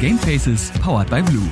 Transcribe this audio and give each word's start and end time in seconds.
Gamefaces 0.00 0.70
powered 0.80 1.10
by 1.10 1.20
Blue. 1.22 1.42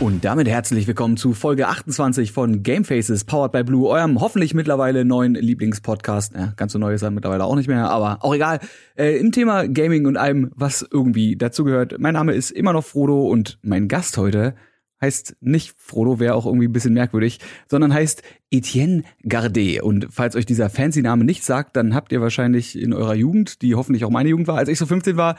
Und 0.00 0.24
damit 0.24 0.48
herzlich 0.48 0.86
willkommen 0.86 1.18
zu 1.18 1.34
Folge 1.34 1.68
28 1.68 2.32
von 2.32 2.62
Gamefaces 2.62 3.24
powered 3.24 3.52
by 3.52 3.62
Blue, 3.62 3.86
eurem 3.86 4.18
hoffentlich 4.18 4.54
mittlerweile 4.54 5.04
neuen 5.04 5.34
Lieblingspodcast. 5.34 6.34
Ja, 6.34 6.54
ganz 6.56 6.72
so 6.72 6.78
neu 6.78 6.94
ist 6.94 7.02
er 7.02 7.10
mittlerweile 7.10 7.44
auch 7.44 7.56
nicht 7.56 7.68
mehr, 7.68 7.90
aber 7.90 8.24
auch 8.24 8.34
egal. 8.34 8.60
Äh, 8.96 9.18
Im 9.18 9.32
Thema 9.32 9.68
Gaming 9.68 10.06
und 10.06 10.16
allem, 10.16 10.50
was 10.54 10.86
irgendwie 10.90 11.36
dazugehört. 11.36 11.96
Mein 11.98 12.14
Name 12.14 12.32
ist 12.32 12.52
immer 12.52 12.72
noch 12.72 12.84
Frodo 12.84 13.28
und 13.28 13.58
mein 13.60 13.86
Gast 13.86 14.16
heute 14.16 14.54
heißt 15.02 15.36
nicht 15.40 15.74
Frodo, 15.76 16.18
wäre 16.18 16.36
auch 16.36 16.46
irgendwie 16.46 16.68
ein 16.68 16.72
bisschen 16.72 16.94
merkwürdig, 16.94 17.38
sondern 17.68 17.92
heißt 17.92 18.22
Etienne 18.50 19.02
Gardet. 19.28 19.82
Und 19.82 20.08
falls 20.10 20.36
euch 20.36 20.46
dieser 20.46 20.70
fancy 20.70 21.02
Name 21.02 21.24
nicht 21.24 21.44
sagt, 21.44 21.76
dann 21.76 21.94
habt 21.94 22.12
ihr 22.12 22.22
wahrscheinlich 22.22 22.80
in 22.80 22.94
eurer 22.94 23.14
Jugend, 23.14 23.60
die 23.60 23.74
hoffentlich 23.74 24.06
auch 24.06 24.10
meine 24.10 24.30
Jugend 24.30 24.48
war, 24.48 24.56
als 24.56 24.70
ich 24.70 24.78
so 24.78 24.86
15 24.86 25.18
war, 25.18 25.36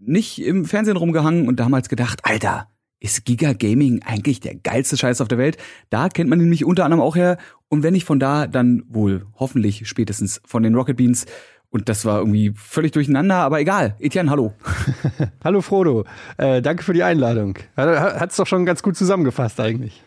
nicht 0.00 0.42
im 0.42 0.64
Fernsehen 0.64 0.96
rumgehangen 0.96 1.46
und 1.46 1.60
damals 1.60 1.88
gedacht, 1.88 2.20
Alter, 2.24 2.68
ist 3.00 3.24
Giga 3.24 3.52
Gaming 3.54 4.02
eigentlich 4.04 4.40
der 4.40 4.54
geilste 4.54 4.96
Scheiß 4.96 5.20
auf 5.20 5.28
der 5.28 5.38
Welt? 5.38 5.56
Da 5.88 6.08
kennt 6.08 6.28
man 6.28 6.38
ihn 6.38 6.44
nämlich 6.44 6.64
unter 6.64 6.84
anderem 6.84 7.02
auch 7.02 7.16
her. 7.16 7.38
Und 7.68 7.82
wenn 7.82 7.94
nicht 7.94 8.04
von 8.04 8.20
da, 8.20 8.46
dann 8.46 8.82
wohl 8.88 9.26
hoffentlich 9.36 9.88
spätestens 9.88 10.40
von 10.44 10.62
den 10.62 10.74
Rocket 10.74 10.96
Beans. 10.96 11.26
Und 11.70 11.88
das 11.88 12.04
war 12.04 12.18
irgendwie 12.18 12.52
völlig 12.56 12.92
durcheinander, 12.92 13.36
aber 13.36 13.60
egal. 13.60 13.96
Etienne, 14.00 14.30
hallo. 14.30 14.54
hallo 15.44 15.60
Frodo, 15.60 16.04
äh, 16.36 16.60
danke 16.60 16.82
für 16.82 16.92
die 16.92 17.04
Einladung. 17.04 17.58
Hat's 17.76 18.36
doch 18.36 18.46
schon 18.46 18.66
ganz 18.66 18.82
gut 18.82 18.96
zusammengefasst 18.96 19.60
eigentlich. 19.60 20.02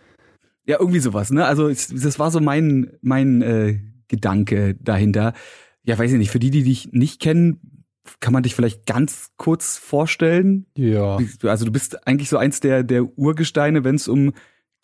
Ja, 0.65 0.77
irgendwie 0.79 0.99
sowas, 0.99 1.31
ne? 1.31 1.45
Also 1.45 1.69
das 1.69 2.19
war 2.19 2.31
so 2.31 2.41
mein, 2.41 2.91
mein 3.01 3.41
äh, 3.41 3.79
Gedanke 4.07 4.75
dahinter. 4.75 5.33
Ja, 5.83 5.97
weiß 5.97 6.11
ich 6.11 6.17
nicht, 6.17 6.31
für 6.31 6.39
die, 6.39 6.51
die 6.51 6.63
dich 6.63 6.91
nicht 6.91 7.21
kennen, 7.21 7.82
kann 8.19 8.33
man 8.33 8.43
dich 8.43 8.55
vielleicht 8.55 8.85
ganz 8.85 9.31
kurz 9.37 9.77
vorstellen? 9.77 10.65
Ja. 10.77 11.17
Also 11.43 11.65
du 11.65 11.71
bist 11.71 12.05
eigentlich 12.07 12.29
so 12.29 12.37
eins 12.37 12.59
der, 12.59 12.83
der 12.83 13.17
Urgesteine, 13.17 13.83
wenn 13.83 13.95
es 13.95 14.07
um 14.07 14.33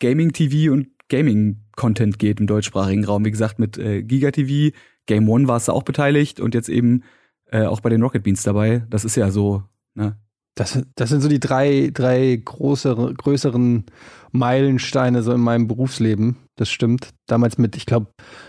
Gaming-TV 0.00 0.72
und 0.72 0.88
Gaming-Content 1.08 2.18
geht 2.18 2.40
im 2.40 2.46
deutschsprachigen 2.46 3.04
Raum. 3.04 3.24
Wie 3.24 3.30
gesagt, 3.30 3.58
mit 3.58 3.76
äh, 3.76 4.02
Giga 4.02 4.30
TV, 4.30 4.74
Game 5.06 5.28
One 5.28 5.48
warst 5.48 5.68
du 5.68 5.72
auch 5.72 5.82
beteiligt 5.82 6.40
und 6.40 6.54
jetzt 6.54 6.68
eben 6.68 7.02
äh, 7.46 7.64
auch 7.64 7.80
bei 7.80 7.90
den 7.90 8.02
Rocket 8.02 8.22
Beans 8.22 8.42
dabei. 8.42 8.86
Das 8.88 9.04
ist 9.04 9.16
ja 9.16 9.30
so, 9.30 9.64
ne? 9.94 10.16
Das, 10.60 10.78
das 10.94 11.08
sind 11.08 11.22
so 11.22 11.28
die 11.30 11.40
drei, 11.40 11.90
drei 11.90 12.38
größere, 12.44 13.14
größeren 13.14 13.84
Meilensteine 14.30 15.22
so 15.22 15.32
in 15.32 15.40
meinem 15.40 15.66
Berufsleben. 15.68 16.36
Das 16.56 16.68
stimmt. 16.68 17.14
Damals 17.26 17.56
mit, 17.56 17.76
ich 17.76 17.86
glaube, 17.86 18.08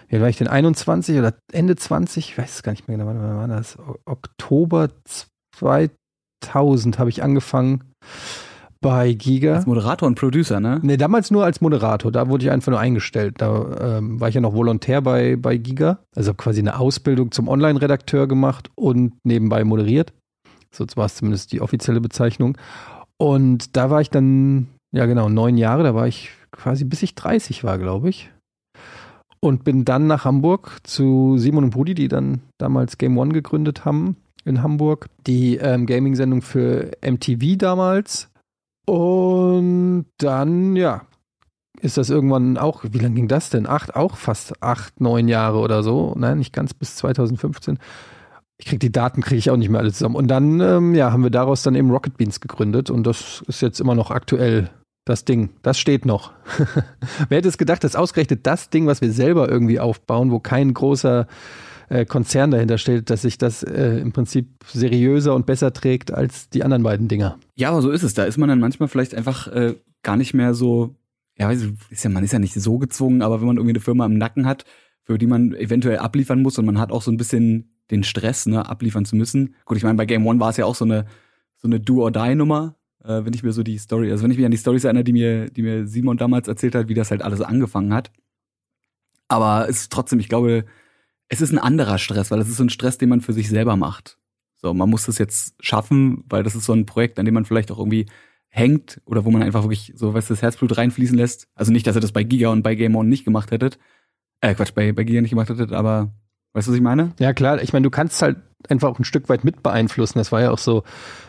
ja, 0.09 0.19
war 0.19 0.27
ich 0.27 0.35
denn 0.35 0.49
21 0.49 1.17
oder 1.17 1.33
Ende 1.53 1.77
20? 1.77 2.31
Ich 2.31 2.37
weiß 2.37 2.55
es 2.55 2.63
gar 2.63 2.73
nicht 2.73 2.89
mehr 2.89 2.97
genau, 2.97 3.09
wann 3.09 3.37
war 3.37 3.47
das? 3.47 3.77
Oktober 4.03 4.89
2000 5.57 6.99
habe 6.99 7.09
ich 7.09 7.23
angefangen 7.23 7.93
bei 8.81 9.13
Giga. 9.13 9.55
Als 9.55 9.65
Moderator 9.65 10.05
und 10.05 10.15
Producer, 10.15 10.59
ne? 10.59 10.81
Nee, 10.83 10.97
damals 10.97 11.31
nur 11.31 11.45
als 11.45 11.61
Moderator. 11.61 12.11
Da 12.11 12.27
wurde 12.27 12.43
ich 12.43 12.51
einfach 12.51 12.71
nur 12.71 12.79
eingestellt. 12.81 13.35
Da 13.37 13.99
ähm, 13.99 14.19
war 14.19 14.27
ich 14.27 14.35
ja 14.35 14.41
noch 14.41 14.53
Volontär 14.53 15.01
bei, 15.01 15.37
bei 15.37 15.55
Giga. 15.55 15.99
Also 16.13 16.33
quasi 16.33 16.59
eine 16.59 16.77
Ausbildung 16.77 17.31
zum 17.31 17.47
Online-Redakteur 17.47 18.27
gemacht 18.27 18.69
und 18.75 19.13
nebenbei 19.23 19.63
moderiert. 19.63 20.11
So 20.73 20.85
war 20.95 21.05
es 21.05 21.15
zumindest 21.15 21.51
die 21.51 21.61
offizielle 21.61 22.01
Bezeichnung. 22.01 22.57
Und 23.17 23.75
da 23.75 23.89
war 23.89 24.01
ich 24.01 24.09
dann, 24.09 24.67
ja 24.91 25.05
genau, 25.05 25.29
neun 25.29 25.57
Jahre. 25.57 25.83
Da 25.83 25.95
war 25.95 26.07
ich 26.07 26.31
quasi 26.51 26.83
bis 26.85 27.03
ich 27.03 27.15
30 27.15 27.63
war, 27.63 27.77
glaube 27.77 28.09
ich. 28.09 28.31
Und 29.39 29.63
bin 29.63 29.85
dann 29.85 30.07
nach 30.07 30.25
Hamburg 30.25 30.77
zu 30.83 31.37
Simon 31.37 31.65
und 31.65 31.69
Brudi, 31.71 31.95
die 31.95 32.07
dann 32.07 32.41
damals 32.57 32.97
Game 32.97 33.17
One 33.17 33.33
gegründet 33.33 33.85
haben 33.85 34.17
in 34.45 34.61
Hamburg. 34.61 35.07
Die 35.25 35.57
ähm, 35.57 35.85
Gaming-Sendung 35.85 36.41
für 36.41 36.91
MTV 37.01 37.57
damals 37.57 38.31
und 38.91 40.05
dann, 40.17 40.75
ja, 40.75 41.03
ist 41.79 41.97
das 41.97 42.09
irgendwann 42.09 42.57
auch, 42.57 42.83
wie 42.83 42.99
lange 42.99 43.15
ging 43.15 43.27
das 43.27 43.49
denn? 43.49 43.67
Acht, 43.67 43.95
auch 43.95 44.17
fast 44.17 44.61
acht, 44.61 44.99
neun 44.99 45.27
Jahre 45.27 45.59
oder 45.59 45.83
so. 45.83 46.13
Nein, 46.17 46.39
nicht 46.39 46.53
ganz 46.53 46.73
bis 46.73 46.95
2015. 46.97 47.79
Ich 48.61 48.67
kriege 48.67 48.77
die 48.77 48.91
Daten, 48.91 49.21
kriege 49.21 49.39
ich 49.39 49.49
auch 49.49 49.57
nicht 49.57 49.69
mehr 49.69 49.81
alle 49.81 49.91
zusammen. 49.91 50.15
Und 50.15 50.27
dann, 50.27 50.59
ähm, 50.59 50.93
ja, 50.93 51.11
haben 51.11 51.23
wir 51.23 51.31
daraus 51.31 51.63
dann 51.63 51.73
eben 51.73 51.89
Rocket 51.89 52.15
Beans 52.17 52.39
gegründet 52.39 52.91
und 52.91 53.07
das 53.07 53.43
ist 53.47 53.61
jetzt 53.61 53.81
immer 53.81 53.95
noch 53.95 54.11
aktuell. 54.11 54.69
Das 55.03 55.25
Ding, 55.25 55.49
das 55.63 55.79
steht 55.79 56.05
noch. 56.05 56.31
Wer 57.27 57.39
hätte 57.39 57.49
es 57.49 57.57
gedacht, 57.57 57.83
dass 57.83 57.95
ausgerechnet 57.95 58.45
das 58.45 58.69
Ding, 58.69 58.85
was 58.85 59.01
wir 59.01 59.11
selber 59.11 59.49
irgendwie 59.49 59.79
aufbauen, 59.79 60.29
wo 60.29 60.39
kein 60.39 60.75
großer 60.75 61.25
äh, 61.89 62.05
Konzern 62.05 62.51
dahinter 62.51 62.77
steht, 62.77 63.09
dass 63.09 63.23
sich 63.23 63.39
das 63.39 63.63
äh, 63.63 63.97
im 63.97 64.11
Prinzip 64.11 64.47
seriöser 64.67 65.33
und 65.33 65.47
besser 65.47 65.73
trägt 65.73 66.13
als 66.13 66.49
die 66.49 66.63
anderen 66.63 66.83
beiden 66.83 67.07
Dinger. 67.07 67.39
Ja, 67.55 67.69
aber 67.69 67.81
so 67.81 67.89
ist 67.89 68.03
es. 68.03 68.13
Da 68.13 68.25
ist 68.25 68.37
man 68.37 68.47
dann 68.47 68.59
manchmal 68.59 68.89
vielleicht 68.89 69.15
einfach 69.15 69.47
äh, 69.47 69.73
gar 70.03 70.17
nicht 70.17 70.35
mehr 70.35 70.53
so, 70.53 70.93
ja, 71.35 71.49
ist 71.49 71.65
ja, 72.03 72.09
man 72.11 72.23
ist 72.23 72.33
ja 72.33 72.37
nicht 72.37 72.53
so 72.53 72.77
gezwungen, 72.77 73.23
aber 73.23 73.39
wenn 73.39 73.47
man 73.47 73.57
irgendwie 73.57 73.73
eine 73.73 73.81
Firma 73.81 74.05
im 74.05 74.19
Nacken 74.19 74.45
hat, 74.45 74.65
für 75.01 75.17
die 75.17 75.25
man 75.25 75.55
eventuell 75.55 75.97
abliefern 75.97 76.43
muss 76.43 76.59
und 76.59 76.65
man 76.67 76.79
hat 76.79 76.91
auch 76.91 77.01
so 77.01 77.11
ein 77.11 77.17
bisschen 77.17 77.71
den 77.89 78.03
Stress, 78.03 78.45
ne, 78.45 78.67
abliefern 78.67 79.05
zu 79.05 79.15
müssen. 79.15 79.55
Gut, 79.65 79.77
ich 79.77 79.83
meine, 79.83 79.97
bei 79.97 80.05
Game 80.05 80.25
One 80.25 80.39
war 80.39 80.49
es 80.49 80.57
ja 80.57 80.65
auch 80.65 80.75
so 80.75 80.85
eine, 80.85 81.05
so 81.57 81.67
eine 81.67 81.79
Do-or-Die-Nummer, 81.79 82.75
äh, 83.03 83.25
wenn 83.25 83.33
ich 83.33 83.43
mir 83.43 83.51
so 83.51 83.63
die 83.63 83.77
Story, 83.77 84.11
also 84.11 84.23
wenn 84.23 84.31
ich 84.31 84.37
mich 84.37 84.45
an 84.45 84.51
die 84.51 84.57
Storys 84.57 84.83
erinnere, 84.83 85.03
die 85.03 85.13
mir, 85.13 85.49
die 85.49 85.61
mir 85.61 85.87
Simon 85.87 86.17
damals 86.17 86.47
erzählt 86.47 86.75
hat, 86.75 86.87
wie 86.87 86.93
das 86.93 87.11
halt 87.11 87.21
alles 87.21 87.41
angefangen 87.41 87.93
hat. 87.93 88.11
Aber 89.27 89.67
es 89.69 89.81
ist 89.81 89.91
trotzdem, 89.91 90.19
ich 90.19 90.29
glaube, 90.29 90.65
es 91.27 91.41
ist 91.41 91.51
ein 91.51 91.59
anderer 91.59 91.97
Stress, 91.97 92.31
weil 92.31 92.39
es 92.39 92.49
ist 92.49 92.57
so 92.57 92.63
ein 92.63 92.69
Stress, 92.69 92.97
den 92.97 93.09
man 93.09 93.21
für 93.21 93.33
sich 93.33 93.49
selber 93.49 93.75
macht. 93.77 94.17
So, 94.57 94.73
man 94.73 94.89
muss 94.89 95.05
das 95.05 95.17
jetzt 95.17 95.55
schaffen, 95.59 96.23
weil 96.29 96.43
das 96.43 96.55
ist 96.55 96.65
so 96.65 96.73
ein 96.73 96.85
Projekt, 96.85 97.17
an 97.17 97.25
dem 97.25 97.33
man 97.33 97.45
vielleicht 97.45 97.71
auch 97.71 97.79
irgendwie 97.79 98.05
hängt 98.49 99.01
oder 99.05 99.23
wo 99.23 99.31
man 99.31 99.41
einfach 99.41 99.63
wirklich 99.63 99.93
so, 99.95 100.11
du, 100.11 100.19
das 100.19 100.41
Herzblut 100.41 100.77
reinfließen 100.77 101.17
lässt. 101.17 101.47
Also 101.55 101.71
nicht, 101.71 101.87
dass 101.87 101.95
ihr 101.95 102.01
das 102.01 102.11
bei 102.11 102.23
Giga 102.23 102.49
und 102.49 102.61
bei 102.61 102.75
Game 102.75 102.95
On 102.95 103.07
nicht 103.07 103.23
gemacht 103.23 103.51
hättet. 103.51 103.79
Äh, 104.41 104.53
Quatsch, 104.53 104.73
bei, 104.75 104.91
bei 104.91 105.05
Giga 105.05 105.21
nicht 105.21 105.31
gemacht 105.31 105.49
hättet, 105.49 105.71
aber 105.71 106.13
weißt 106.53 106.67
du, 106.67 106.71
was 106.71 106.77
ich 106.77 106.83
meine? 106.83 107.13
Ja, 107.19 107.33
klar. 107.33 107.61
Ich 107.61 107.73
meine, 107.73 107.83
du 107.83 107.89
kannst 107.89 108.21
halt 108.21 108.37
einfach 108.69 108.89
auch 108.89 108.99
ein 108.99 109.05
Stück 109.05 109.29
weit 109.29 109.43
mit 109.43 109.63
beeinflussen. 109.63 110.17
Das 110.17 110.31
war 110.31 110.41
ja 110.41 110.51
auch 110.51 110.57
so, 110.57 110.83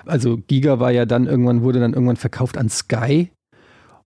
also 0.07 0.37
Giga 0.37 0.81
war 0.81 0.91
ja 0.91 1.07
dann 1.07 1.27
irgendwann, 1.27 1.63
wurde 1.63 1.81
dann 1.81 1.95
irgendwann 1.95 2.17
verkauft 2.17 2.59
an 2.59 2.69
Sky 2.69 3.31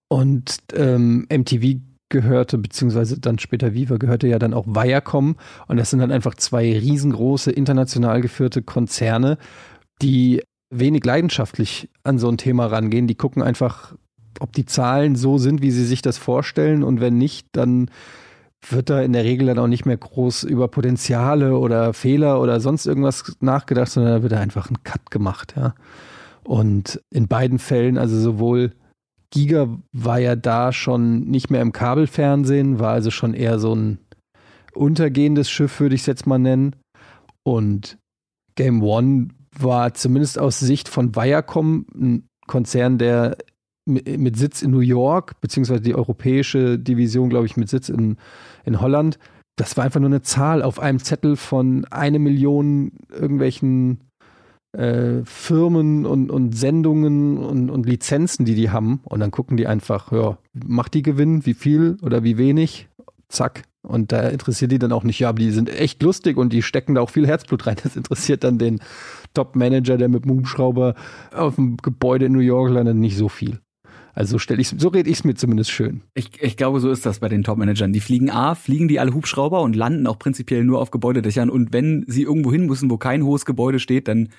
und 0.09 0.59
ähm, 0.75 1.27
MTV 1.31 1.81
gehörte, 2.09 2.59
beziehungsweise 2.59 3.19
dann 3.19 3.39
später 3.39 3.75
Viva, 3.75 3.97
gehörte 3.97 4.29
ja 4.29 4.39
dann 4.39 4.55
auch 4.55 4.67
Viacom. 4.67 5.37
Und 5.67 5.77
das 5.77 5.91
sind 5.91 5.99
dann 5.99 6.13
einfach 6.13 6.35
zwei 6.35 6.79
riesengroße, 6.79 7.51
international 7.51 8.21
geführte 8.21 8.63
Konzerne, 8.63 9.39
die 10.03 10.43
wenig 10.71 11.05
leidenschaftlich 11.05 11.91
an 12.05 12.19
so 12.19 12.29
ein 12.29 12.39
Thema 12.39 12.67
rangehen. 12.67 13.07
Die 13.07 13.17
gucken 13.17 13.43
einfach, 13.43 13.95
ob 14.39 14.53
die 14.53 14.67
Zahlen 14.67 15.17
so 15.17 15.39
sind, 15.39 15.63
wie 15.63 15.71
sie 15.71 15.85
sich 15.85 16.03
das 16.03 16.19
vorstellen. 16.19 16.85
Und 16.85 17.01
wenn 17.01 17.19
nicht, 17.19 17.49
dann 17.53 17.91
wird 18.69 18.91
da 18.91 19.01
in 19.01 19.13
der 19.13 19.25
Regel 19.25 19.47
dann 19.47 19.59
auch 19.59 19.67
nicht 19.67 19.87
mehr 19.87 19.97
groß 19.97 20.45
über 20.45 20.69
Potenziale 20.69 21.57
oder 21.57 21.93
Fehler 21.93 22.41
oder 22.41 22.61
sonst 22.61 22.87
irgendwas 22.87 23.37
nachgedacht, 23.41 23.91
sondern 23.91 24.15
da 24.15 24.23
wird 24.23 24.33
einfach 24.33 24.71
ein 24.71 24.83
Cut 24.83 25.11
gemacht, 25.11 25.55
ja. 25.57 25.75
Und 26.43 27.01
in 27.11 27.27
beiden 27.27 27.59
Fällen, 27.59 27.99
also 27.99 28.19
sowohl 28.19 28.73
Giga 29.31 29.69
war 29.93 30.19
ja 30.19 30.37
da 30.37 30.73
schon 30.73 31.23
nicht 31.23 31.51
mehr 31.51 31.61
im 31.61 31.73
Kabelfernsehen, 31.73 32.79
war 32.79 32.93
also 32.93 33.11
schon 33.11 33.35
eher 33.35 33.59
so 33.59 33.75
ein 33.75 33.99
untergehendes 34.73 35.51
Schiff, 35.51 35.81
würde 35.81 35.97
ich 35.97 36.03
es 36.03 36.07
jetzt 36.07 36.27
mal 36.27 36.39
nennen. 36.39 36.77
Und 37.43 37.99
Game 38.55 38.83
One 38.83 39.29
war 39.59 39.95
zumindest 39.95 40.39
aus 40.39 40.61
Sicht 40.61 40.89
von 40.89 41.17
Viacom 41.17 41.87
ein 41.95 42.29
Konzern, 42.47 42.99
der 42.99 43.37
mit 43.87 44.37
Sitz 44.37 44.63
in 44.63 44.73
New 44.73 44.81
York, 44.81 45.41
beziehungsweise 45.41 45.81
die 45.81 45.95
europäische 45.95 46.79
Division, 46.79 47.31
glaube 47.31 47.47
ich, 47.47 47.57
mit 47.57 47.69
Sitz 47.69 47.89
in, 47.89 48.17
in 48.65 48.81
Holland. 48.81 49.19
Das 49.57 49.77
war 49.77 49.85
einfach 49.85 50.01
nur 50.01 50.11
eine 50.11 50.23
Zahl 50.23 50.63
auf 50.63 50.81
einem 50.81 50.99
Zettel 50.99 51.37
von 51.37 51.87
eine 51.87 52.19
Million 52.19 52.93
irgendwelchen 53.11 54.01
äh, 54.73 55.25
Firmen 55.25 56.05
und, 56.05 56.31
und 56.31 56.55
Sendungen 56.57 57.39
und, 57.39 57.71
und 57.71 57.87
Lizenzen, 57.87 58.45
die 58.45 58.55
die 58.55 58.71
haben. 58.71 59.01
Und 59.05 59.21
dann 59.21 59.31
gucken 59.31 59.57
die 59.57 59.67
einfach, 59.67 60.13
ja, 60.13 60.37
macht 60.53 60.95
die 60.95 61.03
Gewinn, 61.03 61.47
wie 61.47 61.55
viel 61.55 61.97
oder 62.03 62.25
wie 62.25 62.37
wenig? 62.37 62.89
Zack. 63.29 63.63
Und 63.83 64.11
da 64.11 64.29
interessiert 64.29 64.73
die 64.73 64.81
dann 64.81 64.93
auch 64.93 65.05
nicht, 65.05 65.21
ja, 65.21 65.29
aber 65.29 65.39
die 65.39 65.53
sind 65.53 65.71
echt 65.71 66.03
lustig 66.03 66.37
und 66.37 66.53
die 66.53 66.63
stecken 66.63 66.97
da 66.97 67.01
auch 67.01 67.11
viel 67.11 67.27
Herzblut 67.27 67.67
rein. 67.67 67.77
Das 67.83 67.97
interessiert 67.97 68.43
dann 68.43 68.59
den 68.59 68.81
Top-Manager, 69.33 69.97
der 69.97 70.09
mit 70.09 70.25
dem 70.25 70.33
Hubschrauber 70.33 70.95
auf 71.33 71.55
dem 71.55 71.77
Gebäude 71.77 72.27
in 72.27 72.33
New 72.33 72.41
York 72.41 72.73
landet, 72.73 72.97
nicht 72.97 73.17
so 73.17 73.29
viel. 73.29 73.61
Also 74.17 74.33
so 74.33 74.39
stelle 74.39 74.63
ich 74.63 74.69
so 74.69 74.89
rede 74.89 75.11
ich 75.11 75.19
es 75.19 75.25
mir 75.25 75.35
zumindest 75.35 75.71
schön. 75.71 76.01
Ich, 76.15 76.43
ich 76.43 76.57
glaube, 76.57 76.81
so 76.81 76.91
ist 76.91 77.05
das 77.05 77.19
bei 77.19 77.29
den 77.29 77.45
Top-Managern. 77.45 77.93
Die 77.93 78.01
fliegen 78.01 78.31
A, 78.31 78.55
fliegen 78.55 78.89
die 78.89 78.99
alle 78.99 79.13
Hubschrauber 79.13 79.61
und 79.61 79.77
landen 79.77 80.07
auch 80.07 80.19
prinzipiell 80.19 80.65
nur 80.65 80.81
auf 80.81 80.91
Gebäudedächern. 80.91 81.51
Und 81.51 81.75
wenn 81.75 82.03
sie 82.09 82.23
irgendwo 82.23 82.51
hin 82.51 82.65
müssen, 82.65 82.91
wo 82.91 82.97
kein 82.97 83.25
hohes 83.25 83.45
Gebäude 83.45 83.79
steht, 83.79 84.09
dann 84.09 84.31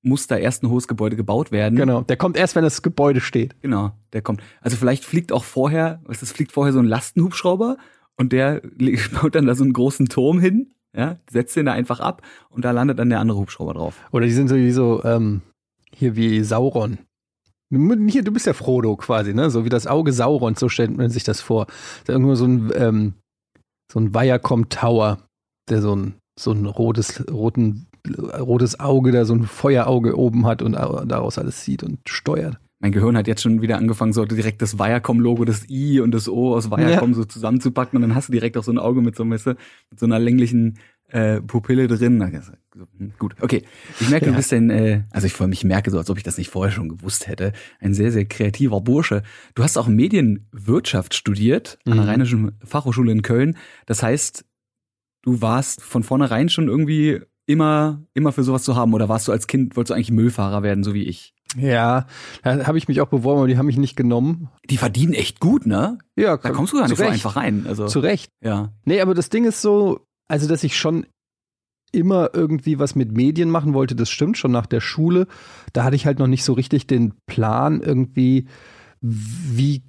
muss 0.00 0.26
da 0.26 0.38
erst 0.38 0.62
ein 0.62 0.70
hohes 0.70 0.88
Gebäude 0.88 1.16
gebaut 1.16 1.52
werden. 1.52 1.76
Genau, 1.76 2.00
der 2.00 2.16
kommt 2.16 2.38
erst, 2.38 2.56
wenn 2.56 2.62
das 2.62 2.80
Gebäude 2.80 3.20
steht. 3.20 3.60
Genau, 3.60 3.92
der 4.14 4.22
kommt. 4.22 4.40
Also 4.62 4.78
vielleicht 4.78 5.04
fliegt 5.04 5.32
auch 5.32 5.44
vorher, 5.44 6.00
was 6.04 6.20
das 6.20 6.32
fliegt 6.32 6.52
vorher 6.52 6.72
so 6.72 6.78
ein 6.78 6.86
Lastenhubschrauber 6.86 7.76
und 8.16 8.32
der 8.32 8.62
baut 9.20 9.34
dann 9.34 9.44
da 9.44 9.54
so 9.54 9.64
einen 9.64 9.74
großen 9.74 10.08
Turm 10.08 10.40
hin, 10.40 10.72
ja, 10.96 11.18
setzt 11.30 11.56
den 11.56 11.66
da 11.66 11.72
einfach 11.72 12.00
ab 12.00 12.22
und 12.48 12.64
da 12.64 12.70
landet 12.70 12.98
dann 12.98 13.10
der 13.10 13.20
andere 13.20 13.36
Hubschrauber 13.36 13.74
drauf. 13.74 14.00
Oder 14.12 14.24
die 14.24 14.32
sind 14.32 14.48
sowieso, 14.48 15.04
ähm, 15.04 15.42
Hier 15.92 16.16
wie 16.16 16.42
Sauron. 16.42 16.98
Hier, 18.08 18.22
du 18.22 18.32
bist 18.32 18.46
ja 18.46 18.52
Frodo 18.52 18.96
quasi, 18.96 19.34
ne? 19.34 19.50
So 19.50 19.64
wie 19.64 19.68
das 19.68 19.86
Auge 19.86 20.12
Saurons, 20.12 20.60
so 20.60 20.68
stellt 20.68 20.96
man 20.96 21.10
sich 21.10 21.24
das 21.24 21.40
vor. 21.40 21.66
Da 22.04 22.12
irgendwo 22.12 22.34
so 22.34 22.46
ein, 22.46 22.72
ähm, 22.74 23.14
so 23.92 24.00
ein 24.00 24.14
Viacom 24.14 24.68
Tower, 24.68 25.18
der 25.70 25.82
so 25.82 25.94
ein, 25.94 26.14
so 26.38 26.52
ein 26.52 26.66
rotes, 26.66 27.24
roten, 27.30 27.86
rotes 28.38 28.78
Auge, 28.78 29.12
da 29.12 29.24
so 29.24 29.34
ein 29.34 29.44
Feuerauge 29.44 30.16
oben 30.16 30.46
hat 30.46 30.62
und 30.62 30.72
daraus 30.72 31.38
alles 31.38 31.64
sieht 31.64 31.82
und 31.82 31.98
steuert. 32.08 32.58
Mein 32.78 32.92
Gehirn 32.92 33.16
hat 33.16 33.26
jetzt 33.26 33.42
schon 33.42 33.62
wieder 33.62 33.78
angefangen, 33.78 34.12
so 34.12 34.26
direkt 34.26 34.60
das 34.60 34.78
Viacom-Logo, 34.78 35.46
das 35.46 35.68
I 35.70 36.00
und 36.00 36.12
das 36.12 36.28
O 36.28 36.54
aus 36.54 36.70
Viacom 36.70 37.10
ja. 37.10 37.16
so 37.16 37.24
zusammenzupacken 37.24 37.96
und 37.96 38.02
dann 38.02 38.14
hast 38.14 38.28
du 38.28 38.32
direkt 38.32 38.56
auch 38.58 38.64
so 38.64 38.70
ein 38.70 38.78
Auge 38.78 39.00
mit 39.00 39.16
so, 39.16 39.24
mit 39.24 39.40
so 39.40 39.54
einer 40.02 40.18
länglichen 40.18 40.78
äh, 41.08 41.40
Pupille 41.40 41.86
drin. 41.88 42.20
Hm, 42.98 43.12
gut, 43.18 43.34
okay. 43.40 43.62
Ich 44.00 44.10
merke, 44.10 44.26
ja. 44.26 44.32
du 44.32 44.36
bist 44.36 44.52
ein, 44.52 44.70
äh, 44.70 45.04
also 45.10 45.26
ich 45.26 45.32
vor 45.32 45.46
mich 45.46 45.64
merke 45.64 45.90
so, 45.90 45.98
als 45.98 46.10
ob 46.10 46.16
ich 46.16 46.22
das 46.22 46.38
nicht 46.38 46.50
vorher 46.50 46.72
schon 46.72 46.88
gewusst 46.88 47.26
hätte, 47.26 47.52
ein 47.80 47.94
sehr, 47.94 48.12
sehr 48.12 48.24
kreativer 48.24 48.80
Bursche. 48.80 49.22
Du 49.54 49.62
hast 49.62 49.76
auch 49.76 49.86
Medienwirtschaft 49.86 51.14
studiert 51.14 51.78
mhm. 51.84 51.92
an 51.92 51.98
der 51.98 52.04
mhm. 52.04 52.10
Rheinischen 52.10 52.52
Fachhochschule 52.64 53.12
in 53.12 53.22
Köln. 53.22 53.56
Das 53.86 54.02
heißt, 54.02 54.44
du 55.22 55.42
warst 55.42 55.82
von 55.82 56.02
vornherein 56.02 56.48
schon 56.48 56.68
irgendwie 56.68 57.20
immer, 57.46 58.02
immer 58.14 58.32
für 58.32 58.42
sowas 58.42 58.64
zu 58.64 58.76
haben 58.76 58.92
oder 58.92 59.08
warst 59.08 59.28
du 59.28 59.32
als 59.32 59.46
Kind, 59.46 59.76
wolltest 59.76 59.90
du 59.90 59.94
eigentlich 59.94 60.10
Müllfahrer 60.10 60.62
werden, 60.62 60.84
so 60.84 60.94
wie 60.94 61.04
ich? 61.04 61.34
Ja, 61.56 62.06
da 62.42 62.66
habe 62.66 62.76
ich 62.76 62.88
mich 62.88 63.00
auch 63.00 63.06
beworben, 63.06 63.38
aber 63.38 63.48
die 63.48 63.56
haben 63.56 63.66
mich 63.66 63.78
nicht 63.78 63.96
genommen. 63.96 64.50
Die 64.68 64.76
verdienen 64.76 65.14
echt 65.14 65.40
gut, 65.40 65.64
ne? 65.64 65.98
Ja, 66.16 66.36
da 66.36 66.50
kommst 66.50 66.72
du 66.72 66.78
gar 66.78 66.88
nicht 66.88 66.98
so 66.98 67.04
einfach 67.04 67.36
rein. 67.36 67.66
Also, 67.68 67.86
zu 67.86 68.00
Recht. 68.00 68.30
Ja. 68.42 68.72
Nee, 68.84 69.00
aber 69.00 69.14
das 69.14 69.30
Ding 69.30 69.44
ist 69.44 69.62
so, 69.62 70.05
also 70.28 70.48
dass 70.48 70.64
ich 70.64 70.76
schon 70.76 71.06
immer 71.92 72.30
irgendwie 72.34 72.78
was 72.78 72.94
mit 72.94 73.12
Medien 73.12 73.50
machen 73.50 73.74
wollte, 73.74 73.94
das 73.94 74.10
stimmt, 74.10 74.36
schon 74.36 74.52
nach 74.52 74.66
der 74.66 74.80
Schule. 74.80 75.26
Da 75.72 75.84
hatte 75.84 75.96
ich 75.96 76.06
halt 76.06 76.18
noch 76.18 76.26
nicht 76.26 76.44
so 76.44 76.52
richtig 76.52 76.86
den 76.86 77.14
Plan 77.26 77.80
irgendwie, 77.80 78.46
wie 79.00 79.82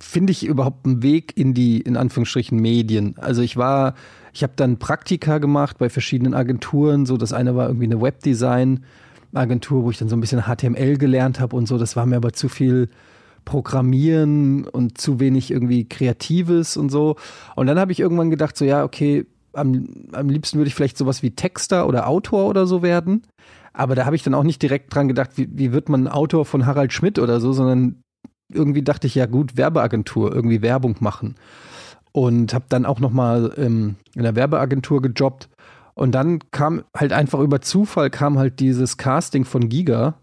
finde 0.00 0.32
ich 0.32 0.44
überhaupt 0.44 0.84
einen 0.84 1.02
Weg 1.02 1.36
in 1.36 1.54
die, 1.54 1.80
in 1.80 1.96
Anführungsstrichen, 1.96 2.58
Medien. 2.58 3.14
Also 3.18 3.42
ich 3.42 3.56
war, 3.56 3.94
ich 4.32 4.42
habe 4.42 4.54
dann 4.56 4.78
Praktika 4.78 5.38
gemacht 5.38 5.78
bei 5.78 5.88
verschiedenen 5.88 6.34
Agenturen, 6.34 7.06
so 7.06 7.16
das 7.16 7.32
eine 7.32 7.54
war 7.54 7.68
irgendwie 7.68 7.86
eine 7.86 8.00
Webdesign-Agentur, 8.00 9.84
wo 9.84 9.90
ich 9.90 9.98
dann 9.98 10.08
so 10.08 10.16
ein 10.16 10.20
bisschen 10.20 10.42
HTML 10.42 10.98
gelernt 10.98 11.38
habe 11.38 11.54
und 11.54 11.68
so, 11.68 11.78
das 11.78 11.94
war 11.94 12.06
mir 12.06 12.16
aber 12.16 12.32
zu 12.32 12.48
viel 12.48 12.88
Programmieren 13.44 14.64
und 14.64 14.98
zu 14.98 15.20
wenig 15.20 15.50
irgendwie 15.50 15.88
Kreatives 15.88 16.76
und 16.76 16.90
so. 16.90 17.16
Und 17.54 17.66
dann 17.66 17.78
habe 17.78 17.92
ich 17.92 18.00
irgendwann 18.00 18.30
gedacht, 18.30 18.56
so 18.56 18.64
ja, 18.64 18.84
okay, 18.84 19.26
am, 19.52 19.86
am 20.12 20.28
liebsten 20.28 20.58
würde 20.58 20.68
ich 20.68 20.74
vielleicht 20.74 20.98
sowas 20.98 21.22
wie 21.22 21.32
Texter 21.32 21.86
oder 21.86 22.08
Autor 22.08 22.46
oder 22.46 22.66
so 22.66 22.82
werden. 22.82 23.26
Aber 23.72 23.94
da 23.94 24.04
habe 24.04 24.16
ich 24.16 24.22
dann 24.22 24.34
auch 24.34 24.42
nicht 24.42 24.62
direkt 24.62 24.94
dran 24.94 25.08
gedacht, 25.08 25.30
wie, 25.36 25.48
wie 25.50 25.72
wird 25.72 25.88
man 25.88 26.08
Autor 26.08 26.44
von 26.44 26.66
Harald 26.66 26.92
Schmidt 26.92 27.18
oder 27.18 27.40
so, 27.40 27.52
sondern 27.52 28.02
irgendwie 28.52 28.82
dachte 28.82 29.06
ich, 29.06 29.14
ja 29.14 29.26
gut, 29.26 29.56
Werbeagentur, 29.56 30.34
irgendwie 30.34 30.62
Werbung 30.62 30.96
machen. 31.00 31.36
Und 32.12 32.52
habe 32.52 32.66
dann 32.68 32.84
auch 32.84 33.00
noch 33.00 33.10
mal 33.10 33.54
ähm, 33.56 33.96
in 34.14 34.22
der 34.22 34.36
Werbeagentur 34.36 35.00
gejobbt. 35.00 35.48
Und 35.94 36.14
dann 36.14 36.38
kam 36.50 36.84
halt 36.94 37.12
einfach 37.12 37.40
über 37.40 37.60
Zufall 37.60 38.10
kam 38.10 38.38
halt 38.38 38.60
dieses 38.60 38.98
Casting 38.98 39.44
von 39.44 39.68
Giga. 39.68 40.14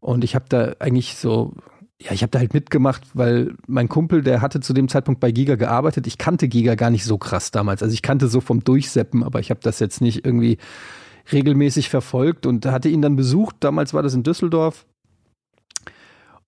Und 0.00 0.22
ich 0.22 0.36
habe 0.36 0.44
da 0.48 0.74
eigentlich 0.78 1.16
so 1.16 1.54
ja, 2.00 2.12
ich 2.12 2.22
habe 2.22 2.30
da 2.30 2.38
halt 2.38 2.52
mitgemacht, 2.52 3.02
weil 3.14 3.54
mein 3.66 3.88
Kumpel, 3.88 4.22
der 4.22 4.42
hatte 4.42 4.60
zu 4.60 4.74
dem 4.74 4.88
Zeitpunkt 4.88 5.18
bei 5.18 5.32
Giga 5.32 5.54
gearbeitet. 5.54 6.06
Ich 6.06 6.18
kannte 6.18 6.46
Giga 6.46 6.74
gar 6.74 6.90
nicht 6.90 7.04
so 7.04 7.16
krass 7.16 7.50
damals. 7.50 7.82
Also 7.82 7.94
ich 7.94 8.02
kannte 8.02 8.28
so 8.28 8.42
vom 8.42 8.62
Durchseppen, 8.62 9.22
aber 9.22 9.40
ich 9.40 9.50
habe 9.50 9.60
das 9.62 9.78
jetzt 9.78 10.02
nicht 10.02 10.26
irgendwie 10.26 10.58
regelmäßig 11.32 11.88
verfolgt 11.88 12.44
und 12.44 12.66
hatte 12.66 12.90
ihn 12.90 13.00
dann 13.00 13.16
besucht. 13.16 13.56
Damals 13.60 13.94
war 13.94 14.02
das 14.02 14.14
in 14.14 14.22
Düsseldorf. 14.22 14.84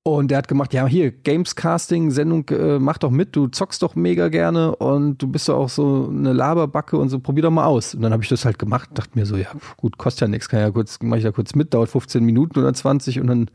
Und 0.02 0.30
der 0.30 0.38
hat 0.38 0.48
gemacht, 0.48 0.72
ja, 0.72 0.86
hier, 0.86 1.10
Gamescasting, 1.10 2.10
Sendung, 2.10 2.48
äh, 2.50 2.78
mach 2.78 2.98
doch 2.98 3.10
mit, 3.10 3.34
du 3.36 3.48
zockst 3.48 3.82
doch 3.82 3.94
mega 3.94 4.28
gerne 4.28 4.74
und 4.76 5.18
du 5.18 5.28
bist 5.28 5.48
doch 5.48 5.56
auch 5.56 5.68
so 5.68 6.08
eine 6.10 6.32
Laberbacke 6.32 6.96
und 6.96 7.10
so, 7.10 7.18
probier 7.18 7.42
doch 7.42 7.50
mal 7.50 7.66
aus. 7.66 7.94
Und 7.94 8.02
dann 8.02 8.12
habe 8.12 8.22
ich 8.22 8.28
das 8.28 8.44
halt 8.44 8.58
gemacht, 8.58 8.90
dachte 8.94 9.18
mir 9.18 9.26
so, 9.26 9.36
ja, 9.36 9.48
gut, 9.76 9.98
kostet 9.98 10.22
ja 10.22 10.28
nichts, 10.28 10.48
kann 10.48 10.60
ja 10.60 10.70
kurz, 10.70 10.98
mach 11.02 11.18
ich 11.18 11.24
da 11.24 11.32
kurz 11.32 11.54
mit, 11.54 11.74
dauert 11.74 11.90
15 11.90 12.24
Minuten 12.24 12.58
oder 12.58 12.72
20 12.72 13.20
und 13.20 13.26
dann 13.26 13.50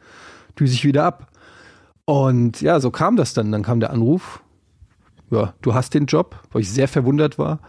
düse 0.60 0.74
ich 0.74 0.86
wieder 0.86 1.06
ab. 1.06 1.33
Und 2.06 2.62
ja, 2.62 2.80
so 2.80 2.92
kam 2.92 3.16
das 3.16 3.34
dann. 3.34 3.52
Dann 3.52 3.64
kam 3.64 3.80
der 3.80 3.92
Anruf, 3.92 4.44
ja, 5.32 5.54
du 5.62 5.74
hast 5.74 5.94
den 5.94 6.06
Job, 6.06 6.40
wo 6.52 6.60
ich 6.60 6.72
sehr 6.72 6.88
verwundert 6.88 7.38
war. 7.38 7.60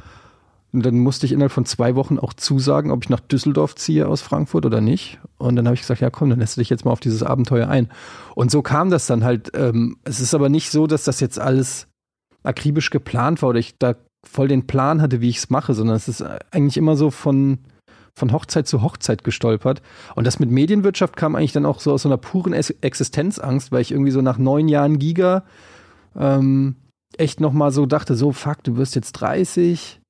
Und 0.73 0.85
dann 0.85 0.99
musste 0.99 1.25
ich 1.25 1.31
innerhalb 1.31 1.53
von 1.53 1.67
zwei 1.67 1.95
Wochen 1.95 2.19
auch 2.19 2.33
zusagen, 2.33 2.91
ob 2.91 3.05
ich 3.05 3.09
nach 3.09 3.21
Düsseldorf 3.21 3.77
ziehe 3.77 4.09
aus 4.09 4.23
Frankfurt 4.23 4.67
oder 4.67 4.81
nicht. 4.81 5.21
Und 5.39 5.55
dann 5.55 5.67
habe 5.67 5.75
ich 5.77 5.83
gesagt, 5.83 6.01
ja 6.01 6.11
komm, 6.11 6.31
dann 6.31 6.41
lässt 6.41 6.57
du 6.57 6.61
dich 6.61 6.69
jetzt 6.69 6.85
mal 6.85 6.91
auf 6.91 6.99
dieses 6.99 7.23
Abenteuer 7.23 7.69
ein. 7.69 7.89
Und 8.35 8.51
so 8.51 8.61
kam 8.61 8.91
das 8.91 9.07
dann 9.07 9.23
halt. 9.23 9.53
Ähm, 9.55 9.97
es 10.03 10.19
ist 10.19 10.35
aber 10.35 10.49
nicht 10.49 10.71
so, 10.71 10.89
dass 10.89 11.05
das 11.05 11.21
jetzt 11.21 11.39
alles 11.39 11.87
akribisch 12.43 12.91
geplant 12.91 13.41
war 13.41 13.51
oder 13.51 13.61
ich 13.61 13.79
da 13.79 13.95
voll 14.27 14.49
den 14.49 14.67
Plan 14.67 15.01
hatte, 15.01 15.21
wie 15.21 15.29
ich 15.29 15.37
es 15.37 15.51
mache, 15.51 15.75
sondern 15.75 15.97
es 15.97 16.09
ist 16.09 16.23
eigentlich 16.51 16.77
immer 16.77 16.97
so 16.97 17.11
von, 17.11 17.59
von 18.17 18.33
Hochzeit 18.33 18.67
zu 18.67 18.83
Hochzeit 18.83 19.25
gestolpert. 19.25 19.83
Und 20.15 20.27
das 20.27 20.39
mit 20.39 20.51
Medienwirtschaft 20.51 21.17
kam 21.17 21.35
eigentlich 21.35 21.53
dann 21.53 21.67
auch 21.67 21.81
so 21.81 21.93
aus 21.93 22.03
so 22.03 22.09
einer 22.09 22.17
puren 22.17 22.53
Existenzangst, 22.53 23.73
weil 23.73 23.83
ich 23.83 23.91
irgendwie 23.91 24.13
so 24.13 24.23
nach 24.23 24.39
neun 24.39 24.69
Jahren 24.69 24.99
Giga 24.99 25.45
ähm, 26.17 26.77
echt 27.17 27.41
nochmal 27.41 27.73
so 27.73 27.87
dachte, 27.87 28.15
so 28.15 28.33
fuck, 28.33 28.63
du 28.63 28.77
wirst 28.77 28.95
jetzt 28.95 29.13
30 29.13 30.01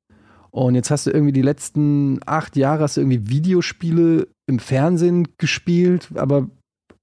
und 0.51 0.75
jetzt 0.75 0.91
hast 0.91 1.07
du 1.07 1.11
irgendwie 1.11 1.33
die 1.33 1.43
letzten 1.43 2.21
acht 2.27 2.57
Jahre 2.57 2.85
hast 2.85 2.97
du 2.97 3.01
irgendwie 3.01 3.29
Videospiele 3.29 4.29
im 4.47 4.59
Fernsehen 4.59 5.29
gespielt, 5.39 6.11
aber 6.15 6.49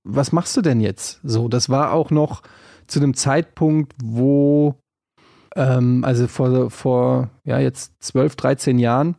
was 0.03 0.31
machst 0.31 0.55
du 0.57 0.61
denn 0.61 0.81
jetzt? 0.81 1.19
So, 1.23 1.47
das 1.47 1.69
war 1.69 1.91
auch 1.91 2.11
noch 2.11 2.43
zu 2.87 2.99
dem 2.99 3.13
Zeitpunkt, 3.13 3.93
wo 4.01 4.75
ähm, 5.55 6.03
also 6.03 6.27
vor, 6.27 6.69
vor 6.71 7.29
ja 7.43 7.59
jetzt 7.59 7.93
12, 7.99 8.35
13 8.35 8.79
Jahren, 8.79 9.15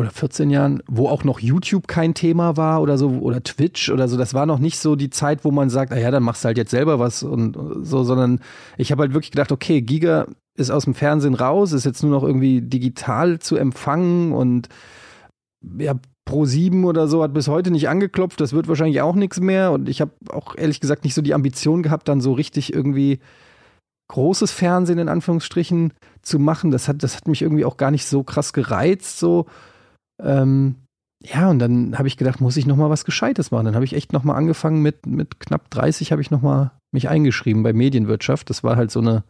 oder 0.00 0.10
14 0.10 0.50
Jahren, 0.50 0.82
wo 0.88 1.08
auch 1.08 1.24
noch 1.24 1.40
YouTube 1.40 1.86
kein 1.86 2.14
Thema 2.14 2.56
war 2.56 2.82
oder 2.82 2.98
so, 2.98 3.10
oder 3.10 3.42
Twitch 3.42 3.90
oder 3.90 4.08
so. 4.08 4.16
Das 4.16 4.34
war 4.34 4.46
noch 4.46 4.58
nicht 4.58 4.78
so 4.78 4.96
die 4.96 5.10
Zeit, 5.10 5.44
wo 5.44 5.50
man 5.50 5.70
sagt, 5.70 5.92
ah 5.92 5.98
ja, 5.98 6.10
dann 6.10 6.22
machst 6.22 6.42
du 6.42 6.46
halt 6.46 6.58
jetzt 6.58 6.70
selber 6.70 6.98
was 6.98 7.22
und 7.22 7.56
so, 7.82 8.02
sondern 8.02 8.40
ich 8.76 8.90
habe 8.90 9.02
halt 9.02 9.12
wirklich 9.12 9.30
gedacht, 9.30 9.52
okay, 9.52 9.82
Giga 9.82 10.26
ist 10.56 10.70
aus 10.70 10.84
dem 10.84 10.94
Fernsehen 10.94 11.34
raus, 11.34 11.72
ist 11.72 11.84
jetzt 11.84 12.02
nur 12.02 12.10
noch 12.10 12.24
irgendwie 12.24 12.60
digital 12.62 13.38
zu 13.38 13.56
empfangen 13.56 14.32
und 14.32 14.68
ja, 15.78 15.94
Pro 16.24 16.44
7 16.44 16.84
oder 16.84 17.08
so 17.08 17.22
hat 17.22 17.34
bis 17.34 17.48
heute 17.48 17.70
nicht 17.70 17.88
angeklopft, 17.88 18.40
das 18.40 18.52
wird 18.52 18.68
wahrscheinlich 18.68 19.00
auch 19.00 19.14
nichts 19.14 19.40
mehr 19.40 19.72
und 19.72 19.88
ich 19.88 20.00
habe 20.00 20.12
auch 20.28 20.56
ehrlich 20.56 20.80
gesagt 20.80 21.04
nicht 21.04 21.14
so 21.14 21.22
die 21.22 21.34
Ambition 21.34 21.82
gehabt, 21.82 22.08
dann 22.08 22.20
so 22.20 22.32
richtig 22.32 22.72
irgendwie 22.72 23.20
großes 24.08 24.50
Fernsehen 24.50 24.98
in 24.98 25.08
Anführungsstrichen 25.08 25.92
zu 26.22 26.38
machen. 26.40 26.72
Das 26.72 26.88
hat, 26.88 27.02
das 27.02 27.16
hat 27.16 27.28
mich 27.28 27.42
irgendwie 27.42 27.64
auch 27.64 27.76
gar 27.76 27.92
nicht 27.92 28.06
so 28.06 28.24
krass 28.24 28.52
gereizt, 28.52 29.20
so 29.20 29.46
ähm, 30.22 30.76
ja, 31.22 31.50
und 31.50 31.58
dann 31.58 31.98
habe 31.98 32.08
ich 32.08 32.16
gedacht, 32.16 32.40
muss 32.40 32.56
ich 32.56 32.66
noch 32.66 32.76
mal 32.76 32.88
was 32.88 33.04
Gescheites 33.04 33.50
machen. 33.50 33.66
Dann 33.66 33.74
habe 33.74 33.84
ich 33.84 33.94
echt 33.94 34.12
noch 34.12 34.24
mal 34.24 34.34
angefangen 34.34 34.80
mit, 34.80 35.06
mit 35.06 35.38
knapp 35.38 35.68
30 35.70 36.12
habe 36.12 36.22
ich 36.22 36.30
noch 36.30 36.40
mal 36.40 36.72
mich 36.92 37.08
eingeschrieben 37.08 37.62
bei 37.62 37.72
Medienwirtschaft. 37.72 38.48
Das 38.48 38.64
war 38.64 38.76
halt 38.76 38.90
so 38.90 39.00
eine, 39.00 39.24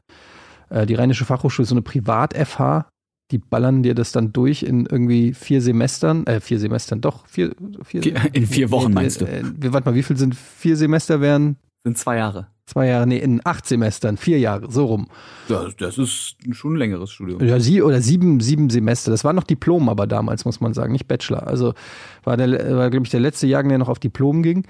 äh, 0.68 0.86
die 0.86 0.94
Rheinische 0.94 1.24
Fachhochschule, 1.24 1.66
so 1.66 1.74
eine 1.74 1.82
Privat-FH. 1.82 2.88
Die 3.32 3.38
ballern 3.38 3.82
dir 3.82 3.94
das 3.94 4.12
dann 4.12 4.32
durch 4.32 4.62
in 4.62 4.86
irgendwie 4.86 5.34
vier 5.34 5.62
Semestern, 5.62 6.26
äh, 6.26 6.40
vier 6.40 6.58
Semestern, 6.58 7.00
doch, 7.00 7.26
vier, 7.26 7.54
vier 7.84 8.02
in 8.34 8.46
vier 8.46 8.70
Wochen 8.70 8.92
meinst 8.92 9.20
du? 9.20 9.24
Äh, 9.24 9.42
warte 9.72 9.88
mal, 9.88 9.94
wie 9.94 10.02
viel 10.02 10.16
sind 10.16 10.34
vier 10.34 10.76
Semester 10.76 11.20
wären? 11.20 11.56
Sind 11.84 11.96
zwei 11.96 12.16
Jahre. 12.16 12.48
Zwei 12.70 12.86
Jahre, 12.86 13.04
nee, 13.04 13.18
in 13.18 13.40
acht 13.42 13.66
Semestern, 13.66 14.16
vier 14.16 14.38
Jahre, 14.38 14.70
so 14.70 14.84
rum. 14.84 15.08
Ja, 15.48 15.66
das 15.76 15.98
ist 15.98 16.36
schon 16.52 16.74
ein 16.74 16.76
längeres 16.76 17.10
Studium. 17.10 17.42
Ja, 17.42 17.58
sie 17.58 17.82
oder 17.82 18.00
sieben, 18.00 18.38
sieben 18.38 18.70
Semester. 18.70 19.10
Das 19.10 19.24
war 19.24 19.32
noch 19.32 19.42
Diplom, 19.42 19.88
aber 19.88 20.06
damals 20.06 20.44
muss 20.44 20.60
man 20.60 20.72
sagen, 20.72 20.92
nicht 20.92 21.08
Bachelor. 21.08 21.48
Also 21.48 21.74
war 22.22 22.36
der, 22.36 22.76
war 22.76 22.90
glaube 22.90 23.06
ich 23.06 23.10
der 23.10 23.18
letzte 23.18 23.48
Jahrgang, 23.48 23.70
der 23.70 23.78
noch 23.78 23.88
auf 23.88 23.98
Diplom 23.98 24.44
ging. 24.44 24.68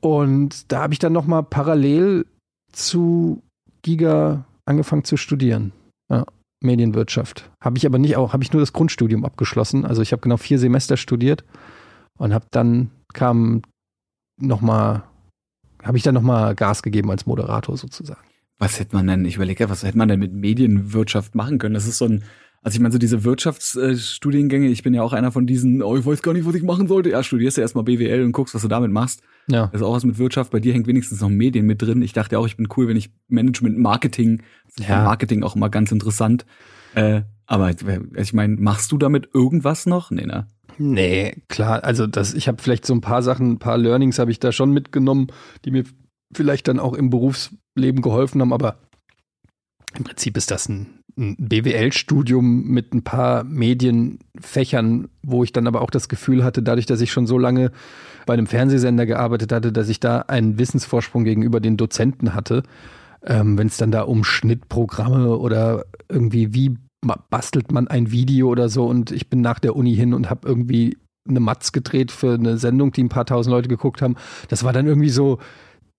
Und 0.00 0.70
da 0.70 0.82
habe 0.82 0.92
ich 0.92 0.98
dann 0.98 1.14
noch 1.14 1.26
mal 1.26 1.40
parallel 1.40 2.26
zu 2.70 3.42
Giga 3.80 4.44
angefangen 4.66 5.04
zu 5.04 5.16
studieren. 5.16 5.72
Ja, 6.10 6.26
Medienwirtschaft. 6.62 7.50
Habe 7.64 7.78
ich 7.78 7.86
aber 7.86 7.98
nicht 7.98 8.18
auch, 8.18 8.34
habe 8.34 8.42
ich 8.42 8.52
nur 8.52 8.60
das 8.60 8.74
Grundstudium 8.74 9.24
abgeschlossen. 9.24 9.86
Also 9.86 10.02
ich 10.02 10.12
habe 10.12 10.20
genau 10.20 10.36
vier 10.36 10.58
Semester 10.58 10.98
studiert 10.98 11.44
und 12.18 12.34
habe 12.34 12.44
dann 12.50 12.90
kam 13.14 13.62
noch 14.38 14.60
mal 14.60 15.04
habe 15.82 15.96
ich 15.96 16.02
dann 16.02 16.14
nochmal 16.14 16.54
Gas 16.54 16.82
gegeben 16.82 17.10
als 17.10 17.26
Moderator 17.26 17.76
sozusagen. 17.76 18.20
Was 18.58 18.78
hätte 18.78 18.94
man 18.94 19.06
denn, 19.06 19.24
ich 19.24 19.36
überlege, 19.36 19.68
was 19.68 19.82
hätte 19.82 19.98
man 19.98 20.08
denn 20.08 20.20
mit 20.20 20.32
Medienwirtschaft 20.32 21.34
machen 21.34 21.58
können? 21.58 21.74
Das 21.74 21.86
ist 21.86 21.98
so 21.98 22.04
ein, 22.04 22.24
also 22.62 22.76
ich 22.76 22.80
meine, 22.80 22.92
so 22.92 22.98
diese 22.98 23.24
Wirtschaftsstudiengänge, 23.24 24.68
ich 24.68 24.84
bin 24.84 24.94
ja 24.94 25.02
auch 25.02 25.12
einer 25.12 25.32
von 25.32 25.46
diesen, 25.46 25.82
oh, 25.82 25.96
ich 25.96 26.06
weiß 26.06 26.22
gar 26.22 26.32
nicht, 26.32 26.46
was 26.46 26.54
ich 26.54 26.62
machen 26.62 26.86
sollte. 26.86 27.10
Ja, 27.10 27.24
studierst 27.24 27.56
du 27.56 27.60
erstmal 27.60 27.82
BWL 27.82 28.22
und 28.22 28.30
guckst, 28.30 28.54
was 28.54 28.62
du 28.62 28.68
damit 28.68 28.92
machst. 28.92 29.22
Ja. 29.48 29.66
Das 29.66 29.80
ist 29.80 29.86
auch 29.86 29.94
was 29.94 30.04
mit 30.04 30.18
Wirtschaft. 30.18 30.52
Bei 30.52 30.60
dir 30.60 30.72
hängt 30.72 30.86
wenigstens 30.86 31.20
noch 31.20 31.28
Medien 31.28 31.66
mit 31.66 31.82
drin. 31.82 32.02
Ich 32.02 32.12
dachte 32.12 32.36
ja 32.36 32.38
auch, 32.38 32.46
ich 32.46 32.56
bin 32.56 32.68
cool, 32.76 32.86
wenn 32.86 32.96
ich 32.96 33.10
Management, 33.26 33.78
Marketing, 33.78 34.42
ja. 34.78 35.02
Marketing 35.02 35.42
auch 35.42 35.56
immer 35.56 35.70
ganz 35.70 35.90
interessant. 35.90 36.46
Äh, 36.94 37.22
aber 37.46 37.72
ich 38.16 38.32
meine, 38.32 38.56
machst 38.56 38.92
du 38.92 38.98
damit 38.98 39.30
irgendwas 39.34 39.86
noch? 39.86 40.12
Nee, 40.12 40.26
ne? 40.26 40.46
Nee, 40.78 41.42
klar. 41.48 41.84
Also 41.84 42.06
das, 42.06 42.34
ich 42.34 42.48
habe 42.48 42.62
vielleicht 42.62 42.86
so 42.86 42.94
ein 42.94 43.00
paar 43.00 43.22
Sachen, 43.22 43.52
ein 43.52 43.58
paar 43.58 43.78
Learnings 43.78 44.18
habe 44.18 44.30
ich 44.30 44.40
da 44.40 44.52
schon 44.52 44.72
mitgenommen, 44.72 45.28
die 45.64 45.70
mir 45.70 45.84
vielleicht 46.34 46.68
dann 46.68 46.80
auch 46.80 46.94
im 46.94 47.10
Berufsleben 47.10 48.02
geholfen 48.02 48.40
haben, 48.40 48.52
aber 48.52 48.76
im 49.96 50.04
Prinzip 50.04 50.36
ist 50.36 50.50
das 50.50 50.68
ein, 50.68 51.00
ein 51.18 51.36
BWL-Studium 51.38 52.64
mit 52.64 52.94
ein 52.94 53.04
paar 53.04 53.44
Medienfächern, 53.44 55.08
wo 55.22 55.44
ich 55.44 55.52
dann 55.52 55.66
aber 55.66 55.82
auch 55.82 55.90
das 55.90 56.08
Gefühl 56.08 56.44
hatte, 56.44 56.62
dadurch, 56.62 56.86
dass 56.86 57.02
ich 57.02 57.12
schon 57.12 57.26
so 57.26 57.38
lange 57.38 57.70
bei 58.24 58.32
einem 58.34 58.46
Fernsehsender 58.46 59.04
gearbeitet 59.04 59.52
hatte, 59.52 59.72
dass 59.72 59.88
ich 59.88 60.00
da 60.00 60.20
einen 60.20 60.58
Wissensvorsprung 60.58 61.24
gegenüber 61.24 61.60
den 61.60 61.76
Dozenten 61.76 62.34
hatte. 62.34 62.62
Ähm, 63.24 63.58
Wenn 63.58 63.66
es 63.66 63.76
dann 63.76 63.92
da 63.92 64.02
um 64.02 64.24
Schnittprogramme 64.24 65.36
oder 65.36 65.84
irgendwie 66.08 66.54
wie 66.54 66.78
bastelt 67.30 67.72
man 67.72 67.88
ein 67.88 68.10
Video 68.10 68.48
oder 68.48 68.68
so 68.68 68.86
und 68.86 69.10
ich 69.10 69.28
bin 69.28 69.40
nach 69.40 69.58
der 69.58 69.76
Uni 69.76 69.94
hin 69.94 70.14
und 70.14 70.30
habe 70.30 70.48
irgendwie 70.48 70.96
eine 71.28 71.40
Matz 71.40 71.72
gedreht 71.72 72.10
für 72.10 72.34
eine 72.34 72.58
Sendung, 72.58 72.92
die 72.92 73.02
ein 73.02 73.08
paar 73.08 73.26
tausend 73.26 73.52
Leute 73.52 73.68
geguckt 73.68 74.02
haben. 74.02 74.16
Das 74.48 74.64
war 74.64 74.72
dann 74.72 74.86
irgendwie 74.86 75.10
so, 75.10 75.38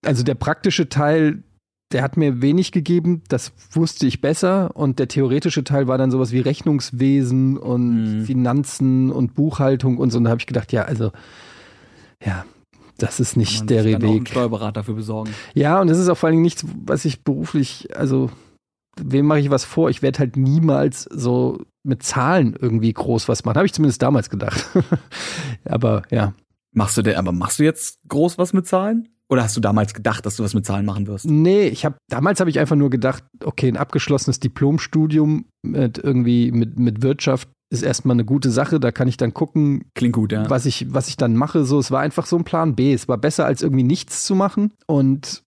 also 0.05 0.23
der 0.23 0.35
praktische 0.35 0.89
Teil, 0.89 1.43
der 1.91 2.03
hat 2.03 2.17
mir 2.17 2.41
wenig 2.41 2.71
gegeben, 2.71 3.21
das 3.29 3.51
wusste 3.71 4.07
ich 4.07 4.21
besser 4.21 4.75
und 4.75 4.99
der 4.99 5.07
theoretische 5.07 5.63
Teil 5.63 5.87
war 5.87 5.97
dann 5.97 6.11
sowas 6.11 6.31
wie 6.31 6.39
Rechnungswesen 6.39 7.57
und 7.57 8.19
mhm. 8.19 8.25
Finanzen 8.25 9.11
und 9.11 9.35
Buchhaltung 9.35 9.97
und 9.97 10.11
so 10.11 10.17
und 10.17 10.23
da 10.25 10.31
habe 10.31 10.39
ich 10.39 10.47
gedacht, 10.47 10.71
ja, 10.71 10.83
also 10.83 11.11
ja, 12.25 12.45
das 12.97 13.19
ist 13.19 13.37
nicht 13.37 13.69
der 13.69 13.83
Weg. 13.83 14.29
Steuerberater 14.29 14.83
für 14.83 14.93
besorgen. 14.93 15.31
Ja, 15.53 15.81
und 15.81 15.87
das 15.87 15.99
ist 15.99 16.07
auch 16.07 16.17
vor 16.17 16.27
allen 16.27 16.35
Dingen 16.35 16.43
nichts, 16.43 16.65
was 16.85 17.05
ich 17.05 17.23
beruflich, 17.23 17.89
also 17.95 18.29
wem 19.01 19.25
mache 19.25 19.39
ich 19.39 19.49
was 19.49 19.63
vor? 19.65 19.89
Ich 19.89 20.01
werde 20.01 20.19
halt 20.19 20.37
niemals 20.37 21.03
so 21.03 21.61
mit 21.83 22.03
Zahlen 22.03 22.55
irgendwie 22.59 22.93
groß 22.93 23.27
was 23.27 23.43
machen. 23.45 23.57
Habe 23.57 23.65
ich 23.65 23.73
zumindest 23.73 24.01
damals 24.01 24.29
gedacht. 24.29 24.65
aber 25.65 26.03
ja. 26.09 26.33
Machst 26.75 26.97
du 26.97 27.03
denn, 27.03 27.17
aber 27.17 27.31
machst 27.31 27.59
du 27.59 27.63
jetzt 27.63 27.99
groß 28.07 28.37
was 28.39 28.51
mit 28.53 28.65
Zahlen? 28.65 29.09
Oder 29.29 29.43
hast 29.43 29.55
du 29.55 29.61
damals 29.61 29.93
gedacht, 29.93 30.25
dass 30.25 30.35
du 30.35 30.43
was 30.43 30.53
mit 30.53 30.65
Zahlen 30.65 30.85
machen 30.85 31.07
wirst? 31.07 31.25
Nee, 31.25 31.67
ich 31.67 31.85
habe 31.85 31.95
damals 32.09 32.39
habe 32.39 32.49
ich 32.49 32.59
einfach 32.59 32.75
nur 32.75 32.89
gedacht, 32.89 33.23
okay, 33.43 33.67
ein 33.67 33.77
abgeschlossenes 33.77 34.39
Diplomstudium 34.39 35.45
mit 35.61 35.97
irgendwie 35.97 36.51
mit 36.51 36.77
mit 36.77 37.01
Wirtschaft 37.01 37.49
ist 37.69 37.81
erstmal 37.81 38.15
eine 38.15 38.25
gute 38.25 38.51
Sache, 38.51 38.79
da 38.79 38.91
kann 38.91 39.07
ich 39.07 39.17
dann 39.17 39.33
gucken, 39.33 39.85
klingt 39.95 40.13
gut, 40.13 40.31
ja. 40.31 40.47
Was 40.49 40.65
ich 40.65 40.93
was 40.93 41.07
ich 41.07 41.17
dann 41.17 41.35
mache, 41.35 41.63
so 41.63 41.79
es 41.79 41.89
war 41.89 42.01
einfach 42.01 42.25
so 42.25 42.37
ein 42.37 42.43
Plan 42.43 42.75
B, 42.75 42.93
es 42.93 43.07
war 43.07 43.17
besser 43.17 43.45
als 43.45 43.61
irgendwie 43.61 43.83
nichts 43.83 44.25
zu 44.25 44.35
machen 44.35 44.73
und 44.85 45.43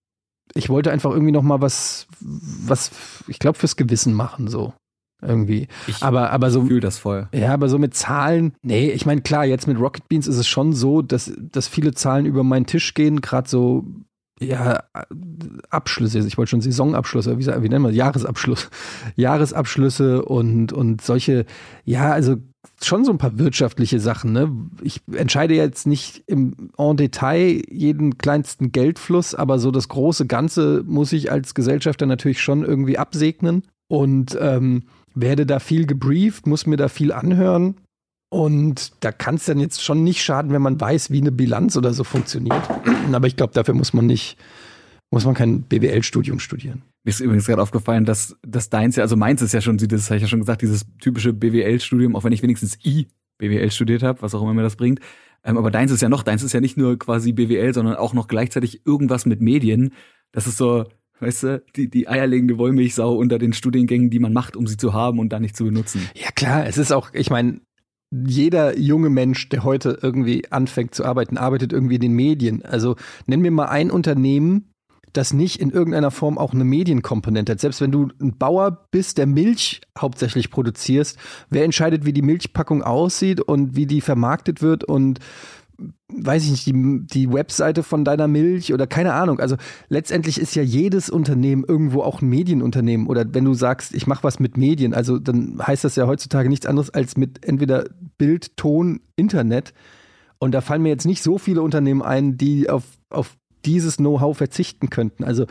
ich 0.53 0.69
wollte 0.69 0.91
einfach 0.91 1.11
irgendwie 1.11 1.31
noch 1.31 1.43
mal 1.43 1.61
was, 1.61 2.07
was, 2.19 2.91
ich 3.27 3.39
glaube 3.39 3.57
fürs 3.57 3.75
Gewissen 3.75 4.13
machen 4.13 4.47
so 4.47 4.73
irgendwie. 5.21 5.67
Ich 5.87 6.03
aber 6.03 6.31
aber 6.31 6.51
so 6.51 6.65
fühle 6.65 6.79
das 6.79 6.99
voll. 6.99 7.27
Ja, 7.33 7.53
aber 7.53 7.69
so 7.69 7.79
mit 7.79 7.95
Zahlen, 7.95 8.53
nee, 8.61 8.91
ich 8.91 9.05
meine 9.05 9.21
klar, 9.21 9.45
jetzt 9.45 9.67
mit 9.67 9.79
Rocket 9.79 10.07
Beans 10.07 10.27
ist 10.27 10.37
es 10.37 10.47
schon 10.47 10.73
so, 10.73 11.01
dass 11.01 11.31
dass 11.37 11.67
viele 11.67 11.93
Zahlen 11.93 12.25
über 12.25 12.43
meinen 12.43 12.67
Tisch 12.67 12.93
gehen, 12.93 13.21
gerade 13.21 13.49
so 13.49 13.85
ja, 14.39 14.83
Abschlüsse, 15.69 16.19
ich 16.19 16.37
wollte 16.37 16.51
schon 16.51 16.61
Saisonabschlüsse, 16.61 17.39
wie, 17.39 17.47
wie 17.47 17.69
nennen 17.69 17.85
wir 17.85 17.91
Jahresabschluss, 17.91 18.69
Jahresabschlüsse 19.15 20.23
und, 20.23 20.73
und 20.73 21.01
solche, 21.01 21.45
ja, 21.85 22.11
also 22.11 22.37
schon 22.81 23.05
so 23.05 23.11
ein 23.11 23.17
paar 23.17 23.37
wirtschaftliche 23.39 23.99
Sachen. 23.99 24.33
Ne? 24.33 24.51
Ich 24.81 25.01
entscheide 25.11 25.55
jetzt 25.55 25.87
nicht 25.87 26.23
im 26.27 26.71
en 26.77 26.97
Detail 26.97 27.61
jeden 27.69 28.17
kleinsten 28.17 28.71
Geldfluss, 28.71 29.35
aber 29.35 29.59
so 29.59 29.71
das 29.71 29.87
große 29.87 30.25
Ganze 30.27 30.83
muss 30.85 31.13
ich 31.13 31.31
als 31.31 31.53
Gesellschafter 31.55 32.05
natürlich 32.05 32.41
schon 32.41 32.63
irgendwie 32.63 32.97
absegnen 32.97 33.63
und 33.87 34.37
ähm, 34.39 34.83
werde 35.15 35.45
da 35.45 35.59
viel 35.59 35.85
gebrieft, 35.85 36.47
muss 36.47 36.65
mir 36.65 36.77
da 36.77 36.87
viel 36.87 37.11
anhören. 37.11 37.75
Und 38.29 38.91
da 39.03 39.11
kann 39.11 39.35
es 39.35 39.45
dann 39.45 39.59
jetzt 39.59 39.83
schon 39.83 40.03
nicht 40.03 40.21
schaden, 40.21 40.51
wenn 40.51 40.61
man 40.61 40.79
weiß, 40.79 41.11
wie 41.11 41.21
eine 41.21 41.31
Bilanz 41.31 41.77
oder 41.77 41.93
so 41.93 42.03
funktioniert. 42.03 42.61
Aber 43.11 43.27
ich 43.27 43.37
glaube, 43.37 43.53
dafür 43.53 43.73
muss 43.73 43.93
man 43.93 44.05
nicht, 44.05 44.37
muss 45.11 45.25
man 45.25 45.33
kein 45.33 45.61
BWL-Studium 45.61 46.39
studieren. 46.39 46.81
Mir 47.07 47.11
ist 47.11 47.21
übrigens 47.21 47.45
gerade 47.45 47.61
aufgefallen, 47.61 48.03
dass, 48.03 48.35
dass 48.45 48.69
deins 48.69 48.97
ja, 48.97 49.03
also 49.03 49.15
meins 49.15 49.41
ist 49.41 49.53
ja 49.53 49.61
schon, 49.61 49.77
das 49.77 50.09
habe 50.09 50.17
ich 50.17 50.23
ja 50.23 50.27
schon 50.27 50.41
gesagt, 50.41 50.61
dieses 50.61 50.85
typische 50.99 51.31
BWL-Studium, 51.31 52.17
auch 52.17 52.25
wenn 52.25 52.33
ich 52.33 52.43
wenigstens 52.43 52.77
I 52.83 53.07
BWL 53.37 53.71
studiert 53.71 54.03
habe, 54.03 54.21
was 54.21 54.35
auch 54.35 54.41
immer 54.41 54.53
mir 54.53 54.63
das 54.63 54.75
bringt. 54.75 54.99
Ähm, 55.45 55.57
aber 55.57 55.71
deins 55.71 55.93
ist 55.93 56.01
ja 56.01 56.09
noch, 56.09 56.21
deins 56.21 56.43
ist 56.43 56.51
ja 56.51 56.59
nicht 56.59 56.75
nur 56.75 56.99
quasi 56.99 57.31
BWL, 57.31 57.73
sondern 57.73 57.95
auch 57.95 58.13
noch 58.13 58.27
gleichzeitig 58.27 58.85
irgendwas 58.85 59.25
mit 59.25 59.39
Medien. 59.39 59.93
Das 60.33 60.47
ist 60.47 60.57
so, 60.57 60.83
weißt 61.21 61.43
du, 61.43 61.63
die, 61.77 61.89
die 61.89 62.09
eierlegende 62.09 62.57
Wollmilchsau 62.57 63.15
unter 63.15 63.39
den 63.39 63.53
Studiengängen, 63.53 64.09
die 64.09 64.19
man 64.19 64.33
macht, 64.33 64.57
um 64.57 64.67
sie 64.67 64.75
zu 64.75 64.91
haben 64.91 65.19
und 65.19 65.29
dann 65.29 65.43
nicht 65.43 65.55
zu 65.55 65.63
benutzen. 65.63 66.01
Ja 66.13 66.31
klar, 66.35 66.67
es 66.67 66.77
ist 66.77 66.91
auch, 66.91 67.13
ich 67.13 67.29
meine, 67.29 67.61
jeder 68.11 68.77
junge 68.77 69.09
Mensch, 69.09 69.47
der 69.47 69.63
heute 69.63 69.97
irgendwie 70.01 70.51
anfängt 70.51 70.93
zu 70.93 71.05
arbeiten, 71.05 71.37
arbeitet 71.37 71.71
irgendwie 71.71 71.95
in 71.95 72.01
den 72.01 72.13
Medien. 72.13 72.65
Also 72.65 72.97
nenn 73.27 73.39
mir 73.39 73.51
mal 73.51 73.67
ein 73.67 73.91
Unternehmen, 73.91 74.73
das 75.13 75.33
nicht 75.33 75.59
in 75.59 75.71
irgendeiner 75.71 76.11
Form 76.11 76.37
auch 76.37 76.53
eine 76.53 76.63
Medienkomponente 76.63 77.53
hat. 77.53 77.59
Selbst 77.59 77.81
wenn 77.81 77.91
du 77.91 78.09
ein 78.21 78.37
Bauer 78.37 78.87
bist, 78.91 79.17
der 79.17 79.25
Milch 79.25 79.81
hauptsächlich 79.97 80.51
produzierst, 80.51 81.17
wer 81.49 81.63
entscheidet, 81.63 82.05
wie 82.05 82.13
die 82.13 82.21
Milchpackung 82.21 82.83
aussieht 82.83 83.41
und 83.41 83.75
wie 83.75 83.85
die 83.85 84.01
vermarktet 84.01 84.61
wird 84.61 84.83
und 84.83 85.19
weiß 86.09 86.45
ich 86.45 86.51
nicht, 86.51 86.65
die, 86.65 87.05
die 87.05 87.31
Webseite 87.31 87.83
von 87.83 88.03
deiner 88.03 88.27
Milch 88.27 88.73
oder 88.73 88.87
keine 88.87 89.13
Ahnung. 89.13 89.39
Also 89.39 89.57
letztendlich 89.89 90.39
ist 90.39 90.55
ja 90.55 90.63
jedes 90.63 91.09
Unternehmen 91.09 91.63
irgendwo 91.67 92.01
auch 92.01 92.21
ein 92.21 92.29
Medienunternehmen. 92.29 93.07
Oder 93.07 93.25
wenn 93.33 93.45
du 93.45 93.53
sagst, 93.53 93.93
ich 93.93 94.07
mache 94.07 94.23
was 94.23 94.39
mit 94.39 94.57
Medien, 94.57 94.93
also 94.93 95.19
dann 95.19 95.59
heißt 95.65 95.83
das 95.83 95.95
ja 95.95 96.07
heutzutage 96.07 96.49
nichts 96.49 96.65
anderes 96.65 96.89
als 96.89 97.17
mit 97.17 97.45
entweder 97.45 97.85
Bild, 98.17 98.57
Ton, 98.57 99.01
Internet. 99.15 99.73
Und 100.39 100.53
da 100.53 100.61
fallen 100.61 100.81
mir 100.81 100.89
jetzt 100.89 101.05
nicht 101.05 101.21
so 101.21 101.37
viele 101.37 101.61
Unternehmen 101.61 102.01
ein, 102.01 102.37
die 102.37 102.69
auf, 102.69 102.83
auf 103.09 103.37
dieses 103.65 103.97
Know-how 103.97 104.37
verzichten 104.37 104.89
könnten. 104.89 105.23
Also 105.23 105.45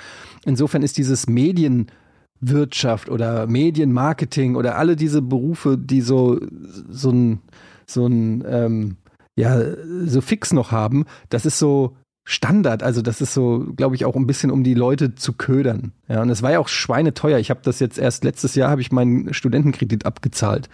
insofern 0.45 0.83
ist 0.83 0.97
dieses 0.99 1.27
Medienwirtschaft 1.27 3.09
oder 3.09 3.47
Medienmarketing 3.47 4.57
oder 4.57 4.77
alle 4.77 4.97
diese 4.97 5.23
Berufe, 5.23 5.77
die 5.79 6.01
so, 6.01 6.41
so 6.89 7.11
ein, 7.11 7.41
so 7.87 8.07
ein, 8.07 8.45
ähm, 8.49 8.97
ja, 9.37 9.61
so 10.05 10.21
fix 10.21 10.53
noch 10.53 10.73
haben, 10.73 11.05
das 11.29 11.45
ist 11.47 11.59
so 11.59 11.97
Standard. 12.29 12.83
Also 12.83 13.03
das 13.03 13.21
ist 13.21 13.33
so, 13.33 13.67
glaube 13.77 13.95
ich, 13.95 14.05
auch 14.05 14.17
ein 14.17 14.27
bisschen, 14.27 14.51
um 14.51 14.65
die 14.65 14.75
Leute 14.75 15.15
zu 15.15 15.33
ködern. 15.33 15.93
Ja, 16.09 16.23
und 16.23 16.29
es 16.29 16.43
war 16.43 16.51
ja 16.51 16.59
auch 16.59 16.67
schweineteuer. 16.67 17.39
Ich 17.39 17.51
habe 17.51 17.61
das 17.63 17.79
jetzt 17.79 17.99
erst 17.99 18.25
letztes 18.25 18.57
Jahr 18.57 18.69
habe 18.69 18.81
ich 18.81 18.91
meinen 18.91 19.33
Studentenkredit 19.33 20.05
abgezahlt. 20.05 20.69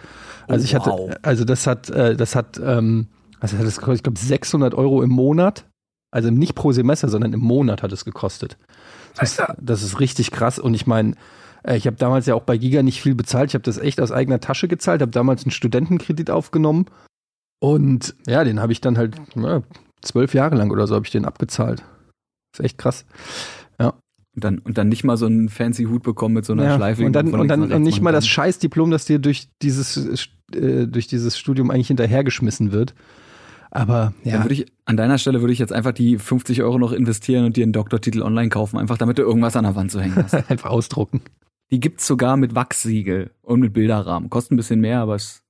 Also 0.47 0.65
ich 0.65 0.73
wow. 0.73 0.85
hatte, 0.85 1.23
also 1.23 1.45
das 1.45 1.67
hat, 1.67 1.91
äh, 1.91 2.15
das 2.15 2.35
hat, 2.35 2.59
ähm, 2.63 3.07
also 3.39 3.55
das 3.57 3.79
hat, 3.79 3.93
ich 3.93 4.03
glaube, 4.03 4.19
600 4.19 4.73
Euro 4.73 5.03
im 5.03 5.11
Monat. 5.11 5.65
Also 6.13 6.29
nicht 6.29 6.53
pro 6.53 6.71
Semester, 6.71 7.09
sondern 7.09 7.33
im 7.33 7.39
Monat 7.39 7.81
hat 7.81 7.91
es 7.91 8.05
gekostet. 8.05 8.57
Das, 9.15 9.31
ist, 9.31 9.43
das 9.59 9.81
ist 9.81 9.99
richtig 9.99 10.29
krass. 10.29 10.59
Und 10.59 10.75
ich 10.75 10.85
meine, 10.85 11.15
äh, 11.63 11.75
ich 11.75 11.87
habe 11.87 11.97
damals 11.97 12.27
ja 12.27 12.35
auch 12.35 12.43
bei 12.43 12.55
Giga 12.55 12.83
nicht 12.83 13.01
viel 13.01 13.15
bezahlt. 13.15 13.49
Ich 13.49 13.55
habe 13.55 13.63
das 13.63 13.79
echt 13.79 13.99
aus 13.99 14.11
eigener 14.11 14.39
Tasche 14.39 14.67
gezahlt, 14.67 15.01
habe 15.01 15.11
damals 15.11 15.43
einen 15.43 15.49
Studentenkredit 15.49 16.29
aufgenommen. 16.29 16.85
Und 17.59 18.13
ja, 18.27 18.43
den 18.43 18.59
habe 18.59 18.71
ich 18.71 18.79
dann 18.79 18.95
halt 18.95 19.15
ja, 19.35 19.63
zwölf 20.03 20.35
Jahre 20.35 20.55
lang 20.55 20.69
oder 20.69 20.85
so 20.85 20.93
habe 20.93 21.05
ich 21.05 21.11
den 21.11 21.25
abgezahlt. 21.25 21.79
Das 22.51 22.59
ist 22.59 22.65
echt 22.65 22.77
krass. 22.77 23.05
Ja. 23.79 23.95
Und 24.35 24.43
dann, 24.43 24.59
und 24.59 24.77
dann 24.77 24.89
nicht 24.89 25.03
mal 25.03 25.17
so 25.17 25.25
einen 25.25 25.49
fancy 25.49 25.85
Hut 25.85 26.03
bekommen 26.03 26.35
mit 26.35 26.45
so 26.45 26.53
einer 26.53 26.65
ja, 26.65 26.75
Schleife. 26.75 27.03
Und 27.05 27.13
dann, 27.13 27.33
und 27.33 27.47
dann 27.47 27.71
und 27.71 27.81
nicht 27.81 28.01
mal 28.01 28.13
das 28.13 28.27
Scheißdiplom, 28.27 28.91
das 28.91 29.05
dir 29.05 29.17
durch 29.17 29.47
dieses, 29.63 30.29
äh, 30.53 30.85
durch 30.85 31.07
dieses 31.07 31.39
Studium 31.39 31.71
eigentlich 31.71 31.87
hinterhergeschmissen 31.87 32.71
wird. 32.71 32.93
Aber 33.75 34.13
ja. 34.23 34.33
Dann 34.33 34.43
würde 34.43 34.53
ich, 34.53 34.71
an 34.85 34.97
deiner 34.97 35.17
Stelle 35.17 35.41
würde 35.41 35.51
ich 35.51 35.57
jetzt 35.57 35.73
einfach 35.73 35.93
die 35.93 36.19
50 36.19 36.61
Euro 36.61 36.77
noch 36.77 36.91
investieren 36.91 37.45
und 37.45 37.57
dir 37.57 37.63
einen 37.63 37.73
Doktortitel 37.73 38.21
online 38.21 38.49
kaufen, 38.49 38.77
einfach 38.77 38.99
damit 38.99 39.17
du 39.17 39.23
irgendwas 39.23 39.55
an 39.55 39.63
der 39.63 39.75
Wand 39.75 39.91
zu 39.91 39.99
hängen 39.99 40.15
hast. 40.15 40.35
einfach 40.49 40.69
ausdrucken. 40.69 41.21
Die 41.71 41.79
gibt's 41.79 42.05
sogar 42.05 42.37
mit 42.37 42.53
Wachssiegel 42.53 43.31
und 43.41 43.61
mit 43.61 43.73
Bilderrahmen. 43.73 44.29
Kostet 44.29 44.51
ein 44.51 44.57
bisschen 44.57 44.79
mehr, 44.79 44.99
aber 44.99 45.15
es 45.15 45.41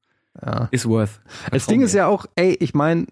ja. 0.41 0.69
ist 0.71 0.87
worth. 0.87 1.19
Das 1.51 1.67
Ding 1.67 1.81
ist 1.81 1.93
ja 1.93 2.07
auch, 2.07 2.25
ey, 2.37 2.55
ich 2.61 2.73
meine, 2.73 3.07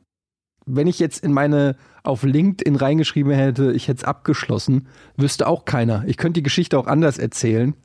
wenn 0.65 0.87
ich 0.87 0.97
jetzt 0.97 1.25
in 1.25 1.33
meine 1.33 1.75
auf 2.03 2.23
LinkedIn 2.23 2.77
reingeschrieben 2.77 3.33
hätte, 3.33 3.73
ich 3.73 3.89
hätte 3.89 3.97
es 3.97 4.03
abgeschlossen, 4.05 4.87
wüsste 5.17 5.45
auch 5.45 5.65
keiner. 5.65 6.05
Ich 6.07 6.15
könnte 6.15 6.39
die 6.39 6.43
Geschichte 6.43 6.79
auch 6.79 6.87
anders 6.87 7.17
erzählen. 7.17 7.75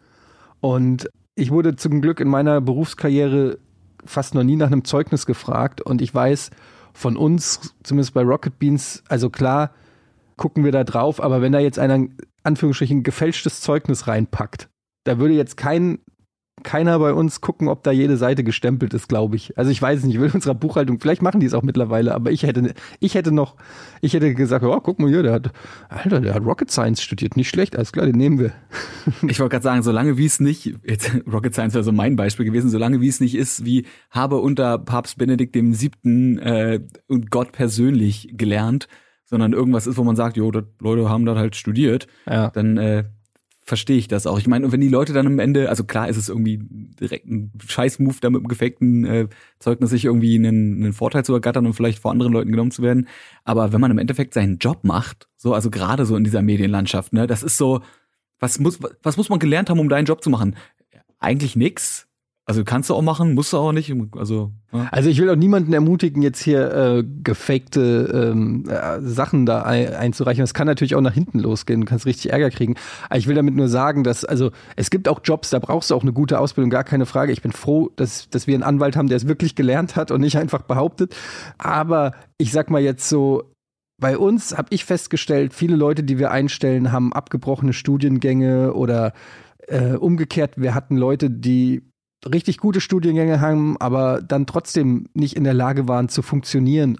Und 0.60 1.10
ich 1.34 1.50
wurde 1.50 1.74
zum 1.74 2.00
Glück 2.00 2.20
in 2.20 2.28
meiner 2.28 2.60
Berufskarriere 2.60 3.58
fast 4.04 4.36
noch 4.36 4.44
nie 4.44 4.54
nach 4.54 4.68
einem 4.68 4.84
Zeugnis 4.84 5.26
gefragt 5.26 5.80
und 5.80 6.00
ich 6.00 6.14
weiß, 6.14 6.50
von 6.96 7.16
uns, 7.16 7.74
zumindest 7.82 8.14
bei 8.14 8.22
Rocket 8.22 8.58
Beans, 8.58 9.02
also 9.08 9.30
klar, 9.30 9.72
gucken 10.36 10.64
wir 10.64 10.72
da 10.72 10.84
drauf, 10.84 11.22
aber 11.22 11.40
wenn 11.42 11.52
da 11.52 11.58
jetzt 11.58 11.78
einer, 11.78 12.06
Anführungsstrichen, 12.42 13.02
gefälschtes 13.02 13.60
Zeugnis 13.60 14.06
reinpackt, 14.06 14.68
da 15.04 15.18
würde 15.18 15.34
jetzt 15.34 15.56
kein 15.56 15.98
keiner 16.62 16.98
bei 16.98 17.12
uns 17.12 17.40
gucken, 17.40 17.68
ob 17.68 17.82
da 17.84 17.90
jede 17.92 18.16
Seite 18.16 18.42
gestempelt 18.42 18.94
ist, 18.94 19.08
glaube 19.08 19.36
ich. 19.36 19.56
Also 19.58 19.70
ich 19.70 19.80
weiß 19.80 20.02
nicht, 20.04 20.14
ich 20.14 20.20
will 20.20 20.30
unserer 20.32 20.54
Buchhaltung, 20.54 20.98
vielleicht 20.98 21.20
machen 21.22 21.38
die 21.40 21.46
es 21.46 21.54
auch 21.54 21.62
mittlerweile, 21.62 22.14
aber 22.14 22.30
ich 22.30 22.44
hätte, 22.44 22.74
ich 22.98 23.14
hätte 23.14 23.30
noch, 23.30 23.56
ich 24.00 24.14
hätte 24.14 24.34
gesagt, 24.34 24.64
oh, 24.64 24.80
guck 24.80 24.98
mal 24.98 25.08
hier, 25.08 25.22
der 25.22 25.32
hat, 25.34 25.52
Alter, 25.88 26.20
der 26.20 26.34
hat 26.34 26.44
Rocket 26.44 26.70
Science 26.70 27.02
studiert, 27.02 27.36
nicht 27.36 27.48
schlecht, 27.48 27.76
alles 27.76 27.92
klar, 27.92 28.06
den 28.06 28.16
nehmen 28.16 28.38
wir. 28.38 28.52
Ich 29.28 29.38
wollte 29.38 29.52
gerade 29.52 29.62
sagen, 29.62 29.82
solange 29.82 30.16
wie 30.16 30.26
es 30.26 30.40
nicht, 30.40 30.74
jetzt, 30.84 31.10
Rocket 31.32 31.52
Science 31.54 31.74
wäre 31.74 31.84
so 31.84 31.92
mein 31.92 32.16
Beispiel 32.16 32.44
gewesen, 32.46 32.70
solange 32.70 33.00
wie 33.00 33.08
es 33.08 33.20
nicht 33.20 33.34
ist, 33.36 33.64
wie 33.64 33.86
habe 34.10 34.38
unter 34.38 34.78
Papst 34.78 35.18
Benedikt 35.18 35.54
dem 35.54 35.74
Siebten 35.74 36.38
äh, 36.38 36.80
und 37.06 37.30
Gott 37.30 37.52
persönlich 37.52 38.32
gelernt, 38.36 38.88
sondern 39.24 39.52
irgendwas 39.52 39.86
ist, 39.86 39.96
wo 39.98 40.04
man 40.04 40.16
sagt, 40.16 40.36
jo, 40.36 40.50
das, 40.50 40.64
Leute 40.80 41.08
haben 41.08 41.26
das 41.26 41.36
halt 41.36 41.54
studiert, 41.54 42.06
Ja. 42.28 42.50
dann 42.50 42.76
äh, 42.78 43.04
verstehe 43.66 43.98
ich 43.98 44.06
das 44.06 44.26
auch. 44.28 44.38
Ich 44.38 44.46
meine, 44.46 44.64
und 44.64 44.72
wenn 44.72 44.80
die 44.80 44.88
Leute 44.88 45.12
dann 45.12 45.26
am 45.26 45.40
Ende, 45.40 45.68
also 45.68 45.82
klar 45.82 46.08
ist 46.08 46.16
es 46.16 46.28
irgendwie 46.28 46.60
direkt 46.62 47.26
ein 47.26 47.50
Scheiß-Move, 47.66 48.16
da 48.20 48.30
mit 48.30 48.40
dem 48.40 48.48
gefakten 48.48 49.04
äh, 49.04 49.28
Zeugnis 49.58 49.90
sich 49.90 50.04
irgendwie 50.04 50.36
einen, 50.36 50.84
einen 50.84 50.92
Vorteil 50.92 51.24
zu 51.24 51.34
ergattern 51.34 51.66
und 51.66 51.74
vielleicht 51.74 51.98
vor 51.98 52.12
anderen 52.12 52.32
Leuten 52.32 52.52
genommen 52.52 52.70
zu 52.70 52.82
werden. 52.82 53.08
Aber 53.44 53.72
wenn 53.72 53.80
man 53.80 53.90
im 53.90 53.98
Endeffekt 53.98 54.34
seinen 54.34 54.58
Job 54.58 54.84
macht, 54.84 55.28
so, 55.36 55.52
also 55.52 55.70
gerade 55.70 56.06
so 56.06 56.16
in 56.16 56.22
dieser 56.22 56.42
Medienlandschaft, 56.42 57.12
ne, 57.12 57.26
das 57.26 57.42
ist 57.42 57.58
so, 57.58 57.80
was 58.38 58.60
muss, 58.60 58.78
was 59.02 59.16
muss 59.16 59.28
man 59.28 59.40
gelernt 59.40 59.68
haben, 59.68 59.80
um 59.80 59.88
deinen 59.88 60.06
Job 60.06 60.22
zu 60.22 60.30
machen? 60.30 60.56
Eigentlich 61.18 61.56
nix. 61.56 62.06
Also 62.48 62.62
kannst 62.62 62.90
du 62.90 62.94
auch 62.94 63.02
machen, 63.02 63.34
musst 63.34 63.52
du 63.52 63.56
auch 63.56 63.72
nicht. 63.72 63.92
Also, 64.12 64.52
ja. 64.72 64.86
Also 64.92 65.10
ich 65.10 65.20
will 65.20 65.28
auch 65.28 65.36
niemanden 65.36 65.72
ermutigen, 65.72 66.22
jetzt 66.22 66.40
hier 66.40 66.72
äh, 66.72 67.04
gefakte 67.24 68.30
ähm, 68.32 68.64
äh, 68.68 69.00
Sachen 69.00 69.46
da 69.46 69.62
ein, 69.62 69.92
einzureichen. 69.92 70.44
Das 70.44 70.54
kann 70.54 70.68
natürlich 70.68 70.94
auch 70.94 71.00
nach 71.00 71.12
hinten 71.12 71.40
losgehen, 71.40 71.80
du 71.80 71.86
kannst 71.88 72.06
richtig 72.06 72.30
Ärger 72.30 72.50
kriegen. 72.50 72.76
Aber 73.08 73.18
ich 73.18 73.26
will 73.26 73.34
damit 73.34 73.56
nur 73.56 73.68
sagen, 73.68 74.04
dass, 74.04 74.24
also 74.24 74.52
es 74.76 74.90
gibt 74.90 75.08
auch 75.08 75.20
Jobs, 75.24 75.50
da 75.50 75.58
brauchst 75.58 75.90
du 75.90 75.96
auch 75.96 76.02
eine 76.02 76.12
gute 76.12 76.38
Ausbildung, 76.38 76.70
gar 76.70 76.84
keine 76.84 77.04
Frage. 77.04 77.32
Ich 77.32 77.42
bin 77.42 77.50
froh, 77.50 77.90
dass, 77.96 78.30
dass 78.30 78.46
wir 78.46 78.54
einen 78.54 78.62
Anwalt 78.62 78.94
haben, 78.94 79.08
der 79.08 79.16
es 79.16 79.26
wirklich 79.26 79.56
gelernt 79.56 79.96
hat 79.96 80.12
und 80.12 80.20
nicht 80.20 80.38
einfach 80.38 80.62
behauptet. 80.62 81.16
Aber 81.58 82.12
ich 82.38 82.52
sag 82.52 82.70
mal 82.70 82.80
jetzt 82.80 83.08
so, 83.08 83.42
bei 83.98 84.16
uns 84.16 84.56
habe 84.56 84.68
ich 84.70 84.84
festgestellt, 84.84 85.52
viele 85.52 85.74
Leute, 85.74 86.04
die 86.04 86.20
wir 86.20 86.30
einstellen, 86.30 86.92
haben 86.92 87.12
abgebrochene 87.12 87.72
Studiengänge 87.72 88.72
oder 88.72 89.14
äh, 89.66 89.94
umgekehrt, 89.94 90.52
wir 90.58 90.76
hatten 90.76 90.96
Leute, 90.96 91.28
die 91.28 91.82
richtig 92.24 92.58
gute 92.58 92.80
Studiengänge 92.80 93.40
haben, 93.40 93.76
aber 93.78 94.22
dann 94.22 94.46
trotzdem 94.46 95.08
nicht 95.14 95.36
in 95.36 95.44
der 95.44 95.54
Lage 95.54 95.88
waren 95.88 96.08
zu 96.08 96.22
funktionieren, 96.22 96.98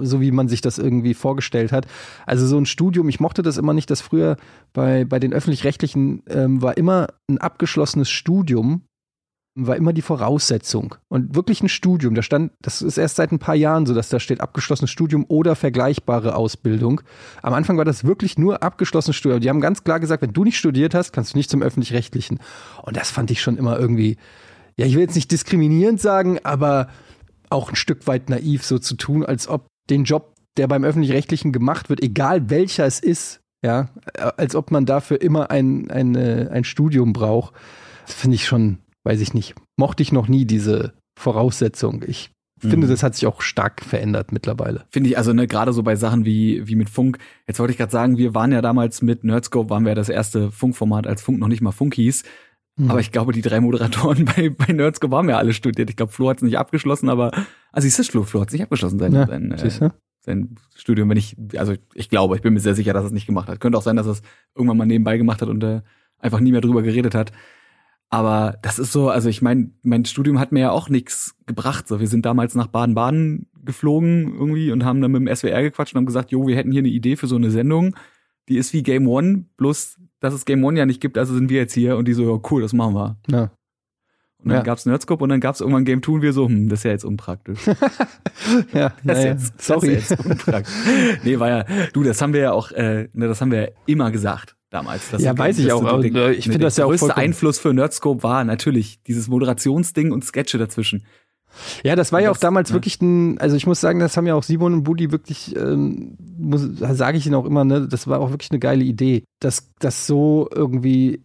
so 0.00 0.20
wie 0.20 0.30
man 0.30 0.48
sich 0.48 0.60
das 0.60 0.78
irgendwie 0.78 1.14
vorgestellt 1.14 1.72
hat. 1.72 1.86
Also 2.26 2.46
so 2.46 2.56
ein 2.58 2.66
Studium, 2.66 3.08
ich 3.08 3.20
mochte 3.20 3.42
das 3.42 3.56
immer 3.56 3.74
nicht, 3.74 3.90
dass 3.90 4.00
früher 4.00 4.36
bei, 4.72 5.04
bei 5.04 5.18
den 5.18 5.32
öffentlich-rechtlichen 5.32 6.22
ähm, 6.28 6.62
war 6.62 6.76
immer 6.76 7.08
ein 7.28 7.38
abgeschlossenes 7.38 8.10
Studium, 8.10 8.82
war 9.56 9.76
immer 9.76 9.94
die 9.94 10.02
Voraussetzung. 10.02 10.96
Und 11.08 11.34
wirklich 11.34 11.62
ein 11.62 11.70
Studium, 11.70 12.14
da 12.14 12.22
stand, 12.22 12.52
das 12.60 12.82
ist 12.82 12.98
erst 12.98 13.16
seit 13.16 13.32
ein 13.32 13.38
paar 13.38 13.54
Jahren 13.54 13.86
so, 13.86 13.94
dass 13.94 14.10
da 14.10 14.20
steht 14.20 14.42
abgeschlossenes 14.42 14.90
Studium 14.90 15.24
oder 15.28 15.56
vergleichbare 15.56 16.36
Ausbildung. 16.36 17.00
Am 17.42 17.54
Anfang 17.54 17.78
war 17.78 17.86
das 17.86 18.04
wirklich 18.04 18.38
nur 18.38 18.62
abgeschlossenes 18.62 19.16
Studium. 19.16 19.40
Die 19.40 19.48
haben 19.48 19.62
ganz 19.62 19.82
klar 19.82 19.98
gesagt, 19.98 20.22
wenn 20.22 20.34
du 20.34 20.44
nicht 20.44 20.58
studiert 20.58 20.94
hast, 20.94 21.12
kannst 21.12 21.32
du 21.32 21.38
nicht 21.38 21.50
zum 21.50 21.62
öffentlich-rechtlichen. 21.62 22.38
Und 22.82 22.96
das 22.96 23.10
fand 23.10 23.30
ich 23.30 23.40
schon 23.40 23.56
immer 23.56 23.78
irgendwie, 23.78 24.18
ja, 24.76 24.84
ich 24.84 24.94
will 24.94 25.02
jetzt 25.02 25.16
nicht 25.16 25.32
diskriminierend 25.32 26.00
sagen, 26.02 26.38
aber 26.44 26.88
auch 27.48 27.70
ein 27.70 27.76
Stück 27.76 28.06
weit 28.06 28.28
naiv 28.28 28.62
so 28.62 28.78
zu 28.78 28.94
tun, 28.94 29.24
als 29.24 29.48
ob 29.48 29.68
den 29.88 30.04
Job, 30.04 30.34
der 30.58 30.66
beim 30.68 30.84
öffentlich-rechtlichen 30.84 31.52
gemacht 31.52 31.88
wird, 31.88 32.02
egal 32.02 32.50
welcher 32.50 32.84
es 32.84 33.00
ist, 33.00 33.40
ja, 33.64 33.88
als 34.36 34.54
ob 34.54 34.70
man 34.70 34.84
dafür 34.84 35.22
immer 35.22 35.50
ein, 35.50 35.90
ein, 35.90 36.14
äh, 36.14 36.48
ein 36.52 36.64
Studium 36.64 37.14
braucht. 37.14 37.54
Das 38.06 38.14
finde 38.14 38.34
ich 38.34 38.46
schon, 38.46 38.78
weiß 39.06 39.20
ich 39.20 39.32
nicht, 39.34 39.54
mochte 39.78 40.02
ich 40.02 40.12
noch 40.12 40.28
nie 40.28 40.44
diese 40.44 40.92
Voraussetzung. 41.18 42.02
Ich 42.06 42.30
finde, 42.58 42.86
Mhm. 42.86 42.90
das 42.90 43.02
hat 43.02 43.14
sich 43.14 43.26
auch 43.26 43.40
stark 43.40 43.82
verändert 43.82 44.32
mittlerweile. 44.32 44.86
Finde 44.90 45.10
ich, 45.10 45.18
also 45.18 45.32
ne, 45.32 45.46
gerade 45.46 45.72
so 45.72 45.82
bei 45.82 45.96
Sachen 45.96 46.24
wie, 46.24 46.66
wie 46.66 46.74
mit 46.74 46.90
Funk. 46.90 47.18
Jetzt 47.46 47.58
wollte 47.60 47.70
ich 47.72 47.78
gerade 47.78 47.92
sagen, 47.92 48.16
wir 48.18 48.34
waren 48.34 48.52
ja 48.52 48.62
damals 48.62 49.02
mit 49.02 49.24
Nerdscope, 49.24 49.70
waren 49.70 49.84
wir 49.84 49.90
ja 49.90 49.94
das 49.94 50.08
erste 50.08 50.50
Funkformat, 50.50 51.06
als 51.06 51.22
Funk 51.22 51.38
noch 51.38 51.48
nicht 51.48 51.60
mal 51.62 51.72
Funk 51.72 51.94
hieß. 51.94 52.24
Mhm. 52.78 52.90
Aber 52.90 53.00
ich 53.00 53.12
glaube, 53.12 53.32
die 53.32 53.42
drei 53.42 53.60
Moderatoren 53.60 54.24
bei, 54.36 54.48
bei 54.50 54.72
Nerdscope 54.72 55.14
haben 55.16 55.28
ja 55.28 55.36
alle 55.38 55.52
studiert. 55.52 55.90
Ich 55.90 55.96
glaube, 55.96 56.12
Flo 56.12 56.28
hat 56.30 56.38
es 56.38 56.42
nicht 56.42 56.58
abgeschlossen, 56.58 57.08
aber, 57.08 57.30
also 57.72 57.86
siehst 57.86 57.98
du, 57.98 58.04
Flo, 58.04 58.22
Flo 58.24 58.40
hat 58.40 58.48
es 58.48 58.52
nicht 58.54 58.62
abgeschlossen, 58.62 58.98
sein, 58.98 59.12
Ja, 59.12 59.26
sein, 59.26 59.52
äh, 59.52 59.90
sein 60.20 60.56
Studium, 60.74 61.08
wenn 61.10 61.18
ich, 61.18 61.36
also 61.56 61.74
ich 61.94 62.08
glaube, 62.08 62.36
ich 62.36 62.42
bin 62.42 62.52
mir 62.54 62.60
sehr 62.60 62.74
sicher, 62.74 62.92
dass 62.92 63.04
er 63.04 63.08
es 63.08 63.12
nicht 63.12 63.26
gemacht 63.26 63.48
hat. 63.48 63.60
Könnte 63.60 63.78
auch 63.78 63.82
sein, 63.82 63.96
dass 63.96 64.06
er 64.06 64.12
es 64.12 64.22
irgendwann 64.54 64.76
mal 64.78 64.86
nebenbei 64.86 65.16
gemacht 65.18 65.40
hat 65.42 65.48
und 65.48 65.62
äh, 65.62 65.82
einfach 66.18 66.40
nie 66.40 66.52
mehr 66.52 66.62
drüber 66.62 66.82
geredet 66.82 67.14
hat. 67.14 67.32
Aber 68.08 68.56
das 68.62 68.78
ist 68.78 68.92
so, 68.92 69.10
also 69.10 69.28
ich 69.28 69.42
meine, 69.42 69.70
mein 69.82 70.04
Studium 70.04 70.38
hat 70.38 70.52
mir 70.52 70.60
ja 70.60 70.70
auch 70.70 70.88
nichts 70.88 71.34
gebracht. 71.46 71.88
So, 71.88 71.98
wir 72.00 72.06
sind 72.06 72.24
damals 72.24 72.54
nach 72.54 72.68
Baden-Baden 72.68 73.48
geflogen 73.64 74.32
irgendwie 74.32 74.70
und 74.70 74.84
haben 74.84 75.00
dann 75.00 75.10
mit 75.10 75.20
dem 75.26 75.34
SWR 75.34 75.62
gequatscht 75.62 75.94
und 75.94 75.98
haben 75.98 76.06
gesagt, 76.06 76.30
jo, 76.30 76.46
wir 76.46 76.56
hätten 76.56 76.70
hier 76.70 76.80
eine 76.80 76.88
Idee 76.88 77.16
für 77.16 77.26
so 77.26 77.34
eine 77.36 77.50
Sendung. 77.50 77.96
Die 78.48 78.58
ist 78.58 78.72
wie 78.72 78.84
Game 78.84 79.08
One, 79.08 79.46
bloß 79.56 79.96
dass 80.20 80.32
es 80.32 80.44
Game 80.46 80.64
One 80.64 80.78
ja 80.78 80.86
nicht 80.86 81.00
gibt, 81.00 81.18
also 81.18 81.34
sind 81.34 81.50
wir 81.50 81.58
jetzt 81.58 81.74
hier 81.74 81.96
und 81.96 82.08
die 82.08 82.14
so, 82.14 82.22
ja, 82.36 82.40
cool, 82.50 82.62
das 82.62 82.72
machen 82.72 82.94
wir. 82.94 83.16
Ja. 83.28 83.50
Und 84.38 84.48
dann 84.50 84.58
Ja. 84.58 84.62
gab's 84.62 84.86
Nerdscope 84.86 85.22
und 85.22 85.28
dann 85.30 85.40
gab's 85.40 85.60
irgendwann 85.60 85.84
Game 85.84 86.00
Two 86.00 86.14
und 86.14 86.22
wir 86.22 86.32
so, 86.32 86.46
hm, 86.48 86.68
das 86.68 86.80
ist 86.80 86.84
ja 86.84 86.90
jetzt 86.92 87.04
unpraktisch. 87.04 87.66
ja, 88.72 88.92
Das 88.92 88.94
ist 88.98 89.04
naja, 89.04 89.26
jetzt, 89.32 89.60
sorry. 89.62 89.94
Das 89.94 90.04
ist 90.04 90.10
jetzt 90.10 90.24
unpraktisch. 90.26 90.74
nee, 91.24 91.38
war 91.38 91.48
ja, 91.48 91.64
du, 91.92 92.02
das 92.02 92.22
haben 92.22 92.32
wir 92.32 92.40
ja 92.40 92.52
auch, 92.52 92.70
äh, 92.70 93.08
ne, 93.12 93.26
das 93.28 93.40
haben 93.40 93.50
wir 93.50 93.60
ja 93.62 93.68
immer 93.86 94.10
gesagt 94.10 94.55
damals. 94.70 95.10
dass 95.10 95.22
Ja, 95.22 95.36
weiß 95.36 95.58
ich 95.58 95.72
auch, 95.72 96.00
der- 96.00 96.30
ich 96.36 96.44
finde 96.44 96.58
das 96.60 96.76
ja 96.76 96.84
auch 96.84 96.90
Der 96.90 96.98
größte 96.98 97.16
Einfluss 97.16 97.58
für 97.58 97.72
Nerdscope 97.72 98.22
war 98.22 98.44
natürlich 98.44 99.02
dieses 99.04 99.28
Moderationsding 99.28 100.12
und 100.12 100.24
Sketche 100.24 100.58
dazwischen. 100.58 101.04
Ja, 101.84 101.96
das 101.96 102.12
war 102.12 102.20
ja 102.20 102.28
Das- 102.28 102.36
auch 102.36 102.40
damals 102.40 102.70
ne? 102.70 102.74
wirklich 102.76 103.00
ein, 103.00 103.38
also 103.38 103.56
ich 103.56 103.66
muss 103.66 103.80
sagen, 103.80 103.98
das 103.98 104.16
haben 104.16 104.26
ja 104.26 104.34
auch 104.34 104.42
Simon 104.42 104.74
und 104.74 104.82
Budi 104.84 105.10
wirklich, 105.10 105.56
ähm, 105.56 106.16
sage 106.70 107.16
ich 107.16 107.24
ihnen 107.26 107.34
auch 107.34 107.46
immer, 107.46 107.64
ne, 107.64 107.88
das 107.88 108.06
war 108.06 108.20
auch 108.20 108.30
wirklich 108.30 108.50
eine 108.50 108.58
geile 108.60 108.84
Idee, 108.84 109.24
das, 109.40 109.70
das 109.78 110.06
so 110.06 110.48
irgendwie 110.54 111.22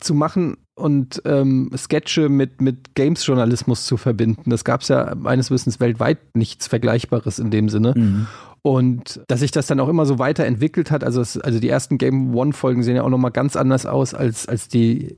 zu 0.00 0.14
machen 0.14 0.56
und 0.74 1.20
ähm, 1.24 1.70
Sketche 1.76 2.28
mit, 2.28 2.62
mit 2.62 2.94
Games-Journalismus 2.94 3.84
zu 3.84 3.96
verbinden. 3.96 4.48
Das 4.48 4.64
gab 4.64 4.82
es 4.82 4.88
ja 4.88 5.14
meines 5.16 5.50
Wissens 5.50 5.80
weltweit 5.80 6.18
nichts 6.36 6.68
Vergleichbares 6.68 7.38
in 7.40 7.50
dem 7.50 7.68
Sinne. 7.68 8.26
Und 8.68 9.22
dass 9.28 9.40
sich 9.40 9.50
das 9.50 9.66
dann 9.66 9.80
auch 9.80 9.88
immer 9.88 10.04
so 10.04 10.18
weiterentwickelt 10.18 10.90
hat, 10.90 11.02
also, 11.02 11.22
es, 11.22 11.38
also 11.38 11.58
die 11.58 11.70
ersten 11.70 11.96
Game 11.96 12.34
One-Folgen 12.34 12.82
sehen 12.82 12.96
ja 12.96 13.02
auch 13.02 13.08
nochmal 13.08 13.30
ganz 13.30 13.56
anders 13.56 13.86
aus 13.86 14.12
als, 14.12 14.46
als 14.46 14.68
die 14.68 15.16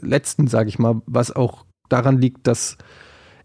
letzten, 0.00 0.46
sage 0.46 0.68
ich 0.68 0.78
mal, 0.78 1.02
was 1.06 1.34
auch 1.34 1.66
daran 1.88 2.18
liegt, 2.18 2.46
dass 2.46 2.78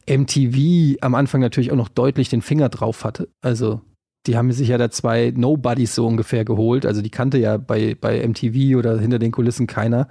MTV 0.07 0.99
am 1.01 1.15
Anfang 1.15 1.41
natürlich 1.41 1.71
auch 1.71 1.75
noch 1.75 1.89
deutlich 1.89 2.29
den 2.29 2.43
Finger 2.43 2.69
drauf 2.69 3.03
hatte. 3.03 3.29
Also 3.41 3.81
die 4.27 4.37
haben 4.37 4.51
sich 4.51 4.67
ja 4.67 4.77
da 4.77 4.91
zwei 4.91 5.33
Nobodies 5.35 5.95
so 5.95 6.05
ungefähr 6.05 6.45
geholt. 6.45 6.85
Also 6.85 7.01
die 7.01 7.09
kannte 7.09 7.39
ja 7.39 7.57
bei, 7.57 7.97
bei 7.99 8.27
MTV 8.27 8.77
oder 8.77 8.99
hinter 8.99 9.17
den 9.17 9.31
Kulissen 9.31 9.65
keiner. 9.65 10.07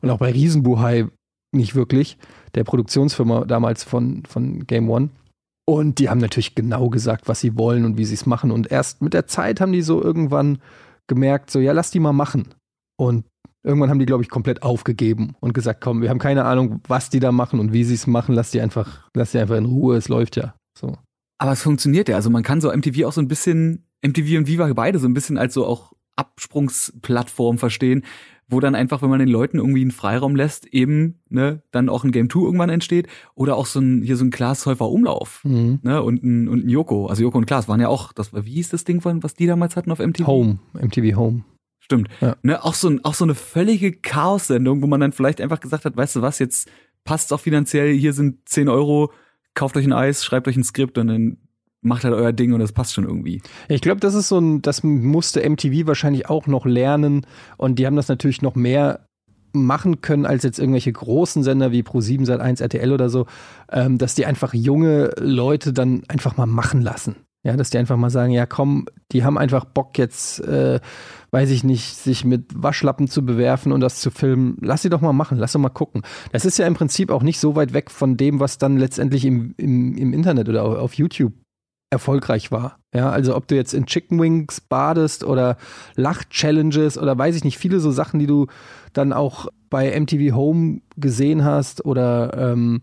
Und 0.00 0.10
auch 0.10 0.18
bei 0.18 0.30
Riesenbuhai 0.30 1.08
nicht 1.50 1.74
wirklich, 1.74 2.18
der 2.54 2.62
Produktionsfirma 2.62 3.46
damals 3.46 3.82
von, 3.82 4.22
von 4.28 4.64
Game 4.68 4.88
One. 4.88 5.08
Und 5.68 5.98
die 5.98 6.08
haben 6.08 6.20
natürlich 6.20 6.54
genau 6.54 6.88
gesagt, 6.88 7.28
was 7.28 7.40
sie 7.40 7.58
wollen 7.58 7.84
und 7.84 7.98
wie 7.98 8.04
sie 8.04 8.14
es 8.14 8.24
machen. 8.24 8.52
Und 8.52 8.70
erst 8.70 9.02
mit 9.02 9.14
der 9.14 9.26
Zeit 9.26 9.60
haben 9.60 9.72
die 9.72 9.82
so 9.82 10.02
irgendwann 10.02 10.58
gemerkt, 11.08 11.50
so, 11.50 11.58
ja, 11.58 11.72
lass 11.72 11.90
die 11.90 11.98
mal 11.98 12.12
machen. 12.12 12.54
Und 12.96 13.26
irgendwann 13.64 13.90
haben 13.90 13.98
die, 13.98 14.06
glaube 14.06 14.22
ich, 14.22 14.30
komplett 14.30 14.62
aufgegeben 14.62 15.34
und 15.40 15.54
gesagt, 15.54 15.80
komm, 15.80 16.02
wir 16.02 16.08
haben 16.08 16.20
keine 16.20 16.44
Ahnung, 16.44 16.80
was 16.86 17.10
die 17.10 17.18
da 17.18 17.32
machen 17.32 17.58
und 17.58 17.72
wie 17.72 17.82
sie 17.82 17.94
es 17.94 18.06
machen, 18.06 18.34
lass 18.34 18.52
die 18.52 18.60
einfach, 18.60 19.10
lass 19.14 19.32
die 19.32 19.38
einfach 19.38 19.56
in 19.56 19.66
Ruhe, 19.66 19.96
es 19.96 20.08
läuft 20.08 20.36
ja. 20.36 20.54
So. 20.78 20.96
Aber 21.38 21.52
es 21.52 21.62
funktioniert 21.62 22.08
ja. 22.08 22.14
Also 22.14 22.30
man 22.30 22.44
kann 22.44 22.60
so 22.60 22.72
MTV 22.72 23.04
auch 23.04 23.12
so 23.12 23.20
ein 23.20 23.28
bisschen, 23.28 23.84
MTV 24.02 24.38
und 24.38 24.46
Viva 24.46 24.72
beide 24.72 25.00
so 25.00 25.08
ein 25.08 25.14
bisschen 25.14 25.36
als 25.36 25.52
so 25.52 25.66
auch 25.66 25.92
Absprungsplattform 26.14 27.58
verstehen, 27.58 28.04
wo 28.48 28.60
dann 28.60 28.74
einfach, 28.74 29.02
wenn 29.02 29.10
man 29.10 29.18
den 29.18 29.28
Leuten 29.28 29.58
irgendwie 29.58 29.82
einen 29.82 29.90
Freiraum 29.90 30.36
lässt, 30.36 30.66
eben, 30.66 31.20
ne, 31.28 31.62
dann 31.72 31.88
auch 31.88 32.04
ein 32.04 32.12
Game 32.12 32.30
2 32.30 32.40
irgendwann 32.44 32.70
entsteht 32.70 33.08
oder 33.34 33.56
auch 33.56 33.66
so 33.66 33.80
ein, 33.80 34.02
hier 34.02 34.16
so 34.16 34.24
ein 34.24 34.30
Klaas 34.30 34.66
Häufer 34.66 34.88
Umlauf, 34.88 35.40
Mhm. 35.44 35.80
ne, 35.82 36.02
und 36.02 36.22
ein, 36.22 36.48
und 36.48 36.64
ein 36.64 36.68
Joko. 36.68 37.06
Also 37.06 37.22
Joko 37.22 37.38
und 37.38 37.46
Klaas 37.46 37.68
waren 37.68 37.80
ja 37.80 37.88
auch, 37.88 38.12
das 38.12 38.32
war, 38.32 38.44
wie 38.46 38.52
hieß 38.52 38.68
das 38.68 38.84
Ding 38.84 39.00
von, 39.00 39.22
was 39.22 39.34
die 39.34 39.46
damals 39.46 39.74
hatten 39.76 39.90
auf 39.90 39.98
MTV? 39.98 40.26
Home, 40.26 40.58
MTV 40.74 41.16
Home. 41.16 41.44
Stimmt. 41.80 42.08
Ja. 42.20 42.36
Ne, 42.42 42.64
auch 42.64 42.74
so, 42.74 42.88
ein, 42.88 43.04
auch 43.04 43.14
so 43.14 43.24
eine 43.24 43.34
völlige 43.34 43.92
Chaos-Sendung, 43.92 44.82
wo 44.82 44.86
man 44.86 45.00
dann 45.00 45.12
vielleicht 45.12 45.40
einfach 45.40 45.60
gesagt 45.60 45.84
hat, 45.84 45.96
weißt 45.96 46.16
du 46.16 46.22
was, 46.22 46.38
jetzt 46.38 46.68
passt 47.04 47.32
auch 47.32 47.40
finanziell, 47.40 47.92
hier 47.94 48.12
sind 48.12 48.48
10 48.48 48.68
Euro, 48.68 49.12
kauft 49.54 49.76
euch 49.76 49.84
ein 49.86 49.92
Eis, 49.92 50.24
schreibt 50.24 50.48
euch 50.48 50.56
ein 50.56 50.64
Skript 50.64 50.98
und 50.98 51.06
dann 51.08 51.36
macht 51.86 52.04
halt 52.04 52.14
euer 52.14 52.32
Ding 52.32 52.52
und 52.52 52.60
das 52.60 52.72
passt 52.72 52.94
schon 52.94 53.04
irgendwie. 53.04 53.40
Ich 53.68 53.80
glaube, 53.80 54.00
das 54.00 54.14
ist 54.14 54.28
so 54.28 54.38
ein, 54.38 54.62
das 54.62 54.82
musste 54.82 55.48
MTV 55.48 55.86
wahrscheinlich 55.86 56.28
auch 56.28 56.46
noch 56.46 56.66
lernen 56.66 57.26
und 57.56 57.78
die 57.78 57.86
haben 57.86 57.96
das 57.96 58.08
natürlich 58.08 58.42
noch 58.42 58.54
mehr 58.54 59.06
machen 59.52 60.02
können 60.02 60.26
als 60.26 60.42
jetzt 60.42 60.58
irgendwelche 60.58 60.92
großen 60.92 61.42
Sender 61.42 61.72
wie 61.72 61.82
Pro7 61.82 62.26
Sat1 62.26 62.60
RTL 62.60 62.92
oder 62.92 63.08
so, 63.08 63.26
ähm, 63.72 63.98
dass 63.98 64.14
die 64.14 64.26
einfach 64.26 64.54
junge 64.54 65.12
Leute 65.18 65.72
dann 65.72 66.02
einfach 66.08 66.36
mal 66.36 66.46
machen 66.46 66.82
lassen. 66.82 67.16
Ja, 67.42 67.56
dass 67.56 67.70
die 67.70 67.78
einfach 67.78 67.96
mal 67.96 68.10
sagen, 68.10 68.32
ja 68.32 68.44
komm, 68.44 68.86
die 69.12 69.22
haben 69.22 69.38
einfach 69.38 69.64
Bock 69.64 69.98
jetzt, 69.98 70.40
äh, 70.40 70.80
weiß 71.30 71.50
ich 71.50 71.62
nicht, 71.62 71.96
sich 71.96 72.24
mit 72.24 72.46
Waschlappen 72.52 73.06
zu 73.06 73.24
bewerfen 73.24 73.70
und 73.70 73.80
das 73.80 74.00
zu 74.00 74.10
filmen. 74.10 74.58
Lass 74.60 74.82
sie 74.82 74.88
doch 74.88 75.00
mal 75.00 75.12
machen, 75.12 75.38
lass 75.38 75.52
doch 75.52 75.60
mal 75.60 75.68
gucken. 75.68 76.02
Das 76.32 76.44
ist 76.44 76.58
ja 76.58 76.66
im 76.66 76.74
Prinzip 76.74 77.10
auch 77.10 77.22
nicht 77.22 77.38
so 77.38 77.54
weit 77.54 77.72
weg 77.72 77.92
von 77.92 78.16
dem, 78.16 78.40
was 78.40 78.58
dann 78.58 78.78
letztendlich 78.78 79.24
im, 79.24 79.54
im, 79.58 79.96
im 79.96 80.12
Internet 80.12 80.48
oder 80.48 80.64
auf 80.64 80.94
YouTube 80.94 81.34
erfolgreich 81.90 82.50
war. 82.50 82.78
Ja, 82.92 83.10
also 83.10 83.36
ob 83.36 83.46
du 83.48 83.54
jetzt 83.54 83.74
in 83.74 83.86
Chicken 83.86 84.20
Wings 84.20 84.60
badest 84.60 85.24
oder 85.24 85.56
Lach-Challenges 85.94 86.98
oder 86.98 87.16
weiß 87.16 87.36
ich 87.36 87.44
nicht, 87.44 87.58
viele 87.58 87.80
so 87.80 87.90
Sachen, 87.90 88.18
die 88.18 88.26
du 88.26 88.46
dann 88.92 89.12
auch 89.12 89.46
bei 89.70 89.98
MTV 89.98 90.34
Home 90.34 90.80
gesehen 90.96 91.44
hast 91.44 91.84
oder 91.84 92.52
ähm, 92.52 92.82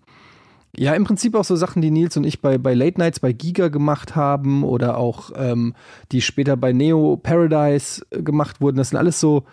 ja, 0.75 0.93
im 0.93 1.03
Prinzip 1.03 1.35
auch 1.35 1.43
so 1.43 1.55
Sachen, 1.55 1.81
die 1.81 1.91
Nils 1.91 2.17
und 2.17 2.23
ich 2.23 2.41
bei, 2.41 2.57
bei 2.57 2.73
Late 2.73 2.99
Nights 2.99 3.19
bei 3.19 3.31
Giga 3.31 3.67
gemacht 3.67 4.15
haben 4.15 4.63
oder 4.63 4.97
auch 4.97 5.31
ähm, 5.35 5.75
die 6.11 6.21
später 6.21 6.57
bei 6.57 6.73
Neo 6.73 7.17
Paradise 7.17 8.03
äh, 8.09 8.23
gemacht 8.23 8.59
wurden. 8.59 8.77
Das 8.77 8.89
sind 8.89 8.97
alles 8.97 9.19
so, 9.19 9.43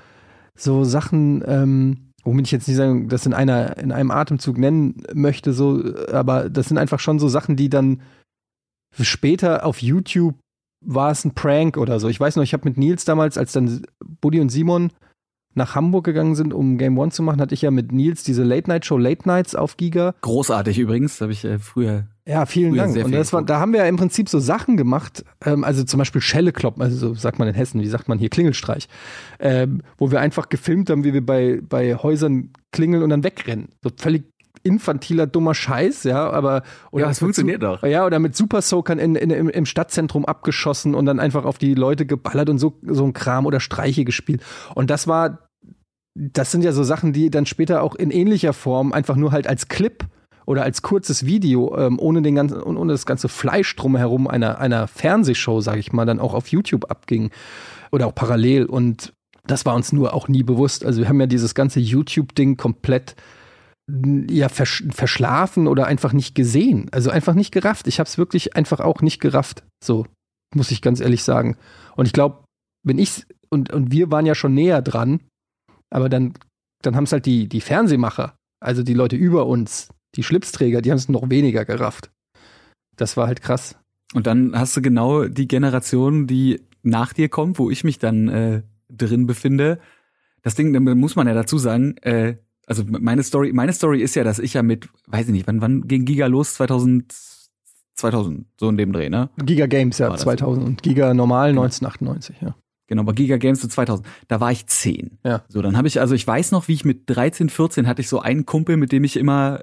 so 0.54 0.84
Sachen, 0.84 1.44
ähm, 1.46 2.12
womit 2.24 2.46
ich 2.46 2.52
jetzt 2.52 2.68
nicht 2.68 2.78
sagen, 2.78 3.08
das 3.08 3.26
in 3.26 3.34
einer, 3.34 3.76
in 3.76 3.92
einem 3.92 4.10
Atemzug 4.10 4.56
nennen 4.56 5.02
möchte, 5.12 5.52
so, 5.52 5.82
aber 6.10 6.48
das 6.48 6.68
sind 6.68 6.78
einfach 6.78 7.00
schon 7.00 7.18
so 7.18 7.28
Sachen, 7.28 7.56
die 7.56 7.68
dann 7.68 8.00
später 8.98 9.64
auf 9.64 9.82
YouTube 9.82 10.36
war 10.84 11.10
es 11.10 11.24
ein 11.24 11.34
Prank 11.34 11.76
oder 11.76 12.00
so. 12.00 12.08
Ich 12.08 12.18
weiß 12.18 12.36
noch, 12.36 12.42
ich 12.42 12.52
habe 12.52 12.68
mit 12.68 12.78
Nils 12.78 13.04
damals, 13.04 13.36
als 13.36 13.52
dann 13.52 13.82
Buddy 14.20 14.40
und 14.40 14.48
Simon 14.48 14.90
nach 15.54 15.74
Hamburg 15.74 16.04
gegangen 16.04 16.36
sind, 16.36 16.54
um 16.54 16.78
Game 16.78 16.96
One 16.96 17.10
zu 17.10 17.22
machen, 17.22 17.40
hatte 17.40 17.54
ich 17.54 17.62
ja 17.62 17.70
mit 17.70 17.90
Nils 17.92 18.22
diese 18.22 18.44
Late-Night-Show 18.44 18.96
Late 18.96 19.26
Nights 19.26 19.54
auf 19.54 19.76
Giga. 19.76 20.14
Großartig 20.20 20.78
übrigens, 20.78 21.20
habe 21.20 21.32
ich 21.32 21.44
äh, 21.44 21.58
früher. 21.58 22.06
Ja, 22.26 22.46
vielen 22.46 22.72
früher 22.72 22.86
Dank. 22.86 23.04
Und 23.04 23.12
das 23.12 23.32
war, 23.32 23.42
da 23.42 23.58
haben 23.58 23.72
wir 23.72 23.80
ja 23.80 23.86
im 23.86 23.96
Prinzip 23.96 24.28
so 24.28 24.38
Sachen 24.38 24.76
gemacht, 24.76 25.24
ähm, 25.44 25.64
also 25.64 25.82
zum 25.82 25.98
Beispiel 25.98 26.20
Schelle 26.20 26.52
kloppen, 26.52 26.82
also 26.82 26.96
so 26.96 27.14
sagt 27.14 27.40
man 27.40 27.48
in 27.48 27.54
Hessen, 27.54 27.80
wie 27.80 27.88
sagt 27.88 28.08
man 28.08 28.18
hier, 28.18 28.28
Klingelstreich, 28.28 28.88
ähm, 29.40 29.82
wo 29.98 30.12
wir 30.12 30.20
einfach 30.20 30.48
gefilmt 30.48 30.88
haben, 30.88 31.02
wie 31.02 31.12
wir 31.12 31.24
bei, 31.24 31.60
bei 31.68 31.96
Häusern 31.96 32.50
klingeln 32.70 33.02
und 33.02 33.10
dann 33.10 33.24
wegrennen. 33.24 33.70
So 33.82 33.90
völlig 33.96 34.29
infantiler, 34.62 35.26
dummer 35.26 35.54
Scheiß, 35.54 36.04
ja, 36.04 36.30
aber 36.30 36.62
oder 36.90 37.04
Ja, 37.04 37.10
es 37.10 37.18
funktioniert 37.18 37.62
doch. 37.62 37.82
Ja, 37.82 38.04
oder 38.04 38.18
mit 38.18 38.36
Super 38.36 38.62
Soakern 38.62 38.98
in, 38.98 39.14
in, 39.14 39.30
im, 39.30 39.48
im 39.48 39.66
Stadtzentrum 39.66 40.24
abgeschossen 40.24 40.94
und 40.94 41.06
dann 41.06 41.20
einfach 41.20 41.44
auf 41.44 41.58
die 41.58 41.74
Leute 41.74 42.06
geballert 42.06 42.50
und 42.50 42.58
so, 42.58 42.78
so 42.82 43.04
ein 43.04 43.12
Kram 43.12 43.46
oder 43.46 43.60
Streiche 43.60 44.04
gespielt. 44.04 44.42
Und 44.74 44.90
das 44.90 45.06
war, 45.06 45.50
das 46.14 46.50
sind 46.52 46.62
ja 46.62 46.72
so 46.72 46.82
Sachen, 46.82 47.12
die 47.12 47.30
dann 47.30 47.46
später 47.46 47.82
auch 47.82 47.94
in 47.94 48.10
ähnlicher 48.10 48.52
Form 48.52 48.92
einfach 48.92 49.16
nur 49.16 49.32
halt 49.32 49.46
als 49.46 49.68
Clip 49.68 50.04
oder 50.46 50.62
als 50.64 50.82
kurzes 50.82 51.26
Video, 51.26 51.76
ähm, 51.78 51.98
ohne 51.98 52.22
den 52.22 52.34
ganzen, 52.34 52.60
ohne 52.62 52.92
das 52.92 53.06
ganze 53.06 53.28
Fleisch 53.28 53.74
drumherum 53.76 54.26
einer, 54.26 54.58
einer 54.58 54.88
Fernsehshow, 54.88 55.60
sag 55.60 55.76
ich 55.76 55.92
mal, 55.92 56.06
dann 56.06 56.20
auch 56.20 56.34
auf 56.34 56.48
YouTube 56.48 56.90
abging. 56.90 57.30
Oder 57.92 58.06
auch 58.06 58.14
parallel. 58.14 58.66
Und 58.66 59.12
das 59.46 59.64
war 59.64 59.74
uns 59.74 59.92
nur 59.92 60.12
auch 60.14 60.28
nie 60.28 60.42
bewusst. 60.42 60.84
Also 60.84 61.00
wir 61.00 61.08
haben 61.08 61.20
ja 61.20 61.26
dieses 61.26 61.54
ganze 61.54 61.80
YouTube-Ding 61.80 62.56
komplett 62.56 63.16
ja 63.88 64.48
versch 64.48 64.84
verschlafen 64.90 65.66
oder 65.66 65.86
einfach 65.86 66.12
nicht 66.12 66.34
gesehen. 66.34 66.88
Also 66.92 67.10
einfach 67.10 67.34
nicht 67.34 67.52
gerafft. 67.52 67.86
Ich 67.86 67.98
habe 67.98 68.08
es 68.08 68.18
wirklich 68.18 68.56
einfach 68.56 68.80
auch 68.80 69.02
nicht 69.02 69.20
gerafft. 69.20 69.64
So 69.82 70.06
muss 70.54 70.70
ich 70.70 70.82
ganz 70.82 71.00
ehrlich 71.00 71.22
sagen. 71.22 71.56
Und 71.96 72.06
ich 72.06 72.12
glaube, 72.12 72.44
wenn 72.84 72.98
ich 72.98 73.26
und 73.48 73.72
und 73.72 73.92
wir 73.92 74.10
waren 74.10 74.26
ja 74.26 74.34
schon 74.34 74.54
näher 74.54 74.82
dran, 74.82 75.20
aber 75.90 76.08
dann 76.08 76.34
dann 76.82 76.96
haben 76.96 77.04
es 77.04 77.12
halt 77.12 77.26
die 77.26 77.48
die 77.48 77.60
Fernsehmacher, 77.60 78.34
also 78.60 78.82
die 78.82 78.94
Leute 78.94 79.16
über 79.16 79.46
uns, 79.46 79.88
die 80.14 80.22
Schlipsträger, 80.22 80.82
die 80.82 80.90
haben 80.90 80.98
es 80.98 81.08
noch 81.08 81.28
weniger 81.30 81.64
gerafft. 81.64 82.10
Das 82.96 83.16
war 83.16 83.26
halt 83.26 83.42
krass. 83.42 83.76
Und 84.12 84.26
dann 84.26 84.58
hast 84.58 84.76
du 84.76 84.82
genau 84.82 85.24
die 85.24 85.48
Generation, 85.48 86.26
die 86.26 86.62
nach 86.82 87.12
dir 87.12 87.28
kommt, 87.28 87.58
wo 87.58 87.70
ich 87.70 87.84
mich 87.84 87.98
dann 87.98 88.28
äh, 88.28 88.62
drin 88.88 89.26
befinde. 89.26 89.78
Das 90.42 90.54
Ding, 90.54 90.72
da 90.72 90.80
muss 90.80 91.16
man 91.16 91.28
ja 91.28 91.34
dazu 91.34 91.58
sagen, 91.58 91.96
äh, 91.98 92.36
also 92.70 92.84
meine 92.88 93.22
Story, 93.24 93.52
meine 93.52 93.72
Story 93.74 94.00
ist 94.00 94.14
ja, 94.14 94.24
dass 94.24 94.38
ich 94.38 94.54
ja 94.54 94.62
mit, 94.62 94.88
weiß 95.08 95.26
ich 95.26 95.32
nicht, 95.32 95.46
wann, 95.46 95.60
wann 95.60 95.88
ging 95.88 96.04
Giga 96.06 96.26
los? 96.26 96.54
2000, 96.54 97.12
2000, 97.94 98.46
so 98.58 98.68
in 98.68 98.76
dem 98.78 98.92
Dreh, 98.92 99.10
ne? 99.10 99.28
Giga 99.44 99.66
Games 99.66 99.98
ja 99.98 100.06
War 100.06 100.12
das 100.14 100.22
2000 100.22 100.64
und 100.66 100.82
Giga 100.82 101.12
normal 101.12 101.50
1998, 101.50 102.36
ja. 102.40 102.54
Genau, 102.86 103.04
bei 103.04 103.12
Giga 103.12 103.36
Games 103.36 103.60
so 103.60 103.68
2000. 103.68 104.06
Da 104.28 104.40
war 104.40 104.50
ich 104.50 104.66
10. 104.66 105.18
Ja. 105.24 105.42
So, 105.48 105.62
dann 105.62 105.76
habe 105.76 105.86
ich, 105.86 106.00
also 106.00 106.14
ich 106.14 106.26
weiß 106.26 106.50
noch, 106.52 106.66
wie 106.66 106.72
ich 106.72 106.84
mit 106.84 107.02
13, 107.06 107.48
14 107.48 107.86
hatte 107.86 108.00
ich 108.00 108.08
so 108.08 108.20
einen 108.20 108.46
Kumpel, 108.46 108.76
mit 108.76 108.90
dem 108.90 109.04
ich 109.04 109.16
immer, 109.16 109.60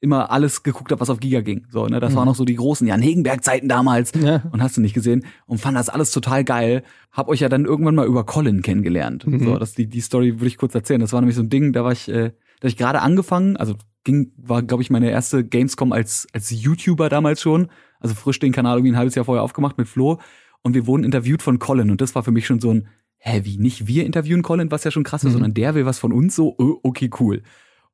immer 0.00 0.30
alles 0.30 0.62
geguckt 0.62 0.90
habe, 0.90 0.98
was 1.00 1.10
auf 1.10 1.20
Giga 1.20 1.42
ging. 1.42 1.66
So, 1.70 1.86
ne, 1.88 2.00
das 2.00 2.12
Mhm. 2.12 2.16
waren 2.16 2.24
noch 2.26 2.36
so 2.36 2.46
die 2.46 2.54
großen 2.54 2.86
Jan 2.86 3.02
Hegenberg-Zeiten 3.02 3.68
damals. 3.68 4.12
Ja. 4.18 4.44
Und 4.50 4.62
hast 4.62 4.78
du 4.78 4.80
nicht 4.80 4.94
gesehen 4.94 5.26
und 5.44 5.60
fand 5.60 5.76
das 5.76 5.90
alles 5.90 6.10
total 6.10 6.42
geil. 6.42 6.82
Hab 7.12 7.28
euch 7.28 7.40
ja 7.40 7.50
dann 7.50 7.66
irgendwann 7.66 7.96
mal 7.96 8.06
über 8.06 8.24
Colin 8.24 8.62
kennengelernt. 8.62 9.26
Mhm. 9.26 9.44
So, 9.44 9.58
das 9.58 9.74
die 9.74 9.86
die 9.86 10.00
Story 10.00 10.36
würde 10.36 10.46
ich 10.46 10.56
kurz 10.56 10.74
erzählen. 10.74 11.00
Das 11.02 11.12
war 11.12 11.20
nämlich 11.20 11.36
so 11.36 11.42
ein 11.42 11.50
Ding, 11.50 11.74
da 11.74 11.84
war 11.84 11.92
ich, 11.92 12.08
äh, 12.08 12.30
da 12.60 12.68
ich 12.68 12.76
gerade 12.76 13.02
angefangen, 13.02 13.56
also 13.56 13.74
ging 14.04 14.32
war 14.36 14.62
glaube 14.62 14.82
ich 14.82 14.90
meine 14.90 15.10
erste 15.10 15.44
Gamescom 15.44 15.92
als 15.92 16.26
als 16.32 16.50
YouTuber 16.50 17.08
damals 17.08 17.42
schon, 17.42 17.68
also 17.98 18.14
frisch 18.14 18.38
den 18.38 18.52
Kanal 18.52 18.78
irgendwie 18.78 18.92
ein 18.92 18.98
halbes 18.98 19.14
Jahr 19.14 19.24
vorher 19.24 19.42
aufgemacht 19.42 19.76
mit 19.76 19.88
Flo 19.88 20.18
und 20.62 20.74
wir 20.74 20.86
wurden 20.86 21.04
interviewt 21.04 21.42
von 21.42 21.58
Colin 21.58 21.90
und 21.90 22.00
das 22.00 22.14
war 22.14 22.22
für 22.22 22.30
mich 22.32 22.46
schon 22.46 22.60
so 22.60 22.72
ein 22.72 22.88
hä, 23.18 23.42
wie 23.44 23.58
nicht 23.58 23.86
wir 23.86 24.06
interviewen 24.06 24.42
Colin, 24.42 24.70
was 24.70 24.84
ja 24.84 24.90
schon 24.90 25.04
krass 25.04 25.22
ist, 25.24 25.30
Mhm. 25.30 25.32
sondern 25.34 25.54
der 25.54 25.74
will 25.74 25.84
was 25.84 25.98
von 25.98 26.12
uns 26.12 26.34
so, 26.34 26.56
äh, 26.58 26.72
okay, 26.82 27.10
cool. 27.20 27.42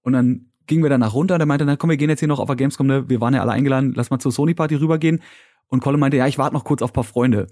Und 0.02 0.12
dann 0.12 0.52
gingen 0.68 0.84
wir 0.84 0.90
danach 0.90 1.14
runter, 1.14 1.36
der 1.36 1.46
meinte, 1.48 1.64
na 1.64 1.74
komm, 1.74 1.90
wir 1.90 1.96
gehen 1.96 2.10
jetzt 2.10 2.20
hier 2.20 2.28
noch 2.28 2.38
auf 2.38 2.46
der 2.46 2.54
Gamescom, 2.54 2.86
ne? 2.86 3.08
wir 3.08 3.20
waren 3.20 3.34
ja 3.34 3.40
alle 3.40 3.50
eingeladen, 3.50 3.92
lass 3.96 4.10
mal 4.10 4.20
zur 4.20 4.30
Sony 4.30 4.54
Party 4.54 4.76
rübergehen. 4.76 5.20
Und 5.66 5.80
Colin 5.82 5.98
meinte, 5.98 6.16
ja, 6.16 6.28
ich 6.28 6.38
warte 6.38 6.54
noch 6.54 6.62
kurz 6.62 6.80
auf 6.80 6.92
paar 6.92 7.02
Freunde. 7.02 7.48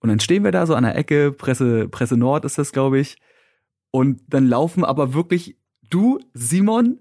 Und 0.00 0.10
dann 0.10 0.20
stehen 0.20 0.44
wir 0.44 0.52
da 0.52 0.66
so 0.66 0.74
an 0.74 0.84
der 0.84 0.96
Ecke, 0.96 1.32
Presse, 1.32 1.88
Presse 1.88 2.18
Nord 2.18 2.44
ist 2.44 2.58
das, 2.58 2.72
glaube 2.72 2.98
ich. 2.98 3.16
Und 3.90 4.20
dann 4.28 4.46
laufen 4.46 4.84
aber 4.84 5.14
wirklich 5.14 5.56
du, 5.90 6.18
Simon, 6.32 6.98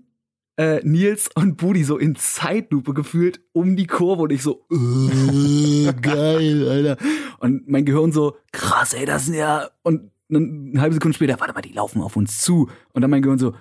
äh, 0.57 0.81
Nils 0.83 1.29
und 1.35 1.57
Budi 1.57 1.83
so 1.83 1.97
in 1.97 2.15
Zeitlupe 2.15 2.93
gefühlt 2.93 3.41
um 3.53 3.75
die 3.75 3.87
Kurve 3.87 4.23
und 4.23 4.31
ich 4.31 4.43
so, 4.43 4.65
äh, 4.71 5.93
geil, 6.01 6.67
Alter. 6.69 6.97
Und 7.39 7.67
mein 7.67 7.85
Gehirn 7.85 8.11
so, 8.11 8.35
krass, 8.51 8.93
ey, 8.93 9.05
das 9.05 9.25
sind 9.25 9.35
ja, 9.35 9.69
und 9.83 10.11
dann 10.29 10.71
eine 10.71 10.81
halbe 10.81 10.93
Sekunde 10.93 11.15
später, 11.15 11.39
warte 11.39 11.53
mal, 11.53 11.61
die 11.61 11.73
laufen 11.73 12.01
auf 12.01 12.15
uns 12.15 12.39
zu. 12.39 12.69
Und 12.93 13.01
dann 13.01 13.11
mein 13.11 13.21
Gehirn 13.21 13.39
so, 13.39 13.53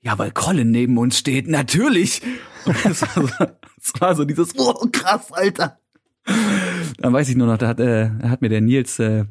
ja, 0.00 0.18
weil 0.18 0.30
Colin 0.30 0.70
neben 0.70 0.96
uns 0.98 1.18
steht, 1.18 1.48
natürlich. 1.48 2.22
Und 2.64 2.76
das 2.84 3.02
war 3.02 3.26
so, 3.26 3.28
das 3.38 4.00
war 4.00 4.14
so 4.14 4.24
dieses, 4.24 4.58
oh, 4.58 4.88
krass, 4.92 5.32
Alter. 5.32 5.78
Dann 6.98 7.12
weiß 7.12 7.28
ich 7.28 7.36
nur 7.36 7.46
noch, 7.46 7.58
da 7.58 7.68
hat, 7.68 7.80
äh, 7.80 8.10
hat 8.22 8.42
mir 8.42 8.48
der 8.48 8.60
Nils, 8.60 8.98
äh, 8.98 9.24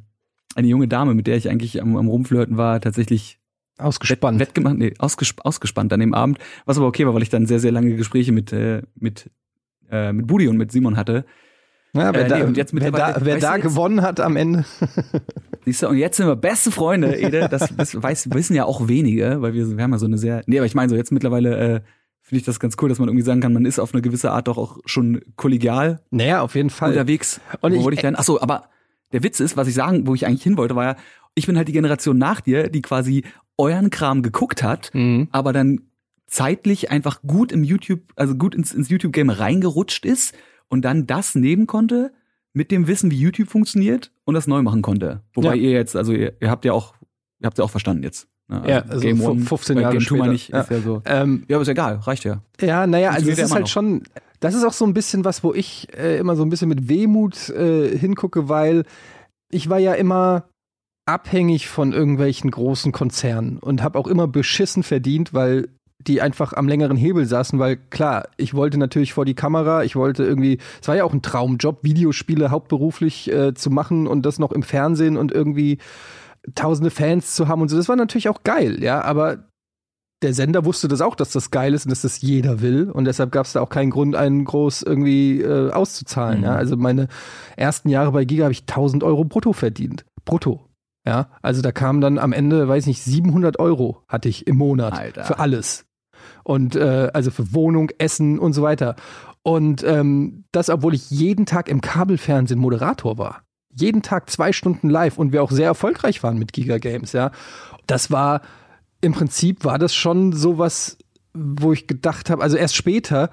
eine 0.55 0.67
junge 0.67 0.87
Dame, 0.87 1.13
mit 1.13 1.27
der 1.27 1.37
ich 1.37 1.49
eigentlich 1.49 1.81
am, 1.81 1.95
am 1.95 2.07
Rumflirten 2.07 2.57
war, 2.57 2.81
tatsächlich 2.81 3.39
Ausgespannt. 3.77 4.39
Wett, 4.39 4.49
wettgemacht, 4.49 4.77
nee, 4.77 4.93
ausgesp 4.99 5.39
ausgespannt 5.43 5.93
an 5.93 5.99
dem 5.99 6.13
Abend. 6.13 6.39
Was 6.65 6.77
aber 6.77 6.87
okay 6.87 7.05
war, 7.05 7.13
weil 7.13 7.21
ich 7.23 7.29
dann 7.29 7.45
sehr, 7.45 7.59
sehr 7.59 7.71
lange 7.71 7.95
Gespräche 7.95 8.31
mit, 8.31 8.51
äh, 8.53 8.81
mit, 8.95 9.29
äh, 9.91 10.11
mit 10.13 10.27
Budi 10.27 10.47
und 10.47 10.57
mit 10.57 10.71
Simon 10.71 10.97
hatte. 10.97 11.25
Ja, 11.93 12.13
wer 12.13 12.25
Äh, 12.25 12.27
da, 12.27 12.37
nee, 12.37 12.43
und 12.43 12.57
jetzt 12.57 12.73
wer 12.75 12.91
da, 12.91 13.17
wer 13.21 13.37
da 13.37 13.55
jetzt- 13.55 13.63
gewonnen 13.63 14.01
hat 14.01 14.19
am 14.19 14.35
Ende. 14.35 14.65
Siehst 15.65 15.83
du, 15.83 15.89
und 15.89 15.97
jetzt 15.97 16.17
sind 16.17 16.27
wir 16.27 16.35
beste 16.35 16.71
Freunde, 16.71 17.15
Ede. 17.19 17.47
Das, 17.49 17.73
das 17.75 18.01
weiß, 18.01 18.29
wissen 18.33 18.55
ja 18.55 18.65
auch 18.65 18.87
wenige, 18.87 19.41
weil 19.41 19.53
wir, 19.53 19.75
wir 19.77 19.83
haben 19.83 19.91
ja 19.91 19.97
so 19.97 20.05
eine 20.05 20.17
sehr. 20.17 20.41
Nee, 20.47 20.57
aber 20.59 20.65
ich 20.65 20.75
meine, 20.75 20.89
so 20.89 20.95
jetzt 20.95 21.11
mittlerweile 21.11 21.55
äh, 21.57 21.81
finde 22.21 22.39
ich 22.39 22.43
das 22.43 22.59
ganz 22.59 22.75
cool, 22.81 22.89
dass 22.89 22.99
man 22.99 23.07
irgendwie 23.09 23.25
sagen 23.25 23.41
kann, 23.41 23.53
man 23.53 23.65
ist 23.65 23.79
auf 23.79 23.93
eine 23.93 24.01
gewisse 24.01 24.31
Art 24.31 24.47
doch 24.47 24.57
auch 24.57 24.77
schon 24.85 25.21
kollegial 25.35 26.01
Naja, 26.11 26.41
auf 26.41 26.55
jeden 26.55 26.69
Fall. 26.69 26.91
unterwegs. 26.91 27.39
Und 27.61 27.71
wo 27.73 27.77
ich- 27.77 27.83
wollte 27.83 27.95
ich 27.95 28.01
denn? 28.01 28.15
Ach 28.17 28.23
so, 28.23 28.41
aber 28.41 28.65
der 29.13 29.23
Witz 29.23 29.39
ist, 29.39 29.55
was 29.55 29.67
ich 29.67 29.73
sagen, 29.75 30.07
wo 30.07 30.15
ich 30.15 30.25
eigentlich 30.25 30.43
hin 30.43 30.57
wollte, 30.57 30.75
war 30.75 30.83
ja, 30.83 30.95
ich 31.35 31.45
bin 31.47 31.55
halt 31.57 31.67
die 31.67 31.73
Generation 31.73 32.17
nach 32.17 32.41
dir, 32.41 32.69
die 32.69 32.81
quasi 32.81 33.23
euren 33.57 33.89
Kram 33.89 34.21
geguckt 34.23 34.63
hat, 34.63 34.91
Mhm. 34.93 35.27
aber 35.31 35.53
dann 35.53 35.81
zeitlich 36.27 36.91
einfach 36.91 37.21
gut 37.21 37.51
im 37.51 37.63
YouTube, 37.63 38.01
also 38.15 38.35
gut 38.35 38.53
ins, 38.55 38.73
ins 38.73 38.89
YouTube-Game 38.89 39.29
reingerutscht 39.29 40.05
ist 40.05 40.35
und 40.69 40.83
dann 40.83 41.07
das 41.07 41.35
nehmen 41.35 41.67
konnte 41.67 42.11
mit 42.53 42.71
dem 42.71 42.87
Wissen, 42.87 43.11
wie 43.11 43.17
YouTube 43.19 43.49
funktioniert 43.49 44.11
und 44.25 44.33
das 44.33 44.47
neu 44.47 44.61
machen 44.61 44.81
konnte. 44.81 45.21
Wobei 45.33 45.55
Ja. 45.55 45.61
ihr 45.61 45.71
jetzt, 45.71 45.95
also 45.95 46.11
ihr, 46.13 46.33
ihr 46.41 46.49
habt 46.49 46.65
ja 46.65 46.73
auch, 46.73 46.95
ihr 47.39 47.45
habt 47.45 47.57
ja 47.57 47.63
auch 47.63 47.69
verstanden 47.69 48.03
jetzt. 48.03 48.27
ne? 48.49 48.63
Ja, 48.67 48.79
also 48.81 49.07
fu- 49.15 49.35
15 49.39 49.75
bei 49.75 49.81
Jahre 49.81 49.97
Game 49.97 50.05
2 50.07 50.17
meine 50.17 50.33
ich, 50.33 50.43
später. 50.45 50.61
ist 50.61 50.69
ja 50.71 50.79
so. 50.81 51.01
Ähm, 51.05 51.43
Ja, 51.47 51.57
aber 51.57 51.61
ist 51.63 51.67
egal, 51.69 51.95
reicht 51.95 52.23
ja. 52.25 52.41
ja, 52.61 52.87
naja, 52.87 53.11
also 53.11 53.29
es 53.29 53.37
ja 53.37 53.45
ist 53.45 53.51
halt 53.51 53.61
noch. 53.63 53.67
schon, 53.69 54.03
das 54.39 54.53
ist 54.55 54.63
auch 54.65 54.73
so 54.73 54.85
ein 54.85 54.93
bisschen 54.93 55.23
was, 55.25 55.43
wo 55.43 55.53
ich 55.53 55.87
äh, 55.97 56.17
immer 56.17 56.35
so 56.35 56.43
ein 56.43 56.49
bisschen 56.49 56.69
mit 56.69 56.89
Wehmut 56.89 57.49
äh, 57.49 57.97
hingucke, 57.97 58.49
weil 58.49 58.83
ich 59.49 59.69
war 59.69 59.79
ja 59.79 59.93
immer 59.93 60.45
abhängig 61.07 61.67
von 61.67 61.93
irgendwelchen 61.93 62.51
großen 62.51 62.91
Konzernen 62.91 63.57
und 63.57 63.81
habe 63.81 63.97
auch 63.97 64.07
immer 64.07 64.27
beschissen 64.27 64.83
verdient, 64.83 65.33
weil 65.33 65.69
die 65.99 66.21
einfach 66.21 66.53
am 66.53 66.67
längeren 66.67 66.97
Hebel 66.97 67.25
saßen, 67.25 67.59
weil 67.59 67.77
klar, 67.77 68.27
ich 68.37 68.53
wollte 68.53 68.77
natürlich 68.77 69.13
vor 69.13 69.25
die 69.25 69.33
Kamera, 69.33 69.83
ich 69.83 69.95
wollte 69.95 70.23
irgendwie, 70.23 70.59
es 70.81 70.87
war 70.87 70.95
ja 70.95 71.03
auch 71.03 71.13
ein 71.13 71.21
Traumjob, 71.21 71.83
Videospiele 71.83 72.51
hauptberuflich 72.51 73.31
äh, 73.31 73.53
zu 73.53 73.69
machen 73.71 74.07
und 74.07 74.25
das 74.25 74.39
noch 74.39 74.51
im 74.51 74.63
Fernsehen 74.63 75.17
und 75.17 75.31
irgendwie 75.31 75.79
tausende 76.55 76.91
Fans 76.91 77.35
zu 77.35 77.47
haben 77.47 77.61
und 77.61 77.69
so. 77.69 77.77
Das 77.77 77.89
war 77.89 77.95
natürlich 77.95 78.29
auch 78.29 78.43
geil, 78.43 78.81
ja, 78.81 79.01
aber 79.01 79.47
der 80.21 80.33
Sender 80.33 80.65
wusste 80.65 80.87
das 80.87 81.01
auch, 81.01 81.15
dass 81.15 81.31
das 81.31 81.51
geil 81.51 81.73
ist 81.73 81.85
und 81.85 81.91
dass 81.91 82.01
das 82.01 82.21
jeder 82.21 82.61
will. 82.61 82.89
Und 82.89 83.05
deshalb 83.05 83.31
gab 83.31 83.45
es 83.45 83.53
da 83.53 83.61
auch 83.61 83.69
keinen 83.69 83.91
Grund, 83.91 84.15
einen 84.15 84.45
groß 84.45 84.81
irgendwie 84.81 85.41
äh, 85.41 85.71
auszuzahlen. 85.71 86.39
Mhm. 86.39 86.45
Ja? 86.45 86.55
Also 86.55 86.75
meine 86.75 87.07
ersten 87.55 87.89
Jahre 87.89 88.11
bei 88.11 88.25
Giga 88.25 88.45
habe 88.45 88.51
ich 88.51 88.61
1000 88.61 89.03
Euro 89.03 89.25
brutto 89.25 89.53
verdient. 89.53 90.05
Brutto. 90.25 90.66
Ja, 91.07 91.29
also 91.41 91.61
da 91.61 91.71
kam 91.71 92.01
dann 92.01 92.17
am 92.17 92.33
Ende, 92.33 92.67
weiß 92.67 92.85
nicht, 92.85 93.01
700 93.01 93.59
Euro 93.59 94.03
hatte 94.09 94.27
ich 94.27 94.45
im 94.45 94.57
Monat 94.57 94.91
Alter. 94.91 95.23
für 95.23 95.39
alles. 95.39 95.85
Und 96.43 96.75
äh, 96.75 97.09
also 97.13 97.31
für 97.31 97.53
Wohnung, 97.53 97.91
Essen 97.97 98.37
und 98.37 98.51
so 98.51 98.61
weiter. 98.61 98.97
Und 99.41 99.85
ähm, 99.85 100.43
das, 100.51 100.69
obwohl 100.69 100.93
ich 100.93 101.09
jeden 101.09 101.45
Tag 101.45 101.69
im 101.69 101.79
Kabelfernsehen 101.79 102.59
Moderator 102.59 103.17
war. 103.17 103.43
Jeden 103.73 104.01
Tag 104.01 104.29
zwei 104.29 104.51
Stunden 104.51 104.89
live 104.89 105.17
und 105.17 105.31
wir 105.31 105.43
auch 105.43 105.51
sehr 105.51 105.67
erfolgreich 105.67 106.23
waren 106.23 106.37
mit 106.37 106.51
Giga 106.51 106.77
Games, 106.77 107.13
ja. 107.13 107.31
Das 107.85 108.11
war 108.11 108.41
im 108.99 109.13
Prinzip 109.13 109.63
war 109.63 109.79
das 109.79 109.95
schon 109.95 110.33
sowas, 110.33 110.97
wo 111.33 111.71
ich 111.71 111.87
gedacht 111.87 112.29
habe, 112.29 112.43
also 112.43 112.57
erst 112.57 112.75
später, 112.75 113.29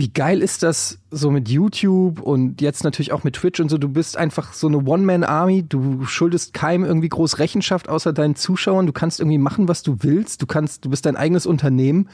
wie 0.00 0.08
geil 0.08 0.40
ist 0.40 0.62
das 0.62 0.98
so 1.10 1.30
mit 1.30 1.50
YouTube 1.50 2.20
und 2.22 2.62
jetzt 2.62 2.84
natürlich 2.84 3.12
auch 3.12 3.22
mit 3.22 3.36
Twitch 3.36 3.60
und 3.60 3.68
so, 3.68 3.76
du 3.76 3.90
bist 3.90 4.16
einfach 4.16 4.54
so 4.54 4.66
eine 4.66 4.78
One-Man-Army, 4.78 5.64
du 5.64 6.06
schuldest 6.06 6.54
keinem 6.54 6.84
irgendwie 6.84 7.10
groß 7.10 7.38
Rechenschaft 7.38 7.86
außer 7.90 8.14
deinen 8.14 8.34
Zuschauern, 8.34 8.86
du 8.86 8.94
kannst 8.94 9.20
irgendwie 9.20 9.36
machen, 9.36 9.68
was 9.68 9.82
du 9.82 9.98
willst, 10.00 10.40
du 10.40 10.46
kannst, 10.46 10.86
du 10.86 10.90
bist 10.90 11.04
dein 11.04 11.16
eigenes 11.16 11.44
Unternehmen. 11.44 12.08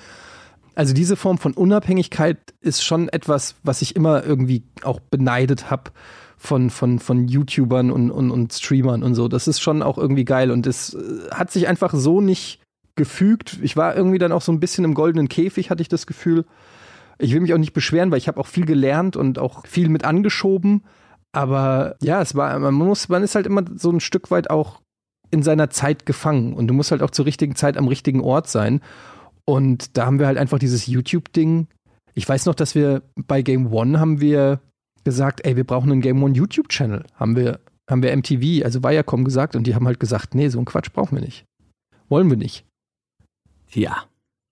Also 0.75 0.95
diese 0.95 1.15
Form 1.15 1.39
von 1.39 1.55
Unabhängigkeit 1.55 2.39
ist 2.61 2.85
schon 2.85 3.09
etwas, 3.09 3.55
was 3.63 3.83
ich 3.83 3.95
immer 3.95 4.25
irgendwie 4.25 4.65
auch 4.83 4.99
beneidet 4.99 5.71
habe 5.71 5.93
von, 6.37 6.71
von, 6.71 6.99
von 6.99 7.29
YouTubern 7.29 7.93
und, 7.93 8.11
und, 8.11 8.33
und 8.33 8.53
Streamern 8.53 9.05
und 9.05 9.15
so. 9.15 9.29
Das 9.29 9.47
ist 9.47 9.61
schon 9.61 9.81
auch 9.81 9.97
irgendwie 9.97 10.25
geil 10.25 10.51
und 10.51 10.67
es 10.67 10.95
äh, 10.95 11.31
hat 11.31 11.53
sich 11.53 11.69
einfach 11.69 11.95
so 11.95 12.21
nicht 12.21 12.61
gefügt. 12.97 13.59
Ich 13.63 13.77
war 13.77 13.95
irgendwie 13.95 14.19
dann 14.19 14.33
auch 14.33 14.43
so 14.43 14.51
ein 14.51 14.59
bisschen 14.59 14.85
im 14.85 14.95
goldenen 14.95 15.29
Käfig, 15.29 15.71
hatte 15.71 15.83
ich 15.83 15.89
das 15.89 16.09
Gefühl. 16.09 16.47
Ich 17.19 17.33
will 17.33 17.41
mich 17.41 17.55
auch 17.55 17.59
nicht 17.59 17.73
beschweren, 17.73 18.11
weil 18.11 18.19
ich 18.19 18.29
habe 18.29 18.41
auch 18.41 18.47
viel 18.47 18.67
gelernt 18.67 19.17
und 19.17 19.39
auch 19.39 19.67
viel 19.67 19.89
mit 19.89 20.05
angeschoben. 20.05 20.83
Aber 21.33 21.97
ja, 22.03 22.21
es 22.21 22.35
war, 22.35 22.59
man 22.59 22.75
muss, 22.75 23.09
man 23.09 23.23
ist 23.23 23.35
halt 23.35 23.47
immer 23.47 23.63
so 23.75 23.91
ein 23.91 24.01
Stück 24.01 24.31
weit 24.31 24.51
auch 24.51 24.81
in 25.31 25.43
seiner 25.43 25.71
Zeit 25.71 26.07
gefangen 26.07 26.55
und 26.55 26.69
du 26.69 26.75
musst 26.75 26.91
halt 26.91 27.03
auch 27.03 27.11
zur 27.11 27.27
richtigen 27.27 27.57
Zeit 27.57 27.77
am 27.77 27.89
richtigen 27.89 28.21
Ort 28.21 28.49
sein. 28.49 28.81
Und 29.45 29.97
da 29.97 30.07
haben 30.07 30.19
wir 30.19 30.27
halt 30.27 30.39
einfach 30.39 30.59
dieses 30.59 30.87
YouTube-Ding. 30.87 31.69
Ich 32.15 32.29
weiß 32.29 32.47
noch, 32.47 32.55
dass 32.55 32.75
wir 32.75 33.03
bei 33.15 33.43
Game 33.43 33.73
One 33.73 34.01
haben 34.01 34.21
wir 34.21 34.61
gesagt, 35.05 35.45
ey, 35.45 35.57
wir 35.57 35.65
brauchen 35.65 35.93
einen 35.93 36.01
Game 36.01 36.23
One 36.23 36.35
YouTube-Channel. 36.35 37.05
Haben 37.15 37.37
wir, 37.37 37.61
haben 37.89 38.03
wir 38.03 38.17
MTV, 38.17 38.65
also 38.65 38.83
Viacom 38.83 39.25
gesagt 39.25 39.57
und 39.57 39.67
die 39.67 39.75
haben 39.75 39.87
halt 39.87 40.01
gesagt, 40.01 40.35
nee, 40.35 40.49
so 40.49 40.59
einen 40.59 40.65
Quatsch 40.65 40.93
brauchen 40.93 41.17
wir 41.17 41.23
nicht. 41.23 41.45
Wollen 42.09 42.31
wir 42.31 42.37
nicht. 42.37 42.65
Ja. 43.73 44.05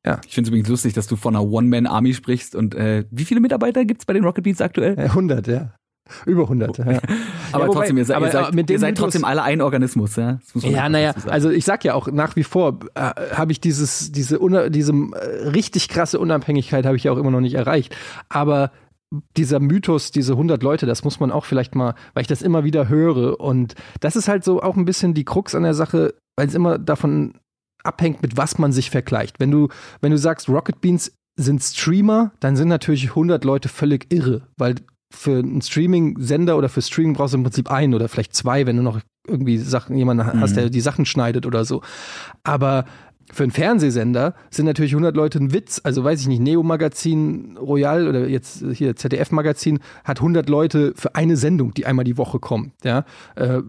Ja. 0.06 0.20
Ich 0.26 0.34
finde 0.34 0.48
es 0.48 0.50
übrigens 0.50 0.68
lustig, 0.68 0.92
dass 0.92 1.06
du 1.06 1.16
von 1.16 1.34
einer 1.34 1.44
One-Man-Army 1.44 2.14
sprichst. 2.14 2.54
Und 2.54 2.74
äh, 2.74 3.04
wie 3.10 3.24
viele 3.24 3.40
Mitarbeiter 3.40 3.84
gibt 3.84 4.02
es 4.02 4.06
bei 4.06 4.12
den 4.12 4.24
Rocket 4.24 4.44
Beats 4.44 4.60
aktuell? 4.60 4.98
100, 4.98 5.46
ja. 5.46 5.74
Über 6.26 6.42
100, 6.42 6.76
ja. 6.76 6.84
aber 6.84 6.98
ja, 6.98 7.02
wobei, 7.52 7.66
trotzdem, 7.72 7.96
ihr, 7.96 8.04
seid, 8.04 8.16
aber, 8.16 8.26
ihr 8.26 8.32
seid, 8.32 8.54
mit 8.54 8.68
ihr 8.68 8.78
seid 8.78 8.98
trotzdem 8.98 9.24
alle 9.24 9.42
ein 9.42 9.62
Organismus, 9.62 10.16
ja? 10.16 10.38
ja, 10.56 10.90
naja, 10.90 11.14
also 11.28 11.48
ich 11.48 11.64
sag 11.64 11.82
ja 11.82 11.94
auch 11.94 12.08
nach 12.08 12.36
wie 12.36 12.44
vor, 12.44 12.80
äh, 12.94 13.00
habe 13.32 13.52
ich 13.52 13.60
dieses, 13.60 14.12
diese, 14.12 14.38
diese 14.68 14.92
äh, 14.92 15.48
richtig 15.48 15.88
krasse 15.88 16.18
Unabhängigkeit 16.18 16.84
habe 16.84 16.96
ich 16.96 17.04
ja 17.04 17.12
auch 17.12 17.16
immer 17.16 17.30
noch 17.30 17.40
nicht 17.40 17.54
erreicht. 17.54 17.96
Aber 18.28 18.70
dieser 19.36 19.60
Mythos, 19.60 20.10
diese 20.10 20.32
100 20.32 20.62
Leute, 20.62 20.84
das 20.84 21.04
muss 21.04 21.20
man 21.20 21.30
auch 21.30 21.46
vielleicht 21.46 21.74
mal, 21.74 21.94
weil 22.12 22.22
ich 22.22 22.28
das 22.28 22.42
immer 22.42 22.64
wieder 22.64 22.88
höre. 22.88 23.40
Und 23.40 23.74
das 24.00 24.16
ist 24.16 24.28
halt 24.28 24.44
so 24.44 24.62
auch 24.62 24.76
ein 24.76 24.84
bisschen 24.84 25.14
die 25.14 25.24
Krux 25.24 25.54
an 25.54 25.62
der 25.62 25.74
Sache, 25.74 26.14
weil 26.36 26.48
es 26.48 26.54
immer 26.54 26.78
davon 26.78 27.34
abhängt, 27.84 28.22
mit 28.22 28.36
was 28.36 28.58
man 28.58 28.72
sich 28.72 28.90
vergleicht. 28.90 29.40
Wenn 29.40 29.50
du, 29.50 29.68
wenn 30.00 30.10
du 30.10 30.18
sagst, 30.18 30.48
Rocket 30.48 30.80
Beans 30.80 31.12
sind 31.36 31.62
Streamer, 31.62 32.32
dann 32.40 32.56
sind 32.56 32.68
natürlich 32.68 33.10
100 33.10 33.44
Leute 33.44 33.68
völlig 33.68 34.12
irre, 34.12 34.42
weil 34.56 34.76
für 35.10 35.38
einen 35.38 35.62
Streaming-Sender 35.62 36.56
oder 36.56 36.68
für 36.68 36.82
Streaming 36.82 37.14
brauchst 37.14 37.34
du 37.34 37.38
im 37.38 37.44
Prinzip 37.44 37.70
einen 37.70 37.94
oder 37.94 38.08
vielleicht 38.08 38.34
zwei, 38.34 38.66
wenn 38.66 38.76
du 38.76 38.82
noch 38.82 39.00
irgendwie 39.26 39.58
Sachen, 39.58 39.96
jemanden 39.96 40.26
mhm. 40.26 40.40
hast, 40.40 40.56
der 40.56 40.70
die 40.70 40.80
Sachen 40.80 41.06
schneidet 41.06 41.46
oder 41.46 41.64
so. 41.64 41.82
Aber 42.42 42.84
für 43.32 43.42
einen 43.42 43.52
Fernsehsender 43.52 44.34
sind 44.50 44.66
natürlich 44.66 44.92
100 44.92 45.16
Leute 45.16 45.38
ein 45.38 45.52
Witz. 45.52 45.80
Also 45.82 46.04
weiß 46.04 46.20
ich 46.20 46.26
nicht, 46.26 46.40
Neo 46.40 46.62
Magazin 46.62 47.56
Royal 47.56 48.06
oder 48.06 48.28
jetzt 48.28 48.64
hier 48.72 48.96
ZDF 48.96 49.30
Magazin 49.30 49.80
hat 50.04 50.18
100 50.18 50.48
Leute 50.48 50.92
für 50.96 51.14
eine 51.14 51.36
Sendung, 51.36 51.72
die 51.72 51.86
einmal 51.86 52.04
die 52.04 52.18
Woche 52.18 52.38
kommt. 52.38 52.72
Ja, 52.84 53.04
äh, 53.36 53.62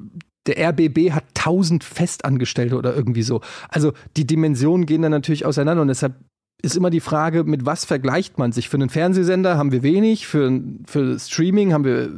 der 0.47 0.69
RBB 0.69 1.12
hat 1.12 1.25
1000 1.36 1.84
Festangestellte 1.84 2.77
oder 2.77 2.95
irgendwie 2.95 3.23
so. 3.23 3.41
Also 3.69 3.93
die 4.17 4.27
Dimensionen 4.27 4.86
gehen 4.86 5.01
dann 5.01 5.12
natürlich 5.12 5.45
auseinander 5.45 5.81
und 5.81 5.88
deshalb 5.88 6.15
ist 6.62 6.75
immer 6.75 6.89
die 6.89 6.99
Frage, 6.99 7.43
mit 7.43 7.65
was 7.65 7.86
vergleicht 7.86 8.38
man 8.38 8.51
sich? 8.51 8.69
Für 8.69 8.77
einen 8.77 8.89
Fernsehsender 8.89 9.58
haben 9.58 9.71
wir 9.71 9.84
wenig, 9.84 10.25
für, 10.25 10.62
für 10.86 11.19
Streaming 11.19 11.73
haben 11.73 11.84
wir 11.84 12.10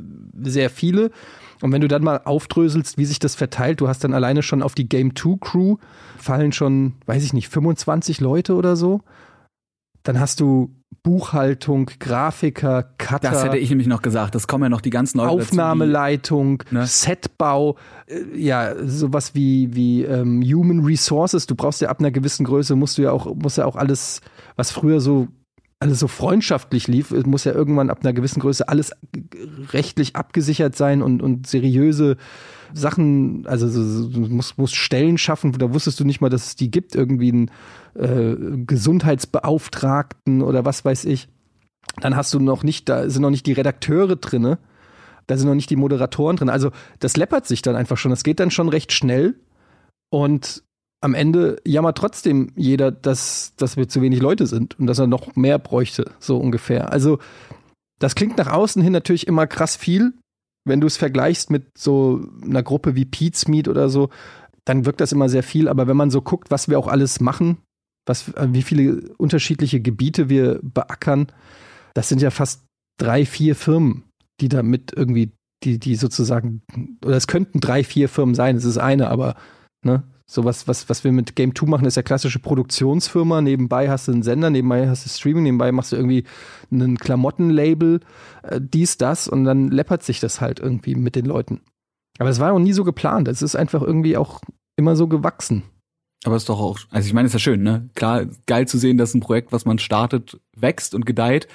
sehr 0.41 0.69
viele. 0.69 1.11
Und 1.61 1.71
wenn 1.71 1.81
du 1.81 1.87
dann 1.87 2.03
mal 2.03 2.21
aufdröselst, 2.23 2.97
wie 2.97 3.05
sich 3.05 3.19
das 3.19 3.35
verteilt, 3.35 3.81
du 3.81 3.87
hast 3.87 4.03
dann 4.03 4.13
alleine 4.13 4.43
schon 4.43 4.61
auf 4.61 4.75
die 4.75 4.87
Game 4.87 5.15
2 5.15 5.37
Crew 5.39 5.77
fallen 6.17 6.51
schon, 6.51 6.93
weiß 7.07 7.23
ich 7.23 7.33
nicht, 7.33 7.49
25 7.49 8.21
Leute 8.21 8.55
oder 8.55 8.75
so. 8.75 9.01
Dann 10.03 10.19
hast 10.19 10.39
du 10.39 10.76
Buchhaltung, 11.03 11.89
Grafiker, 11.99 12.83
Cutter. 12.97 13.31
Das 13.31 13.43
hätte 13.43 13.57
ich 13.57 13.69
nämlich 13.69 13.87
noch 13.87 14.01
gesagt. 14.01 14.35
Das 14.35 14.47
kommen 14.47 14.63
ja 14.63 14.69
noch 14.69 14.81
die 14.81 14.89
ganzen 14.89 15.19
Leute 15.19 15.29
Aufnahmeleitung, 15.31 16.59
dazu, 16.59 16.75
ne? 16.75 16.85
Setbau, 16.85 17.77
äh, 18.07 18.37
ja, 18.37 18.73
sowas 18.85 19.33
wie, 19.33 19.73
wie 19.73 20.03
ähm, 20.03 20.41
Human 20.43 20.83
Resources. 20.83 21.47
Du 21.47 21.55
brauchst 21.55 21.81
ja 21.81 21.89
ab 21.89 21.99
einer 21.99 22.11
gewissen 22.11 22.45
Größe, 22.45 22.75
musst 22.75 22.97
du 22.97 23.03
ja 23.03 23.11
auch, 23.11 23.33
musst 23.35 23.57
ja 23.57 23.65
auch 23.65 23.75
alles, 23.75 24.21
was 24.55 24.71
früher 24.71 24.99
so 24.99 25.27
alles 25.79 25.99
so 25.99 26.07
freundschaftlich 26.07 26.87
lief, 26.87 27.11
muss 27.11 27.43
ja 27.43 27.53
irgendwann 27.53 27.91
ab 27.91 27.99
einer 28.01 28.13
gewissen 28.13 28.39
Größe 28.39 28.67
alles 28.67 28.91
rechtlich 29.73 30.15
abgesichert 30.15 30.75
sein 30.75 31.03
und, 31.03 31.21
und 31.21 31.45
seriöse 31.45 32.17
Sachen, 32.73 33.45
also 33.47 33.67
du 34.09 34.19
musst, 34.27 34.57
musst 34.57 34.75
Stellen 34.75 35.17
schaffen, 35.17 35.51
da 35.53 35.73
wusstest 35.73 35.99
du 35.99 36.05
nicht 36.05 36.21
mal, 36.21 36.29
dass 36.29 36.47
es 36.47 36.55
die 36.55 36.71
gibt, 36.71 36.95
irgendwie 36.95 37.31
einen 37.31 37.51
äh, 37.95 38.35
Gesundheitsbeauftragten 38.65 40.41
oder 40.41 40.65
was 40.65 40.85
weiß 40.85 41.05
ich. 41.05 41.27
Dann 42.01 42.15
hast 42.15 42.33
du 42.33 42.39
noch 42.39 42.63
nicht, 42.63 42.89
da 42.89 43.09
sind 43.09 43.21
noch 43.21 43.29
nicht 43.29 43.45
die 43.45 43.53
Redakteure 43.53 44.15
drinne, 44.15 44.59
da 45.25 45.37
sind 45.37 45.47
noch 45.47 45.55
nicht 45.55 45.69
die 45.69 45.75
Moderatoren 45.75 46.37
drin. 46.37 46.49
Also 46.49 46.71
das 46.99 47.17
läppert 47.17 47.47
sich 47.47 47.61
dann 47.61 47.75
einfach 47.75 47.97
schon. 47.97 48.11
Das 48.11 48.23
geht 48.23 48.39
dann 48.39 48.51
schon 48.51 48.69
recht 48.69 48.91
schnell 48.91 49.35
und 50.09 50.63
am 51.01 51.13
Ende 51.13 51.57
jammert 51.65 51.97
trotzdem 51.97 52.51
jeder, 52.55 52.91
dass, 52.91 53.53
dass 53.55 53.77
wir 53.77 53.87
zu 53.87 54.01
wenig 54.01 54.19
Leute 54.19 54.47
sind 54.47 54.79
und 54.79 54.87
dass 54.87 54.99
er 54.99 55.07
noch 55.07 55.35
mehr 55.35 55.59
bräuchte, 55.59 56.11
so 56.19 56.37
ungefähr. 56.37 56.91
Also, 56.91 57.19
das 57.99 58.15
klingt 58.15 58.37
nach 58.37 58.51
außen 58.51 58.81
hin 58.81 58.93
natürlich 58.93 59.27
immer 59.27 59.47
krass 59.47 59.75
viel. 59.75 60.13
Wenn 60.67 60.81
du 60.81 60.87
es 60.87 60.97
vergleichst 60.97 61.49
mit 61.49 61.77
so 61.77 62.27
einer 62.43 62.63
Gruppe 62.63 62.95
wie 62.95 63.05
Pete's 63.05 63.47
Meet 63.47 63.67
oder 63.67 63.89
so, 63.89 64.09
dann 64.65 64.85
wirkt 64.85 65.01
das 65.01 65.11
immer 65.11 65.29
sehr 65.29 65.43
viel. 65.43 65.67
Aber 65.67 65.87
wenn 65.87 65.97
man 65.97 66.11
so 66.11 66.21
guckt, 66.21 66.51
was 66.51 66.69
wir 66.69 66.77
auch 66.77 66.87
alles 66.87 67.19
machen, 67.19 67.57
was, 68.05 68.33
wie 68.37 68.61
viele 68.61 69.13
unterschiedliche 69.17 69.81
Gebiete 69.81 70.29
wir 70.29 70.59
beackern, 70.61 71.27
das 71.93 72.09
sind 72.09 72.21
ja 72.21 72.31
fast 72.31 72.65
drei, 72.99 73.25
vier 73.25 73.55
Firmen, 73.55 74.03
die 74.41 74.49
damit 74.49 74.93
irgendwie, 74.95 75.31
die, 75.63 75.79
die 75.79 75.95
sozusagen, 75.95 76.61
oder 77.05 77.15
es 77.15 77.27
könnten 77.27 77.59
drei, 77.59 77.83
vier 77.83 78.09
Firmen 78.09 78.35
sein, 78.35 78.55
es 78.55 78.65
ist 78.65 78.77
eine, 78.77 79.09
aber 79.09 79.35
ne, 79.83 80.03
so 80.29 80.43
was, 80.43 80.67
was, 80.67 80.89
was 80.89 81.05
wir 81.05 81.13
mit 81.13 81.35
Game 81.35 81.55
2 81.55 81.67
machen, 81.67 81.85
ist 81.85 81.95
ja 81.95 82.03
klassische 82.03 82.39
Produktionsfirma. 82.39 83.41
Nebenbei 83.41 83.89
hast 83.89 84.07
du 84.07 84.11
einen 84.11 84.23
Sender, 84.23 84.49
nebenbei 84.49 84.87
hast 84.89 85.05
du 85.05 85.09
Streaming, 85.09 85.43
nebenbei 85.43 85.71
machst 85.71 85.93
du 85.93 85.95
irgendwie 85.95 86.25
einen 86.69 86.97
Klamottenlabel, 86.97 88.01
äh, 88.43 88.59
dies, 88.61 88.97
das 88.97 89.29
und 89.29 89.45
dann 89.45 89.69
läppert 89.69 90.03
sich 90.03 90.19
das 90.19 90.41
halt 90.41 90.59
irgendwie 90.59 90.95
mit 90.95 91.15
den 91.15 91.25
Leuten. 91.25 91.61
Aber 92.19 92.29
es 92.29 92.39
war 92.39 92.51
auch 92.51 92.59
nie 92.59 92.73
so 92.73 92.83
geplant. 92.83 93.27
Es 93.29 93.41
ist 93.41 93.55
einfach 93.55 93.81
irgendwie 93.81 94.17
auch 94.17 94.41
immer 94.75 94.95
so 94.95 95.07
gewachsen. 95.07 95.63
Aber 96.25 96.35
es 96.35 96.43
ist 96.43 96.49
doch 96.49 96.59
auch, 96.59 96.79
also 96.89 97.07
ich 97.07 97.13
meine, 97.13 97.27
es 97.27 97.31
ist 97.31 97.41
ja 97.41 97.51
schön, 97.51 97.63
ne? 97.63 97.89
Klar, 97.95 98.25
geil 98.47 98.67
zu 98.67 98.77
sehen, 98.77 98.97
dass 98.97 99.13
ein 99.13 99.21
Projekt, 99.21 99.53
was 99.53 99.65
man 99.65 99.79
startet, 99.79 100.41
wächst 100.55 100.93
und 100.93 101.05
gedeiht. 101.05 101.47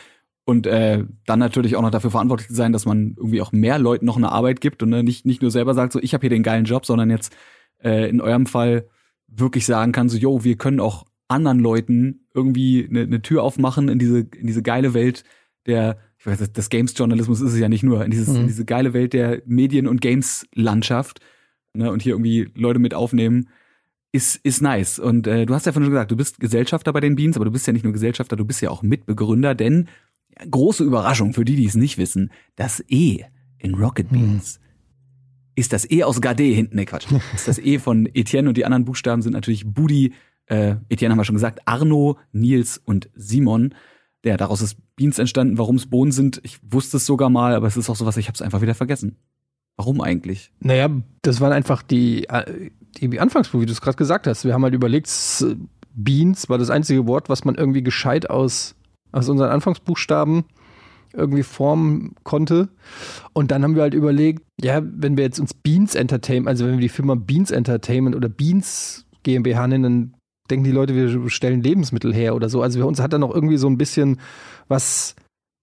Und 0.44 0.66
äh, 0.66 1.04
dann 1.26 1.38
natürlich 1.38 1.76
auch 1.76 1.82
noch 1.82 1.90
dafür 1.90 2.10
verantwortlich 2.10 2.48
zu 2.48 2.54
sein, 2.54 2.72
dass 2.72 2.86
man 2.86 3.14
irgendwie 3.16 3.42
auch 3.42 3.52
mehr 3.52 3.78
Leuten 3.78 4.06
noch 4.06 4.16
eine 4.16 4.32
Arbeit 4.32 4.60
gibt 4.60 4.82
und 4.82 4.88
ne, 4.88 5.04
nicht, 5.04 5.26
nicht 5.26 5.42
nur 5.42 5.50
selber 5.50 5.74
sagt, 5.74 5.92
so 5.92 6.00
ich 6.00 6.14
habe 6.14 6.22
hier 6.22 6.30
den 6.30 6.42
geilen 6.42 6.64
Job, 6.64 6.84
sondern 6.84 7.10
jetzt 7.10 7.36
äh, 7.82 8.08
in 8.08 8.20
eurem 8.20 8.46
Fall 8.46 8.86
wirklich 9.26 9.66
sagen 9.66 9.92
kann, 9.92 10.08
so, 10.08 10.16
yo, 10.16 10.44
wir 10.44 10.56
können 10.56 10.80
auch 10.80 11.06
anderen 11.28 11.58
Leuten 11.58 12.26
irgendwie 12.34 12.86
eine, 12.88 13.02
eine 13.02 13.22
Tür 13.22 13.42
aufmachen 13.42 13.88
in 13.88 13.98
diese, 13.98 14.20
in 14.20 14.46
diese 14.46 14.62
geile 14.62 14.94
Welt 14.94 15.24
der, 15.66 15.98
ich 16.18 16.26
weiß, 16.26 16.52
des 16.52 16.70
Games-Journalismus 16.70 17.40
ist 17.40 17.52
es 17.52 17.58
ja 17.58 17.68
nicht 17.68 17.82
nur, 17.82 18.04
in, 18.04 18.10
dieses, 18.10 18.28
mhm. 18.28 18.42
in 18.42 18.46
diese 18.48 18.64
geile 18.64 18.92
Welt 18.92 19.12
der 19.12 19.42
Medien- 19.46 19.86
und 19.86 20.00
Games-Landschaft, 20.00 21.20
ne, 21.74 21.90
und 21.90 22.02
hier 22.02 22.14
irgendwie 22.14 22.50
Leute 22.54 22.78
mit 22.78 22.94
aufnehmen, 22.94 23.48
ist, 24.12 24.36
ist 24.36 24.60
nice. 24.60 24.98
Und 24.98 25.26
äh, 25.26 25.46
du 25.46 25.54
hast 25.54 25.66
ja 25.66 25.72
vorhin 25.72 25.86
schon 25.86 25.94
gesagt, 25.94 26.10
du 26.10 26.16
bist 26.16 26.38
Gesellschafter 26.38 26.92
bei 26.92 27.00
den 27.00 27.16
Beans, 27.16 27.36
aber 27.36 27.46
du 27.46 27.50
bist 27.50 27.66
ja 27.66 27.72
nicht 27.72 27.84
nur 27.84 27.92
Gesellschafter, 27.92 28.36
du 28.36 28.44
bist 28.44 28.60
ja 28.60 28.70
auch 28.70 28.82
Mitbegründer, 28.82 29.54
denn 29.54 29.88
ja, 30.38 30.44
große 30.50 30.84
Überraschung 30.84 31.32
für 31.32 31.44
die, 31.44 31.56
die 31.56 31.66
es 31.66 31.74
nicht 31.74 31.96
wissen, 31.96 32.30
das 32.56 32.84
E 32.88 33.22
in 33.58 33.74
Rocket 33.74 34.12
mhm. 34.12 34.16
Beans 34.16 34.60
ist 35.54 35.72
das 35.72 35.90
E 35.90 36.04
aus 36.04 36.20
Gade 36.20 36.42
hinten, 36.44 36.76
ne 36.76 36.86
Quatsch, 36.86 37.06
ist 37.34 37.48
das 37.48 37.58
E 37.58 37.78
von 37.78 38.06
Etienne 38.14 38.48
und 38.48 38.56
die 38.56 38.64
anderen 38.64 38.84
Buchstaben 38.84 39.22
sind 39.22 39.32
natürlich 39.32 39.66
Budi, 39.66 40.12
Äh, 40.46 40.76
Etienne 40.88 41.12
haben 41.12 41.18
wir 41.20 41.24
schon 41.24 41.36
gesagt, 41.36 41.60
Arno, 41.66 42.18
Nils 42.32 42.80
und 42.84 43.08
Simon. 43.14 43.74
Ja, 44.24 44.36
daraus 44.36 44.60
ist 44.60 44.76
Beans 44.96 45.18
entstanden. 45.18 45.56
Warum 45.58 45.76
es 45.76 45.86
Bohnen 45.86 46.12
sind, 46.12 46.40
ich 46.44 46.58
wusste 46.62 46.96
es 46.98 47.06
sogar 47.06 47.30
mal, 47.30 47.54
aber 47.54 47.66
es 47.66 47.76
ist 47.76 47.88
auch 47.90 47.96
sowas, 47.96 48.16
ich 48.16 48.28
habe 48.28 48.34
es 48.34 48.42
einfach 48.42 48.60
wieder 48.60 48.74
vergessen. 48.74 49.16
Warum 49.76 50.00
eigentlich? 50.00 50.52
Naja, 50.60 50.90
das 51.22 51.40
waren 51.40 51.52
einfach 51.52 51.82
die, 51.82 52.28
äh, 52.28 52.70
die 53.00 53.18
Anfangspunkte, 53.20 53.62
wie 53.62 53.66
du 53.66 53.72
es 53.72 53.80
gerade 53.80 53.96
gesagt 53.96 54.26
hast. 54.26 54.44
Wir 54.44 54.52
haben 54.52 54.62
halt 54.64 54.74
überlegt, 54.74 55.08
Beans 55.94 56.48
war 56.48 56.58
das 56.58 56.70
einzige 56.70 57.06
Wort, 57.06 57.28
was 57.28 57.44
man 57.44 57.54
irgendwie 57.54 57.82
gescheit 57.82 58.28
aus, 58.28 58.74
aus 59.12 59.28
unseren 59.28 59.50
Anfangsbuchstaben 59.50 60.44
irgendwie 61.14 61.42
formen 61.42 62.14
konnte. 62.24 62.68
Und 63.32 63.50
dann 63.50 63.62
haben 63.62 63.74
wir 63.74 63.82
halt 63.82 63.94
überlegt, 63.94 64.42
ja, 64.60 64.82
wenn 64.82 65.16
wir 65.16 65.24
jetzt 65.24 65.40
uns 65.40 65.54
Beans 65.54 65.94
Entertainment, 65.94 66.48
also 66.48 66.66
wenn 66.66 66.74
wir 66.74 66.80
die 66.80 66.88
Firma 66.88 67.14
Beans 67.14 67.50
Entertainment 67.50 68.16
oder 68.16 68.28
Beans 68.28 69.06
GmbH 69.22 69.66
nennen, 69.68 69.82
dann 69.82 70.14
denken 70.50 70.64
die 70.64 70.72
Leute, 70.72 70.94
wir 70.94 71.30
stellen 71.30 71.62
Lebensmittel 71.62 72.12
her 72.12 72.34
oder 72.34 72.48
so. 72.48 72.62
Also 72.62 72.80
für 72.80 72.86
uns 72.86 73.00
hat 73.00 73.12
da 73.12 73.18
noch 73.18 73.34
irgendwie 73.34 73.56
so 73.56 73.68
ein 73.68 73.78
bisschen 73.78 74.20
was 74.68 75.14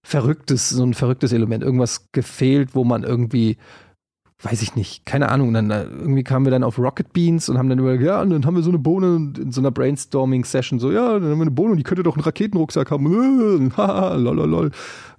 Verrücktes, 0.06 0.70
so 0.70 0.82
ein 0.82 0.94
verrücktes 0.94 1.32
Element, 1.32 1.62
irgendwas 1.62 2.06
gefehlt, 2.12 2.74
wo 2.74 2.84
man 2.84 3.02
irgendwie 3.02 3.58
weiß 4.42 4.62
ich 4.62 4.74
nicht, 4.74 5.04
keine 5.06 5.28
Ahnung. 5.28 5.52
Dann 5.52 5.70
äh, 5.70 5.84
irgendwie 5.84 6.24
kamen 6.24 6.46
wir 6.46 6.50
dann 6.50 6.64
auf 6.64 6.78
Rocket 6.78 7.12
Beans 7.12 7.48
und 7.48 7.58
haben 7.58 7.68
dann 7.68 7.78
überlegt, 7.78 8.04
ja, 8.04 8.22
und 8.22 8.30
dann 8.30 8.46
haben 8.46 8.56
wir 8.56 8.62
so 8.62 8.70
eine 8.70 8.78
Bohne 8.78 9.32
in 9.38 9.52
so 9.52 9.60
einer 9.60 9.70
Brainstorming-Session, 9.70 10.78
so, 10.78 10.90
ja, 10.90 11.18
dann 11.18 11.30
haben 11.30 11.38
wir 11.38 11.42
eine 11.42 11.50
Bohne 11.50 11.72
und 11.72 11.76
die 11.76 11.82
könnte 11.82 12.02
doch 12.02 12.16
einen 12.16 12.24
Raketenrucksack 12.24 12.90
haben. 12.90 13.72
Haha, 13.76 14.16
lololol. 14.16 14.70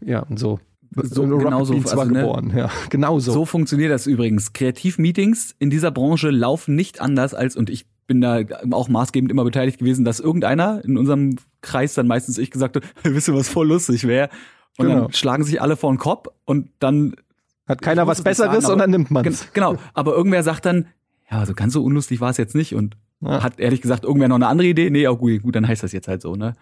Ja, 0.02 0.22
und 0.22 0.40
so. 0.40 0.60
So, 0.94 1.26
genau 1.26 1.64
so, 1.64 1.74
also, 1.74 2.04
ne, 2.04 2.20
geboren. 2.20 2.52
Ja, 2.56 2.70
genau 2.90 3.20
so. 3.20 3.32
So 3.32 3.46
funktioniert 3.46 3.92
das 3.92 4.08
übrigens. 4.08 4.52
Kreativmeetings 4.52 5.56
in 5.58 5.70
dieser 5.70 5.90
Branche 5.92 6.30
laufen 6.32 6.76
nicht 6.76 7.00
anders 7.00 7.34
als, 7.34 7.56
und 7.56 7.70
ich 7.70 7.86
bin 8.08 8.20
da 8.20 8.42
auch 8.72 8.90
maßgebend 8.90 9.32
immer 9.32 9.46
beteiligt 9.46 9.80
gewesen, 9.80 10.04
dass 10.04 10.20
irgendeiner 10.20 10.84
in 10.84 10.98
unserem 10.98 11.38
Kreis 11.62 11.94
dann 11.94 12.08
meistens 12.08 12.38
ich 12.38 12.52
gesagt 12.52 12.76
hat, 12.76 12.84
wisst 13.04 13.30
ihr, 13.30 13.34
was 13.34 13.48
voll 13.48 13.68
lustig 13.68 14.06
wäre? 14.06 14.30
Und 14.78 14.88
genau. 14.88 15.02
dann 15.02 15.14
schlagen 15.14 15.44
sich 15.44 15.62
alle 15.62 15.78
vor 15.78 15.94
den 15.94 15.98
Kopf 15.98 16.28
und 16.44 16.70
dann 16.80 17.16
hat 17.68 17.82
keiner 17.82 18.08
was 18.08 18.22
Besseres, 18.22 18.52
sagen, 18.52 18.66
sondern 18.66 18.92
nimmt 18.92 19.12
man 19.12 19.24
Genau, 19.54 19.78
aber 19.94 20.14
irgendwer 20.14 20.44
sagt 20.44 20.66
dann, 20.66 20.88
ja, 21.30 21.40
also 21.40 21.54
ganz 21.54 21.74
so 21.74 21.84
unlustig 21.84 22.20
war 22.22 22.30
es 22.30 22.38
jetzt 22.38 22.56
nicht 22.56 22.76
und 22.76 22.98
ja. 23.22 23.44
hat 23.44 23.60
ehrlich 23.60 23.82
gesagt 23.82 24.04
irgendwer 24.04 24.28
noch 24.28 24.36
eine 24.36 24.48
andere 24.48 24.68
Idee? 24.68 24.90
Nee, 24.90 25.08
auch 25.08 25.18
gut, 25.18 25.42
gut, 25.42 25.56
dann 25.56 25.68
heißt 25.68 25.84
das 25.84 25.92
jetzt 25.92 26.08
halt 26.08 26.22
so, 26.22 26.36
ne? 26.36 26.54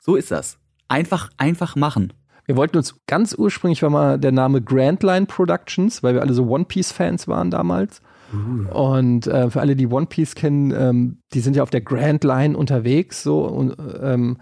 So 0.00 0.16
ist 0.16 0.30
das. 0.30 0.58
Einfach, 0.88 1.30
einfach 1.36 1.76
machen. 1.76 2.12
Wir 2.46 2.56
wollten 2.56 2.76
uns 2.76 3.00
ganz 3.06 3.34
ursprünglich 3.36 3.82
war 3.82 3.90
mal 3.90 4.18
der 4.18 4.32
Name 4.32 4.60
Grandline 4.60 5.26
Productions, 5.26 6.02
weil 6.02 6.14
wir 6.14 6.22
alle 6.22 6.34
so 6.34 6.46
One 6.46 6.66
Piece 6.66 6.92
Fans 6.92 7.26
waren 7.26 7.50
damals. 7.50 8.02
Uh. 8.32 8.68
Und 8.70 9.26
äh, 9.26 9.50
für 9.50 9.60
alle, 9.60 9.76
die 9.76 9.86
One 9.86 10.06
Piece 10.06 10.34
kennen, 10.34 10.70
ähm, 10.70 11.18
die 11.32 11.40
sind 11.40 11.56
ja 11.56 11.62
auf 11.62 11.70
der 11.70 11.80
Grand 11.80 12.24
Line 12.24 12.56
unterwegs, 12.56 13.22
so 13.22 13.44
und 13.44 13.74
ähm, 14.02 14.38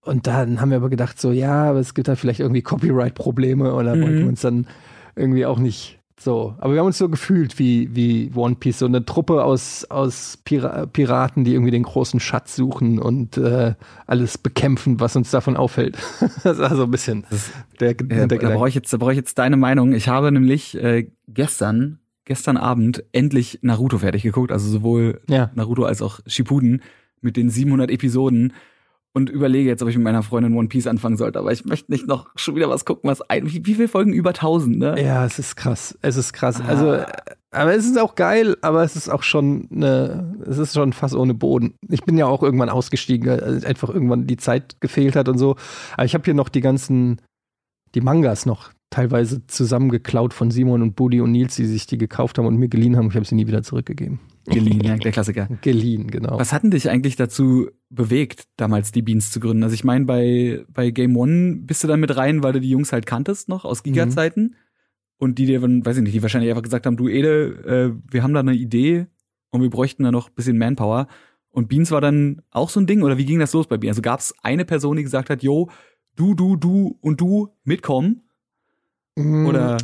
und 0.00 0.26
dann 0.26 0.60
haben 0.60 0.68
wir 0.68 0.76
aber 0.76 0.90
gedacht, 0.90 1.18
so 1.18 1.32
ja, 1.32 1.70
aber 1.70 1.78
es 1.78 1.94
gibt 1.94 2.08
da 2.08 2.14
vielleicht 2.14 2.40
irgendwie 2.40 2.60
Copyright-Probleme 2.60 3.72
oder 3.72 3.96
mhm. 3.96 4.02
wollten 4.02 4.18
wir 4.20 4.28
uns 4.28 4.42
dann 4.42 4.66
irgendwie 5.16 5.46
auch 5.46 5.58
nicht 5.58 5.98
so. 6.18 6.54
Aber 6.58 6.72
wir 6.72 6.80
haben 6.80 6.86
uns 6.86 6.98
so 6.98 7.08
gefühlt 7.08 7.58
wie, 7.58 7.94
wie 7.94 8.30
One 8.34 8.56
Piece, 8.56 8.80
so 8.80 8.86
eine 8.86 9.04
Truppe 9.04 9.44
aus, 9.44 9.84
aus 9.90 10.38
Pira 10.44 10.86
Piraten, 10.86 11.44
die 11.44 11.52
irgendwie 11.52 11.70
den 11.70 11.82
großen 11.82 12.20
Schatz 12.20 12.56
suchen 12.56 12.98
und 12.98 13.36
äh, 13.36 13.74
alles 14.06 14.38
bekämpfen, 14.38 15.00
was 15.00 15.16
uns 15.16 15.30
davon 15.30 15.56
auffällt. 15.56 15.96
das 16.42 16.58
war 16.58 16.74
so 16.74 16.84
ein 16.84 16.90
bisschen 16.90 17.24
der, 17.80 17.90
äh, 17.90 17.94
der 17.94 18.26
Da 18.26 18.50
brauche 18.50 18.68
ich, 18.68 18.74
jetzt, 18.74 18.92
da 18.92 18.96
brauch 18.96 19.10
ich 19.10 19.16
jetzt 19.16 19.38
deine 19.38 19.56
Meinung. 19.56 19.92
Ich 19.92 20.08
habe 20.08 20.32
nämlich 20.32 20.76
äh, 20.76 21.08
gestern, 21.28 21.98
gestern 22.24 22.56
Abend 22.56 23.04
endlich 23.12 23.58
Naruto 23.62 23.98
fertig 23.98 24.22
geguckt, 24.22 24.50
also 24.50 24.68
sowohl 24.68 25.20
ja. 25.28 25.50
Naruto 25.54 25.84
als 25.84 26.02
auch 26.02 26.20
Shippuden 26.26 26.82
mit 27.20 27.36
den 27.36 27.50
700 27.50 27.90
Episoden 27.90 28.52
und 29.14 29.30
überlege 29.30 29.68
jetzt, 29.68 29.82
ob 29.82 29.88
ich 29.88 29.96
mit 29.96 30.04
meiner 30.04 30.24
Freundin 30.24 30.56
One 30.56 30.68
Piece 30.68 30.88
anfangen 30.88 31.16
sollte. 31.16 31.38
Aber 31.38 31.52
ich 31.52 31.64
möchte 31.64 31.90
nicht 31.92 32.06
noch 32.08 32.30
schon 32.34 32.56
wieder 32.56 32.68
was 32.68 32.84
gucken, 32.84 33.08
was 33.08 33.22
ein. 33.22 33.46
Wie, 33.46 33.64
wie 33.64 33.74
viele 33.74 33.88
Folgen? 33.88 34.12
Über 34.12 34.30
1000, 34.30 34.76
ne? 34.76 35.00
Ja, 35.00 35.24
es 35.24 35.38
ist 35.38 35.54
krass. 35.54 35.96
Es 36.02 36.16
ist 36.16 36.32
krass. 36.32 36.60
Ah. 36.60 36.64
Also, 36.66 37.04
aber 37.52 37.74
es 37.74 37.86
ist 37.86 37.98
auch 37.98 38.16
geil, 38.16 38.56
aber 38.60 38.82
es 38.82 38.96
ist 38.96 39.08
auch 39.08 39.22
schon 39.22 39.68
eine, 39.70 40.34
es 40.44 40.58
ist 40.58 40.74
schon 40.74 40.92
fast 40.92 41.14
ohne 41.14 41.32
Boden. 41.32 41.74
Ich 41.88 42.02
bin 42.02 42.18
ja 42.18 42.26
auch 42.26 42.42
irgendwann 42.42 42.68
ausgestiegen, 42.68 43.28
weil 43.28 43.64
einfach 43.64 43.88
irgendwann 43.88 44.26
die 44.26 44.36
Zeit 44.36 44.80
gefehlt 44.80 45.14
hat 45.14 45.28
und 45.28 45.38
so. 45.38 45.54
Aber 45.92 46.04
ich 46.04 46.14
habe 46.14 46.24
hier 46.24 46.34
noch 46.34 46.48
die 46.48 46.60
ganzen, 46.60 47.22
die 47.94 48.00
Mangas 48.00 48.46
noch 48.46 48.72
teilweise 48.90 49.46
zusammengeklaut 49.46 50.34
von 50.34 50.50
Simon 50.50 50.82
und 50.82 50.96
Buddy 50.96 51.20
und 51.20 51.30
Nils, 51.30 51.54
die 51.54 51.66
sich 51.66 51.86
die 51.86 51.98
gekauft 51.98 52.38
haben 52.38 52.46
und 52.46 52.56
mir 52.56 52.68
geliehen 52.68 52.96
haben. 52.96 53.08
Ich 53.08 53.14
habe 53.14 53.24
sie 53.24 53.36
nie 53.36 53.46
wieder 53.46 53.62
zurückgegeben. 53.62 54.18
Geliehen, 54.46 54.80
ja, 54.80 54.96
der 54.96 55.12
Klassiker. 55.12 55.48
Geliehen, 55.62 56.10
genau. 56.10 56.38
Was 56.38 56.52
hatten 56.52 56.70
dich 56.70 56.90
eigentlich 56.90 57.16
dazu 57.16 57.68
bewegt, 57.88 58.44
damals 58.56 58.92
die 58.92 59.00
Beans 59.00 59.30
zu 59.30 59.40
gründen? 59.40 59.62
Also 59.62 59.74
ich 59.74 59.84
meine, 59.84 60.04
bei, 60.04 60.64
bei 60.68 60.90
Game 60.90 61.16
One 61.16 61.56
bist 61.62 61.82
du 61.82 61.88
dann 61.88 62.00
mit 62.00 62.16
rein, 62.16 62.42
weil 62.42 62.52
du 62.52 62.60
die 62.60 62.70
Jungs 62.70 62.92
halt 62.92 63.06
kanntest 63.06 63.48
noch 63.48 63.64
aus 63.64 63.82
Giga-Zeiten 63.82 64.42
mhm. 64.42 64.54
und 65.16 65.38
die 65.38 65.46
dir, 65.46 65.62
weiß 65.62 65.96
ich 65.96 66.02
nicht, 66.02 66.14
die 66.14 66.22
wahrscheinlich 66.22 66.50
einfach 66.50 66.62
gesagt 66.62 66.84
haben, 66.84 66.96
du 66.96 67.08
Ede, 67.08 67.94
äh, 67.96 68.12
wir 68.12 68.22
haben 68.22 68.34
da 68.34 68.40
eine 68.40 68.54
Idee 68.54 69.06
und 69.50 69.62
wir 69.62 69.70
bräuchten 69.70 70.02
da 70.02 70.12
noch 70.12 70.28
ein 70.28 70.34
bisschen 70.34 70.58
Manpower. 70.58 71.08
Und 71.48 71.68
Beans 71.68 71.90
war 71.90 72.00
dann 72.00 72.42
auch 72.50 72.68
so 72.68 72.80
ein 72.80 72.86
Ding 72.86 73.02
oder 73.02 73.16
wie 73.16 73.24
ging 73.24 73.38
das 73.38 73.52
los 73.54 73.66
bei 73.66 73.78
Beans? 73.78 73.92
Also 73.92 74.02
gab 74.02 74.20
es 74.20 74.34
eine 74.42 74.64
Person, 74.64 74.96
die 74.96 75.04
gesagt 75.04 75.30
hat, 75.30 75.42
yo, 75.42 75.70
du, 76.16 76.34
du, 76.34 76.56
du 76.56 76.98
und 77.00 77.20
du 77.20 77.48
mitkommen? 77.64 78.22
Mhm. 79.16 79.46
Oder? 79.46 79.78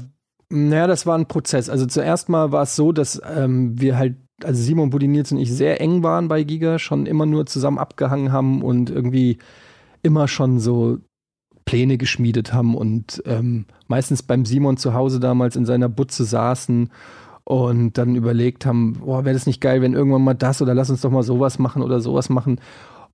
Naja, 0.51 0.87
das 0.87 1.07
war 1.07 1.17
ein 1.17 1.29
Prozess. 1.29 1.71
Also 1.71 1.87
zuerst 1.87 2.29
mal 2.29 2.53
war 2.53 2.65
es 2.65 2.75
so, 2.75 2.93
dass 2.93 3.23
ähm, 3.25 3.81
wir 3.81 3.97
halt 3.97 4.17
also 4.45 4.63
Simon 4.63 4.91
Budinils 4.91 5.33
und 5.33 5.39
ich 5.39 5.53
sehr 5.53 5.81
eng 5.81 6.03
waren 6.03 6.29
bei 6.29 6.43
Giga, 6.45 6.79
schon 6.79 7.07
immer 7.07 7.27
nur 7.27 7.47
zusammen 7.47 7.79
abgehangen 7.79 8.33
haben 8.33 8.63
und 8.63 8.91
irgendwie 8.91 9.39
immer 10.03 10.29
schon 10.29 10.61
so 10.61 10.99
Pläne 11.65 11.99
geschmiedet 11.99 12.53
haben 12.53 12.75
und 12.75 13.23
ähm, 13.27 13.67
meistens 13.87 14.23
beim 14.23 14.45
Simon 14.45 14.77
zu 14.77 14.95
Hause 14.95 15.21
damals 15.21 15.57
in 15.57 15.67
seiner 15.67 15.89
Butze 15.89 16.25
saßen 16.25 16.91
und 17.45 17.99
dann 17.99 18.17
überlegt 18.17 18.67
haben, 18.67 18.95
boah, 18.95 19.25
wäre 19.25 19.35
das 19.35 19.47
nicht 19.47 19.61
geil, 19.61 19.83
wenn 19.83 19.95
irgendwann 19.95 20.23
mal 20.23 20.35
das 20.35 20.63
oder 20.63 20.75
lass 20.75 20.91
uns 20.91 21.01
doch 21.01 21.11
mal 21.11 21.23
sowas 21.23 21.59
machen 21.59 21.83
oder 21.83 22.01
sowas 22.01 22.29
machen. 22.29 22.61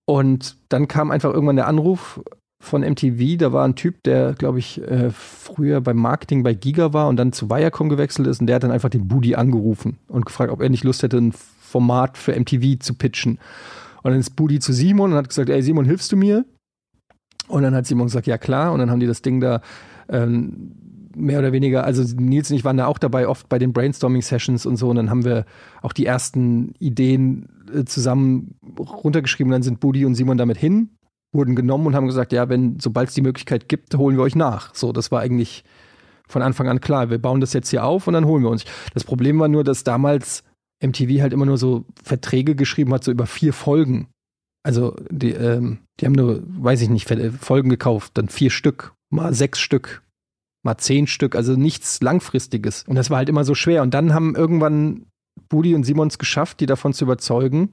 Und 0.05 0.57
dann 0.69 0.89
kam 0.89 1.11
einfach 1.11 1.33
irgendwann 1.33 1.57
der 1.57 1.69
Anruf 1.69 2.21
von 2.67 2.83
MTV. 2.83 3.39
Da 3.39 3.53
war 3.53 3.65
ein 3.65 3.75
Typ, 3.75 4.03
der, 4.03 4.35
glaube 4.35 4.59
ich, 4.59 4.81
äh, 4.83 5.11
früher 5.11 5.81
beim 5.81 5.97
Marketing 5.97 6.43
bei 6.43 6.55
Giga 6.55 6.93
war 6.93 7.09
und 7.09 7.17
dann 7.17 7.33
zu 7.33 7.49
Viacom 7.49 7.89
gewechselt 7.89 8.29
ist. 8.29 8.41
Und 8.41 8.47
der 8.47 8.57
hat 8.57 8.65
dann 8.65 8.71
einfach 8.71 8.91
den 8.91 9.09
Budi 9.09 9.35
angerufen 9.35 9.99
und 10.09 10.27
gefragt, 10.27 10.53
ob 10.53 10.61
er 10.61 10.69
nicht 10.69 10.85
Lust 10.85 11.03
hätte, 11.03 11.19
ein 11.19 11.33
Format 11.33 12.19
für 12.19 12.39
MTV 12.39 12.79
zu 12.81 12.95
pitchen. 12.95 13.39
Und 14.03 14.11
dann 14.11 14.21
ist 14.21 14.37
Budi 14.37 14.59
zu 14.59 14.73
Simon 14.73 15.13
und 15.13 15.19
hat 15.19 15.29
gesagt, 15.29 15.49
ey 15.49 15.63
Simon, 15.63 15.85
hilfst 15.85 16.13
du 16.13 16.17
mir? 16.17 16.45
Und 17.49 17.63
dann 17.63 17.75
hat 17.75 17.87
Simon 17.87 18.07
gesagt, 18.07 18.27
ja 18.27 18.39
klar. 18.39 18.73
Und 18.73 18.81
dann 18.81 18.91
haben 18.91 19.01
die 19.01 19.07
das 19.07 19.23
Ding 19.23 19.41
da 19.41 19.61
ähm, 20.09 20.73
mehr 21.15 21.39
oder 21.39 21.53
weniger, 21.53 21.85
also 21.85 22.03
Nils 22.17 22.51
und 22.51 22.57
ich 22.57 22.65
waren 22.65 22.77
da 22.77 22.87
auch 22.87 22.99
dabei, 22.99 23.27
oft 23.27 23.49
bei 23.49 23.59
den 23.59 23.73
Brainstorming-Sessions 23.73 24.67
und 24.67 24.77
so. 24.77 24.91
Und 24.91 24.97
dann 24.97 25.11
haben 25.11 25.25
wir 25.25 25.47
auch 25.83 25.93
die 25.93 26.07
ersten 26.07 26.75
Ideen 26.79 27.49
äh, 27.73 27.85
zusammen 27.85 28.57
runtergeschrieben. 28.79 29.51
Dann 29.51 29.63
sind 29.63 29.81
Budi 29.81 30.05
und 30.05 30.15
Simon 30.15 30.37
damit 30.37 30.59
hin 30.59 30.91
wurden 31.37 31.55
genommen 31.55 31.87
und 31.87 31.95
haben 31.95 32.07
gesagt, 32.07 32.33
ja, 32.33 32.49
wenn, 32.49 32.81
sobald 32.81 33.09
es 33.09 33.15
die 33.15 33.23
Möglichkeit 33.23 33.69
gibt, 33.69 33.95
holen 33.97 34.17
wir 34.17 34.23
euch 34.23 34.35
nach. 34.35 34.75
So, 34.75 34.93
das 34.93 35.11
war 35.11 35.21
eigentlich 35.21 35.65
von 36.29 36.43
Anfang 36.43 36.69
an 36.69 36.81
klar. 36.81 37.11
Wir 37.11 37.19
bauen 37.19 37.41
das 37.41 37.53
jetzt 37.53 37.71
hier 37.71 37.85
auf 37.85 38.07
und 38.07 38.15
dann 38.15 38.25
holen 38.25 38.43
wir 38.43 38.51
uns. 38.51 38.65
Das 38.95 39.05
Problem 39.05 39.39
war 39.39 39.49
nur, 39.49 39.65
dass 39.65 39.85
damals 39.85 40.43
MTV 40.83 41.21
halt 41.21 41.33
immer 41.33 41.47
nur 41.47 41.59
so 41.59 41.85
Verträge 42.03 42.55
geschrieben 42.55 42.93
hat, 42.93 43.05
so 43.05 43.11
über 43.11 43.27
vier 43.27 43.53
Folgen. 43.53 44.09
Also 44.63 44.97
die, 45.11 45.31
ähm, 45.31 45.79
die 46.01 46.07
haben 46.07 46.13
nur, 46.13 46.43
weiß 46.45 46.83
ich 46.83 46.89
nicht, 46.89 47.09
Folgen 47.41 47.69
gekauft, 47.69 48.13
dann 48.15 48.29
vier 48.29 48.51
Stück, 48.51 48.95
mal 49.11 49.33
sechs 49.33 49.61
Stück, 49.61 50.03
mal 50.65 50.77
zehn 50.77 51.07
Stück, 51.07 51.37
also 51.37 51.55
nichts 51.55 52.03
Langfristiges. 52.03 52.83
Und 52.87 52.97
das 52.97 53.09
war 53.09 53.19
halt 53.19 53.29
immer 53.29 53.45
so 53.45 53.55
schwer. 53.55 53.83
Und 53.83 53.95
dann 53.95 54.13
haben 54.13 54.35
irgendwann 54.35 55.07
Budi 55.49 55.75
und 55.75 55.85
Simons 55.85 56.19
geschafft, 56.19 56.61
die 56.61 56.67
davon 56.67 56.93
zu 56.93 57.05
überzeugen, 57.05 57.71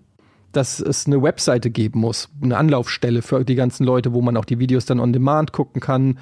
dass 0.53 0.79
es 0.79 1.05
eine 1.05 1.21
Webseite 1.21 1.69
geben 1.69 1.99
muss, 1.99 2.29
eine 2.41 2.57
Anlaufstelle 2.57 3.21
für 3.21 3.43
die 3.43 3.55
ganzen 3.55 3.83
Leute, 3.83 4.13
wo 4.13 4.21
man 4.21 4.37
auch 4.37 4.45
die 4.45 4.59
Videos 4.59 4.85
dann 4.85 4.99
on 4.99 5.13
demand 5.13 5.51
gucken 5.51 5.81
kann 5.81 6.19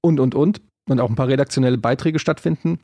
und, 0.00 0.20
und, 0.20 0.34
und. 0.34 0.60
Und 0.88 1.00
auch 1.00 1.08
ein 1.08 1.16
paar 1.16 1.26
redaktionelle 1.26 1.78
Beiträge 1.78 2.20
stattfinden. 2.20 2.78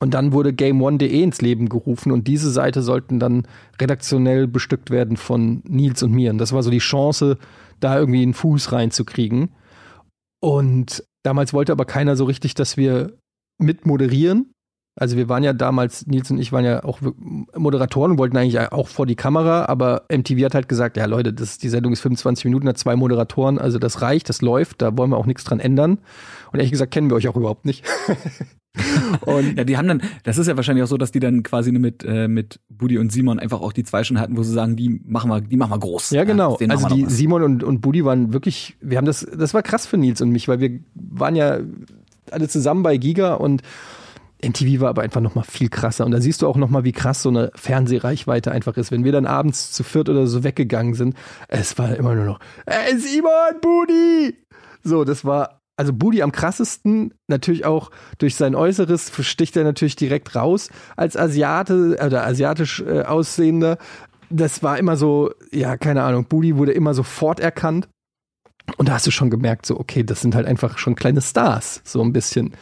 Und 0.00 0.14
dann 0.14 0.32
wurde 0.32 0.52
GameOne.de 0.52 1.22
ins 1.22 1.40
Leben 1.40 1.68
gerufen 1.68 2.12
und 2.12 2.28
diese 2.28 2.50
Seite 2.50 2.82
sollten 2.82 3.18
dann 3.18 3.48
redaktionell 3.80 4.46
bestückt 4.46 4.90
werden 4.90 5.16
von 5.16 5.62
Nils 5.66 6.02
und 6.02 6.12
mir. 6.12 6.30
Und 6.30 6.38
das 6.38 6.52
war 6.52 6.62
so 6.62 6.70
die 6.70 6.78
Chance, 6.78 7.38
da 7.80 7.98
irgendwie 7.98 8.22
einen 8.22 8.34
Fuß 8.34 8.70
reinzukriegen. 8.70 9.50
Und 10.40 11.04
damals 11.24 11.52
wollte 11.52 11.72
aber 11.72 11.84
keiner 11.84 12.14
so 12.14 12.26
richtig, 12.26 12.54
dass 12.54 12.76
wir 12.76 13.16
mitmoderieren. 13.58 14.52
Also 14.98 15.16
wir 15.16 15.28
waren 15.28 15.44
ja 15.44 15.52
damals, 15.52 16.06
Nils 16.06 16.30
und 16.30 16.38
ich 16.38 16.50
waren 16.50 16.64
ja 16.64 16.82
auch 16.82 16.98
Moderatoren 17.56 18.18
wollten 18.18 18.36
eigentlich 18.36 18.58
auch 18.72 18.88
vor 18.88 19.06
die 19.06 19.14
Kamera, 19.14 19.66
aber 19.66 20.02
MTV 20.10 20.44
hat 20.44 20.54
halt 20.54 20.68
gesagt, 20.68 20.96
ja 20.96 21.06
Leute, 21.06 21.32
das, 21.32 21.58
die 21.58 21.68
Sendung 21.68 21.92
ist 21.92 22.00
25 22.00 22.44
Minuten, 22.46 22.68
hat 22.68 22.78
zwei 22.78 22.96
Moderatoren, 22.96 23.58
also 23.58 23.78
das 23.78 24.02
reicht, 24.02 24.28
das 24.28 24.42
läuft, 24.42 24.82
da 24.82 24.96
wollen 24.98 25.10
wir 25.10 25.16
auch 25.16 25.26
nichts 25.26 25.44
dran 25.44 25.60
ändern. 25.60 25.98
Und 26.50 26.58
ehrlich 26.58 26.72
gesagt 26.72 26.90
kennen 26.90 27.10
wir 27.10 27.16
euch 27.16 27.28
auch 27.28 27.36
überhaupt 27.36 27.64
nicht. 27.64 27.84
und 29.20 29.56
ja, 29.56 29.62
die 29.62 29.76
haben 29.76 29.86
dann, 29.86 30.02
das 30.24 30.36
ist 30.36 30.48
ja 30.48 30.56
wahrscheinlich 30.56 30.82
auch 30.82 30.88
so, 30.88 30.96
dass 30.96 31.12
die 31.12 31.20
dann 31.20 31.44
quasi 31.44 31.70
mit 31.70 32.04
äh, 32.04 32.26
mit 32.26 32.58
Budi 32.68 32.98
und 32.98 33.12
Simon 33.12 33.38
einfach 33.38 33.60
auch 33.60 33.72
die 33.72 33.84
zwei 33.84 34.02
schon 34.02 34.18
hatten, 34.18 34.36
wo 34.36 34.42
sie 34.42 34.52
sagen, 34.52 34.74
die 34.74 35.00
machen 35.04 35.30
wir, 35.30 35.40
die 35.40 35.56
machen 35.56 35.70
wir 35.70 35.78
groß. 35.78 36.10
Ja, 36.10 36.24
genau. 36.24 36.58
Ja, 36.60 36.68
also 36.70 36.88
die 36.88 37.06
Simon 37.06 37.44
und 37.44 37.62
und 37.62 37.80
Budi 37.82 38.04
waren 38.04 38.32
wirklich, 38.32 38.76
wir 38.80 38.98
haben 38.98 39.06
das, 39.06 39.24
das 39.32 39.54
war 39.54 39.62
krass 39.62 39.86
für 39.86 39.96
Nils 39.96 40.20
und 40.20 40.30
mich, 40.30 40.48
weil 40.48 40.58
wir 40.58 40.80
waren 40.94 41.36
ja 41.36 41.58
alle 42.30 42.48
zusammen 42.48 42.82
bei 42.82 42.96
Giga 42.96 43.34
und 43.34 43.62
MTV 44.42 44.80
war 44.80 44.90
aber 44.90 45.02
einfach 45.02 45.20
noch 45.20 45.34
mal 45.34 45.42
viel 45.42 45.68
krasser 45.68 46.04
und 46.04 46.12
da 46.12 46.20
siehst 46.20 46.42
du 46.42 46.46
auch 46.46 46.56
noch 46.56 46.70
mal, 46.70 46.84
wie 46.84 46.92
krass 46.92 47.22
so 47.22 47.28
eine 47.28 47.50
Fernsehreichweite 47.54 48.52
einfach 48.52 48.76
ist. 48.76 48.92
Wenn 48.92 49.04
wir 49.04 49.12
dann 49.12 49.26
abends 49.26 49.72
zu 49.72 49.82
viert 49.82 50.08
oder 50.08 50.26
so 50.26 50.44
weggegangen 50.44 50.94
sind, 50.94 51.16
es 51.48 51.78
war 51.78 51.96
immer 51.96 52.14
nur 52.14 52.24
noch, 52.24 52.40
ey 52.66 52.98
Simon, 52.98 53.60
Budi! 53.60 54.36
So, 54.84 55.04
das 55.04 55.24
war 55.24 55.58
also 55.76 55.92
Budi 55.92 56.22
am 56.22 56.32
krassesten, 56.32 57.14
natürlich 57.28 57.64
auch 57.64 57.90
durch 58.18 58.34
sein 58.34 58.56
Äußeres 58.56 59.12
sticht 59.20 59.56
er 59.56 59.62
natürlich 59.62 59.94
direkt 59.94 60.34
raus 60.34 60.70
als 60.96 61.16
Asiate 61.16 61.96
oder 62.04 62.26
asiatisch 62.26 62.80
äh, 62.80 63.02
aussehender. 63.02 63.78
Das 64.28 64.62
war 64.62 64.76
immer 64.78 64.96
so, 64.96 65.30
ja, 65.52 65.76
keine 65.76 66.02
Ahnung, 66.02 66.24
Budi 66.24 66.56
wurde 66.56 66.72
immer 66.72 66.94
sofort 66.94 67.38
erkannt. 67.38 67.88
Und 68.76 68.88
da 68.88 68.94
hast 68.94 69.06
du 69.06 69.10
schon 69.10 69.30
gemerkt, 69.30 69.66
so, 69.66 69.78
okay, 69.78 70.02
das 70.02 70.20
sind 70.20 70.34
halt 70.34 70.46
einfach 70.46 70.78
schon 70.78 70.96
kleine 70.96 71.22
Stars, 71.22 71.80
so 71.84 72.02
ein 72.02 72.12
bisschen. 72.12 72.52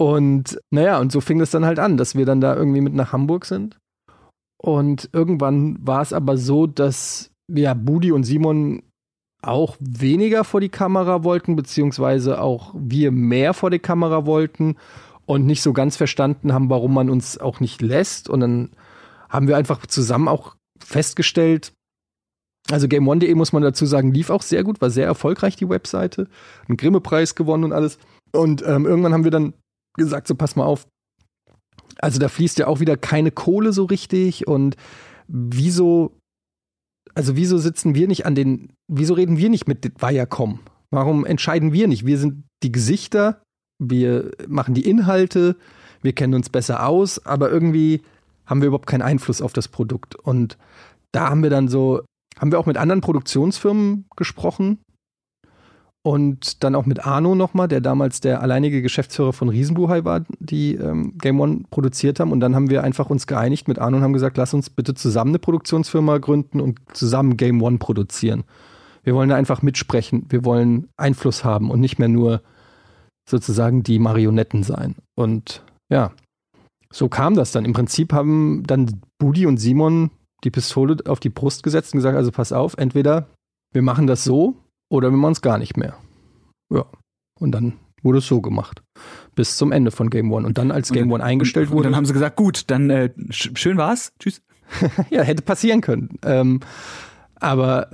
Und 0.00 0.58
naja, 0.70 0.98
und 0.98 1.12
so 1.12 1.20
fing 1.20 1.42
es 1.42 1.50
dann 1.50 1.66
halt 1.66 1.78
an, 1.78 1.98
dass 1.98 2.14
wir 2.14 2.24
dann 2.24 2.40
da 2.40 2.56
irgendwie 2.56 2.80
mit 2.80 2.94
nach 2.94 3.12
Hamburg 3.12 3.44
sind. 3.44 3.78
Und 4.56 5.10
irgendwann 5.12 5.76
war 5.86 6.00
es 6.00 6.14
aber 6.14 6.38
so, 6.38 6.66
dass 6.66 7.30
ja, 7.52 7.74
Budi 7.74 8.10
und 8.10 8.24
Simon 8.24 8.82
auch 9.42 9.76
weniger 9.78 10.44
vor 10.44 10.62
die 10.62 10.70
Kamera 10.70 11.22
wollten, 11.22 11.54
beziehungsweise 11.54 12.40
auch 12.40 12.74
wir 12.74 13.10
mehr 13.10 13.52
vor 13.52 13.68
die 13.68 13.78
Kamera 13.78 14.24
wollten 14.24 14.76
und 15.26 15.44
nicht 15.44 15.60
so 15.60 15.74
ganz 15.74 15.98
verstanden 15.98 16.54
haben, 16.54 16.70
warum 16.70 16.94
man 16.94 17.10
uns 17.10 17.36
auch 17.36 17.60
nicht 17.60 17.82
lässt. 17.82 18.30
Und 18.30 18.40
dann 18.40 18.70
haben 19.28 19.48
wir 19.48 19.58
einfach 19.58 19.84
zusammen 19.86 20.28
auch 20.28 20.56
festgestellt, 20.82 21.74
also 22.70 22.88
GameOne.de 22.88 23.34
muss 23.34 23.52
man 23.52 23.62
dazu 23.62 23.84
sagen, 23.84 24.12
lief 24.12 24.30
auch 24.30 24.42
sehr 24.42 24.64
gut, 24.64 24.80
war 24.80 24.88
sehr 24.88 25.06
erfolgreich, 25.06 25.56
die 25.56 25.68
Webseite. 25.68 26.26
Einen 26.68 26.78
Grimme-Preis 26.78 27.34
gewonnen 27.34 27.64
und 27.64 27.72
alles. 27.72 27.98
Und 28.32 28.62
ähm, 28.66 28.86
irgendwann 28.86 29.12
haben 29.12 29.24
wir 29.24 29.30
dann 29.30 29.54
gesagt, 29.96 30.26
so 30.26 30.34
pass 30.34 30.56
mal 30.56 30.64
auf. 30.64 30.86
Also 31.98 32.18
da 32.18 32.28
fließt 32.28 32.58
ja 32.58 32.66
auch 32.66 32.80
wieder 32.80 32.96
keine 32.96 33.30
Kohle 33.30 33.72
so 33.72 33.84
richtig 33.84 34.46
und 34.46 34.76
wieso 35.26 36.16
also 37.14 37.36
wieso 37.36 37.58
sitzen 37.58 37.94
wir 37.94 38.08
nicht 38.08 38.26
an 38.26 38.34
den, 38.34 38.72
wieso 38.88 39.14
reden 39.14 39.36
wir 39.36 39.50
nicht 39.50 39.68
mit 39.68 40.00
Viacom? 40.00 40.60
Warum 40.90 41.24
entscheiden 41.24 41.72
wir 41.72 41.88
nicht? 41.88 42.06
Wir 42.06 42.18
sind 42.18 42.44
die 42.62 42.72
Gesichter, 42.72 43.42
wir 43.78 44.30
machen 44.48 44.74
die 44.74 44.88
Inhalte, 44.88 45.56
wir 46.02 46.12
kennen 46.12 46.34
uns 46.34 46.48
besser 46.48 46.86
aus, 46.86 47.24
aber 47.24 47.50
irgendwie 47.50 48.02
haben 48.46 48.60
wir 48.60 48.68
überhaupt 48.68 48.88
keinen 48.88 49.02
Einfluss 49.02 49.42
auf 49.42 49.52
das 49.52 49.68
Produkt. 49.68 50.16
Und 50.16 50.58
da 51.12 51.30
haben 51.30 51.42
wir 51.42 51.50
dann 51.50 51.68
so, 51.68 52.02
haben 52.38 52.52
wir 52.52 52.58
auch 52.58 52.66
mit 52.66 52.76
anderen 52.76 53.00
Produktionsfirmen 53.00 54.06
gesprochen, 54.16 54.78
und 56.02 56.64
dann 56.64 56.74
auch 56.74 56.86
mit 56.86 57.06
Arno 57.06 57.34
nochmal, 57.34 57.68
der 57.68 57.80
damals 57.80 58.20
der 58.20 58.40
alleinige 58.40 58.80
Geschäftsführer 58.80 59.32
von 59.32 59.50
Riesenbuhai 59.50 60.04
war, 60.04 60.24
die 60.38 60.74
ähm, 60.74 61.18
Game 61.18 61.40
One 61.40 61.64
produziert 61.70 62.20
haben. 62.20 62.32
Und 62.32 62.40
dann 62.40 62.54
haben 62.54 62.70
wir 62.70 62.82
einfach 62.82 63.10
uns 63.10 63.26
geeinigt 63.26 63.68
mit 63.68 63.78
Arno 63.78 63.98
und 63.98 64.02
haben 64.02 64.14
gesagt, 64.14 64.38
lass 64.38 64.54
uns 64.54 64.70
bitte 64.70 64.94
zusammen 64.94 65.32
eine 65.32 65.38
Produktionsfirma 65.38 66.18
gründen 66.18 66.60
und 66.60 66.78
zusammen 66.94 67.36
Game 67.36 67.62
One 67.62 67.78
produzieren. 67.78 68.44
Wir 69.02 69.14
wollen 69.14 69.28
da 69.28 69.36
einfach 69.36 69.62
mitsprechen, 69.62 70.26
wir 70.28 70.44
wollen 70.44 70.88
Einfluss 70.96 71.44
haben 71.44 71.70
und 71.70 71.80
nicht 71.80 71.98
mehr 71.98 72.08
nur 72.08 72.42
sozusagen 73.28 73.82
die 73.82 73.98
Marionetten 73.98 74.62
sein. 74.62 74.96
Und 75.14 75.62
ja, 75.90 76.12
so 76.92 77.08
kam 77.08 77.34
das 77.34 77.52
dann. 77.52 77.64
Im 77.64 77.72
Prinzip 77.72 78.12
haben 78.12 78.62
dann 78.66 79.00
Budi 79.18 79.46
und 79.46 79.58
Simon 79.58 80.10
die 80.44 80.50
Pistole 80.50 80.96
auf 81.06 81.20
die 81.20 81.28
Brust 81.28 81.62
gesetzt 81.62 81.92
und 81.92 81.98
gesagt, 81.98 82.16
also 82.16 82.30
pass 82.30 82.52
auf, 82.52 82.74
entweder 82.78 83.28
wir 83.72 83.82
machen 83.82 84.06
das 84.06 84.24
so, 84.24 84.56
oder 84.90 85.10
wir 85.10 85.16
machen 85.16 85.32
es 85.32 85.40
gar 85.40 85.56
nicht 85.56 85.78
mehr. 85.78 85.96
Ja. 86.70 86.84
Und 87.38 87.52
dann 87.52 87.74
wurde 88.02 88.18
es 88.18 88.26
so 88.26 88.40
gemacht. 88.40 88.82
Bis 89.34 89.56
zum 89.56 89.72
Ende 89.72 89.90
von 89.90 90.10
Game 90.10 90.30
One. 90.32 90.46
Und 90.46 90.58
dann, 90.58 90.70
als 90.70 90.92
Game 90.92 91.10
One 91.10 91.24
eingestellt 91.24 91.68
und, 91.68 91.72
wurde. 91.72 91.88
Und 91.88 91.92
dann 91.92 91.96
haben 91.96 92.06
sie 92.06 92.12
gesagt, 92.12 92.36
gut, 92.36 92.70
dann 92.70 92.90
äh, 92.90 93.10
schön 93.30 93.76
war's. 93.76 94.12
Tschüss. 94.18 94.42
ja, 95.10 95.22
hätte 95.22 95.42
passieren 95.42 95.80
können. 95.80 96.18
Ähm, 96.22 96.60
aber 97.36 97.90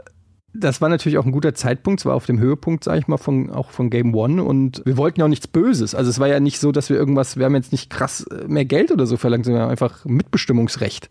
das 0.53 0.80
war 0.80 0.88
natürlich 0.88 1.18
auch 1.18 1.26
ein 1.26 1.32
guter 1.32 1.55
Zeitpunkt. 1.55 2.01
Es 2.01 2.07
war 2.07 2.14
auf 2.14 2.26
dem 2.26 2.38
Höhepunkt, 2.38 2.84
sag 2.84 2.99
ich 2.99 3.09
mal, 3.09 3.18
von, 3.18 3.51
auch 3.51 3.70
von 3.70 3.90
Game 3.90 4.14
One. 4.14 4.42
Und 4.42 4.82
wir 4.84 4.97
wollten 4.97 5.20
ja 5.20 5.26
auch 5.26 5.30
nichts 5.30 5.47
Böses. 5.47 5.94
Also 5.94 6.11
es 6.11 6.18
war 6.18 6.28
ja 6.28 6.40
nicht 6.40 6.61
so, 6.61 6.72
dass 6.72 6.88
wir 6.88 6.97
irgendwas, 6.97 7.36
wir 7.36 7.44
haben 7.44 7.55
jetzt 7.55 7.72
nicht 7.72 7.90
krass 7.90 8.22
äh, 8.22 8.49
mehr 8.49 8.64
Geld 8.64 8.90
oder 8.90 9.07
so 9.07 9.16
verlangt, 9.16 9.44
sondern 9.44 9.68
einfach 9.68 10.05
Mitbestimmungsrecht 10.05 11.11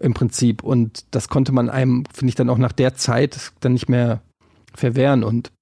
im 0.00 0.14
Prinzip. 0.14 0.62
Und 0.62 1.04
das 1.14 1.28
konnte 1.28 1.52
man 1.52 1.68
einem, 1.68 2.04
finde 2.12 2.30
ich, 2.30 2.34
dann 2.34 2.48
auch 2.48 2.58
nach 2.58 2.72
der 2.72 2.94
Zeit 2.94 3.52
dann 3.60 3.74
nicht 3.74 3.88
mehr 3.88 4.22
verwehren. 4.74 5.24
Und 5.24 5.52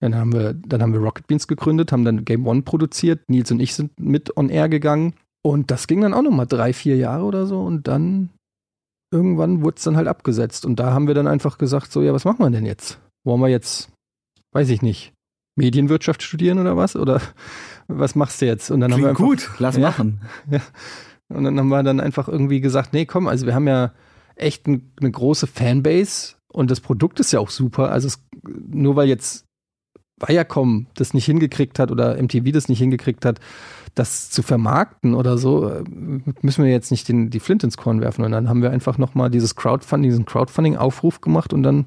dann 0.00 0.14
haben 0.16 0.32
wir, 0.32 0.54
dann 0.54 0.82
haben 0.82 0.92
wir 0.92 1.00
Rocket 1.00 1.26
Beans 1.26 1.46
gegründet, 1.46 1.92
haben 1.92 2.04
dann 2.04 2.24
Game 2.24 2.46
One 2.46 2.62
produziert. 2.62 3.20
Nils 3.28 3.50
und 3.50 3.60
ich 3.60 3.74
sind 3.74 3.98
mit 4.00 4.36
on 4.36 4.48
air 4.48 4.68
gegangen. 4.68 5.14
Und 5.44 5.70
das 5.70 5.86
ging 5.86 6.00
dann 6.00 6.14
auch 6.14 6.22
nochmal 6.22 6.46
drei, 6.46 6.72
vier 6.72 6.96
Jahre 6.96 7.24
oder 7.24 7.46
so. 7.46 7.60
Und 7.60 7.88
dann 7.88 8.30
irgendwann 9.12 9.62
wurde 9.62 9.76
es 9.76 9.84
dann 9.84 9.96
halt 9.96 10.08
abgesetzt. 10.08 10.64
Und 10.64 10.80
da 10.80 10.92
haben 10.92 11.06
wir 11.06 11.14
dann 11.14 11.26
einfach 11.26 11.58
gesagt: 11.58 11.92
So, 11.92 12.02
ja, 12.02 12.12
was 12.12 12.24
machen 12.24 12.40
wir 12.40 12.50
denn 12.50 12.66
jetzt? 12.66 13.00
Wollen 13.24 13.40
wir 13.40 13.48
jetzt, 13.48 13.90
weiß 14.52 14.70
ich 14.70 14.82
nicht, 14.82 15.12
Medienwirtschaft 15.56 16.22
studieren 16.22 16.58
oder 16.58 16.76
was? 16.76 16.96
Oder 16.96 17.20
was 17.88 18.14
machst 18.14 18.40
du 18.40 18.46
jetzt? 18.46 18.70
Und 18.70 18.80
dann 18.80 18.92
Klingt 18.92 19.06
haben 19.06 19.18
wir 19.18 19.24
einfach, 19.24 19.24
gut, 19.24 19.50
lass 19.58 19.76
ja, 19.76 19.82
machen. 19.82 20.20
Ja. 20.50 20.60
Und 21.28 21.44
dann 21.44 21.58
haben 21.58 21.68
wir 21.68 21.82
dann 21.82 22.00
einfach 22.00 22.28
irgendwie 22.28 22.60
gesagt: 22.60 22.92
Nee, 22.92 23.06
komm, 23.06 23.26
also 23.26 23.46
wir 23.46 23.54
haben 23.54 23.68
ja 23.68 23.92
echt 24.36 24.66
ein, 24.66 24.92
eine 25.00 25.10
große 25.10 25.46
Fanbase 25.46 26.34
und 26.52 26.70
das 26.70 26.80
Produkt 26.80 27.20
ist 27.20 27.32
ja 27.32 27.40
auch 27.40 27.50
super. 27.50 27.90
Also 27.90 28.08
es, 28.08 28.24
nur 28.42 28.96
weil 28.96 29.08
jetzt 29.08 29.46
Viacom 30.20 30.86
das 30.94 31.14
nicht 31.14 31.24
hingekriegt 31.26 31.78
hat 31.78 31.90
oder 31.90 32.20
MTV 32.22 32.52
das 32.52 32.68
nicht 32.68 32.78
hingekriegt 32.78 33.24
hat, 33.24 33.40
das 33.94 34.30
zu 34.30 34.42
vermarkten 34.42 35.14
oder 35.14 35.36
so, 35.36 35.68
äh, 35.68 35.84
müssen 36.40 36.64
wir 36.64 36.70
jetzt 36.70 36.90
nicht 36.90 37.08
den, 37.08 37.30
die 37.30 37.40
Flint 37.40 37.64
ins 37.64 37.76
Korn 37.76 38.00
werfen. 38.00 38.24
Und 38.24 38.32
dann 38.32 38.48
haben 38.48 38.62
wir 38.62 38.70
einfach 38.70 38.98
nochmal 38.98 39.30
dieses 39.30 39.54
Crowdfunding, 39.54 40.10
diesen 40.10 40.24
Crowdfunding-Aufruf 40.24 41.20
gemacht 41.20 41.52
und 41.52 41.62
dann 41.62 41.86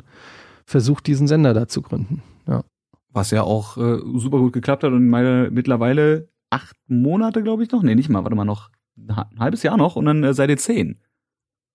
versucht, 0.65 1.07
diesen 1.07 1.27
Sender 1.27 1.53
da 1.53 1.67
zu 1.67 1.81
gründen. 1.81 2.21
Ja. 2.47 2.63
Was 3.11 3.31
ja 3.31 3.43
auch 3.43 3.77
äh, 3.77 3.99
super 4.15 4.39
gut 4.39 4.53
geklappt 4.53 4.83
hat 4.83 4.91
und 4.91 5.07
meine 5.07 5.49
mittlerweile 5.51 6.29
acht 6.49 6.75
Monate, 6.87 7.41
glaube 7.43 7.63
ich, 7.63 7.71
noch. 7.71 7.81
Nee, 7.81 7.95
nicht 7.95 8.09
mal, 8.09 8.23
warte 8.23 8.35
mal 8.35 8.45
noch. 8.45 8.69
Ein 8.97 9.39
halbes 9.39 9.63
Jahr 9.63 9.77
noch 9.77 9.95
und 9.95 10.05
dann 10.05 10.23
äh, 10.23 10.33
seid 10.33 10.49
ihr 10.49 10.57
zehn. 10.57 10.99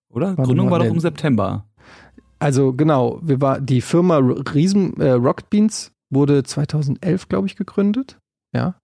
Oder? 0.09 0.37
Warte 0.37 0.43
Gründung 0.43 0.67
mal, 0.67 0.73
war 0.73 0.79
doch 0.79 0.93
im 0.93 0.99
September. 0.99 1.65
Also 2.41 2.73
genau, 2.73 3.19
wir 3.21 3.39
war 3.39 3.61
die 3.61 3.81
Firma 3.81 4.17
Riesen 4.17 4.99
äh, 4.99 5.11
Rocket 5.11 5.51
Beans 5.51 5.91
wurde 6.09 6.41
2011, 6.41 7.29
glaube 7.29 7.45
ich, 7.45 7.55
gegründet. 7.55 8.17
Ja. 8.51 8.79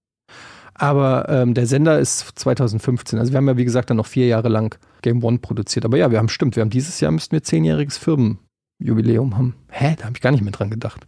Aber 0.76 1.28
ähm, 1.28 1.55
der 1.55 1.66
Sender 1.66 1.99
ist 1.99 2.38
2015. 2.38 3.18
Also 3.18 3.34
wir 3.34 3.38
haben 3.38 3.47
ja, 3.47 3.58
wie 3.58 3.66
gesagt, 3.66 3.89
dann 3.89 3.97
noch 3.97 4.05
vier 4.05 4.28
Jahre 4.28 4.47
lang 4.47 4.78
Game 5.01 5.24
One 5.24 5.39
produziert. 5.39 5.86
Aber 5.86 5.97
ja, 5.97 6.12
wir 6.12 6.20
haben 6.20 6.30
stimmt, 6.30 6.55
wir 6.55 6.62
haben 6.62 6.70
dieses 6.70 6.99
Jahr 6.99 7.12
müssten 7.12 7.32
wir 7.32 7.41
zehnjähriges 7.41 7.97
Firmenjubiläum 7.97 9.36
haben. 9.36 9.55
Hä, 9.70 9.95
da 9.97 10.05
habe 10.05 10.16
ich 10.16 10.22
gar 10.22 10.32
nicht 10.32 10.43
mehr 10.43 10.51
dran 10.51 10.70
gedacht. 10.70 11.08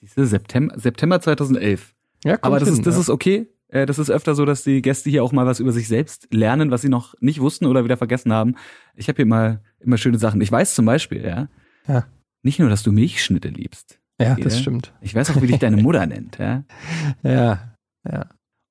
Siehste, 0.00 0.26
September, 0.26 0.76
September 0.76 1.20
2011. 1.20 1.94
Ja, 2.24 2.38
Aber 2.42 2.58
das, 2.58 2.70
hin, 2.70 2.78
ist, 2.78 2.86
das 2.88 2.96
ja. 2.96 3.02
ist 3.02 3.10
okay. 3.10 3.46
Äh, 3.68 3.86
das 3.86 4.00
ist 4.00 4.10
öfter 4.10 4.34
so, 4.34 4.44
dass 4.44 4.64
die 4.64 4.82
Gäste 4.82 5.10
hier 5.10 5.22
auch 5.22 5.30
mal 5.30 5.46
was 5.46 5.60
über 5.60 5.70
sich 5.70 5.86
selbst 5.86 6.26
lernen, 6.34 6.72
was 6.72 6.82
sie 6.82 6.88
noch 6.88 7.14
nicht 7.20 7.40
wussten 7.40 7.66
oder 7.66 7.84
wieder 7.84 7.96
vergessen 7.96 8.32
haben. 8.32 8.56
Ich 8.96 9.06
habe 9.08 9.14
hier 9.18 9.26
mal 9.26 9.62
immer 9.78 9.96
schöne 9.96 10.18
Sachen. 10.18 10.40
Ich 10.40 10.50
weiß 10.50 10.74
zum 10.74 10.84
Beispiel, 10.84 11.24
ja, 11.24 11.48
ja. 11.88 12.06
Nicht 12.42 12.58
nur, 12.58 12.68
dass 12.68 12.82
du 12.82 12.92
Milchschnitte 12.92 13.48
liebst. 13.48 13.98
Ja, 14.20 14.32
okay, 14.32 14.42
das 14.42 14.58
stimmt. 14.58 14.92
Ich 15.00 15.14
weiß 15.14 15.30
auch, 15.30 15.42
wie 15.42 15.46
dich 15.46 15.58
deine 15.58 15.76
Mutter 15.82 16.06
nennt, 16.06 16.38
ja. 16.38 16.64
Ja, 17.22 17.74
ja. 18.08 18.26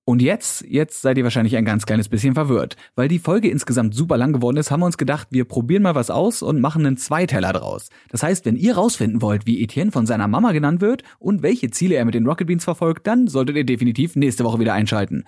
Und 0.09 0.21
jetzt, 0.21 0.63
jetzt 0.65 1.01
seid 1.01 1.17
ihr 1.17 1.25
wahrscheinlich 1.25 1.57
ein 1.57 1.65
ganz 1.65 1.85
kleines 1.85 2.07
bisschen 2.07 2.33
verwirrt. 2.33 2.77
Weil 2.95 3.09
die 3.09 3.19
Folge 3.19 3.49
insgesamt 3.49 3.93
super 3.93 4.15
lang 4.15 4.31
geworden 4.31 4.55
ist, 4.55 4.71
haben 4.71 4.79
wir 4.79 4.85
uns 4.85 4.97
gedacht, 4.97 5.27
wir 5.31 5.43
probieren 5.43 5.83
mal 5.83 5.95
was 5.95 6.09
aus 6.09 6.41
und 6.41 6.61
machen 6.61 6.85
einen 6.85 6.95
Zweiteiler 6.95 7.51
draus. 7.51 7.89
Das 8.09 8.23
heißt, 8.23 8.45
wenn 8.45 8.55
ihr 8.55 8.75
rausfinden 8.75 9.21
wollt, 9.21 9.45
wie 9.45 9.61
Etienne 9.61 9.91
von 9.91 10.05
seiner 10.05 10.29
Mama 10.29 10.53
genannt 10.53 10.79
wird 10.79 11.03
und 11.19 11.43
welche 11.43 11.71
Ziele 11.71 11.95
er 11.95 12.05
mit 12.05 12.15
den 12.15 12.25
Rocket 12.25 12.47
Beans 12.47 12.63
verfolgt, 12.63 13.05
dann 13.05 13.27
solltet 13.27 13.57
ihr 13.57 13.65
definitiv 13.65 14.15
nächste 14.15 14.45
Woche 14.45 14.61
wieder 14.61 14.73
einschalten. 14.73 15.25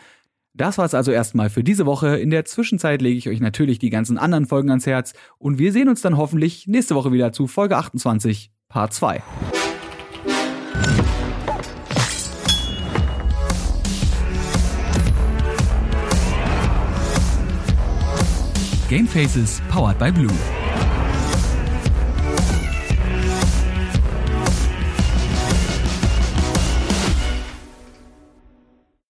Das 0.60 0.78
war's 0.78 0.94
also 0.94 1.14
erstmal 1.14 1.50
für 1.50 1.64
diese 1.64 1.86
Woche. 1.86 2.18
In 2.18 2.32
der 2.32 2.44
Zwischenzeit 2.44 3.02
lege 3.02 3.18
ich 3.18 3.30
euch 3.30 3.40
natürlich 3.40 3.80
die 3.80 3.90
ganzen 3.90 4.18
anderen 4.18 4.46
Folgen 4.46 4.70
ans 4.70 4.86
Herz 4.86 5.14
und 5.38 5.58
wir 5.58 5.72
sehen 5.72 5.88
uns 5.88 6.02
dann 6.02 6.18
hoffentlich 6.18 6.68
nächste 6.68 6.96
Woche 6.96 7.14
wieder 7.14 7.32
zu 7.32 7.48
Folge 7.48 7.78
28, 7.78 8.52
Part 8.68 8.94
2. 8.94 9.24
Gamefaces 18.90 19.62
powered 19.70 19.98
by 19.98 20.12
Blue. 20.12 20.59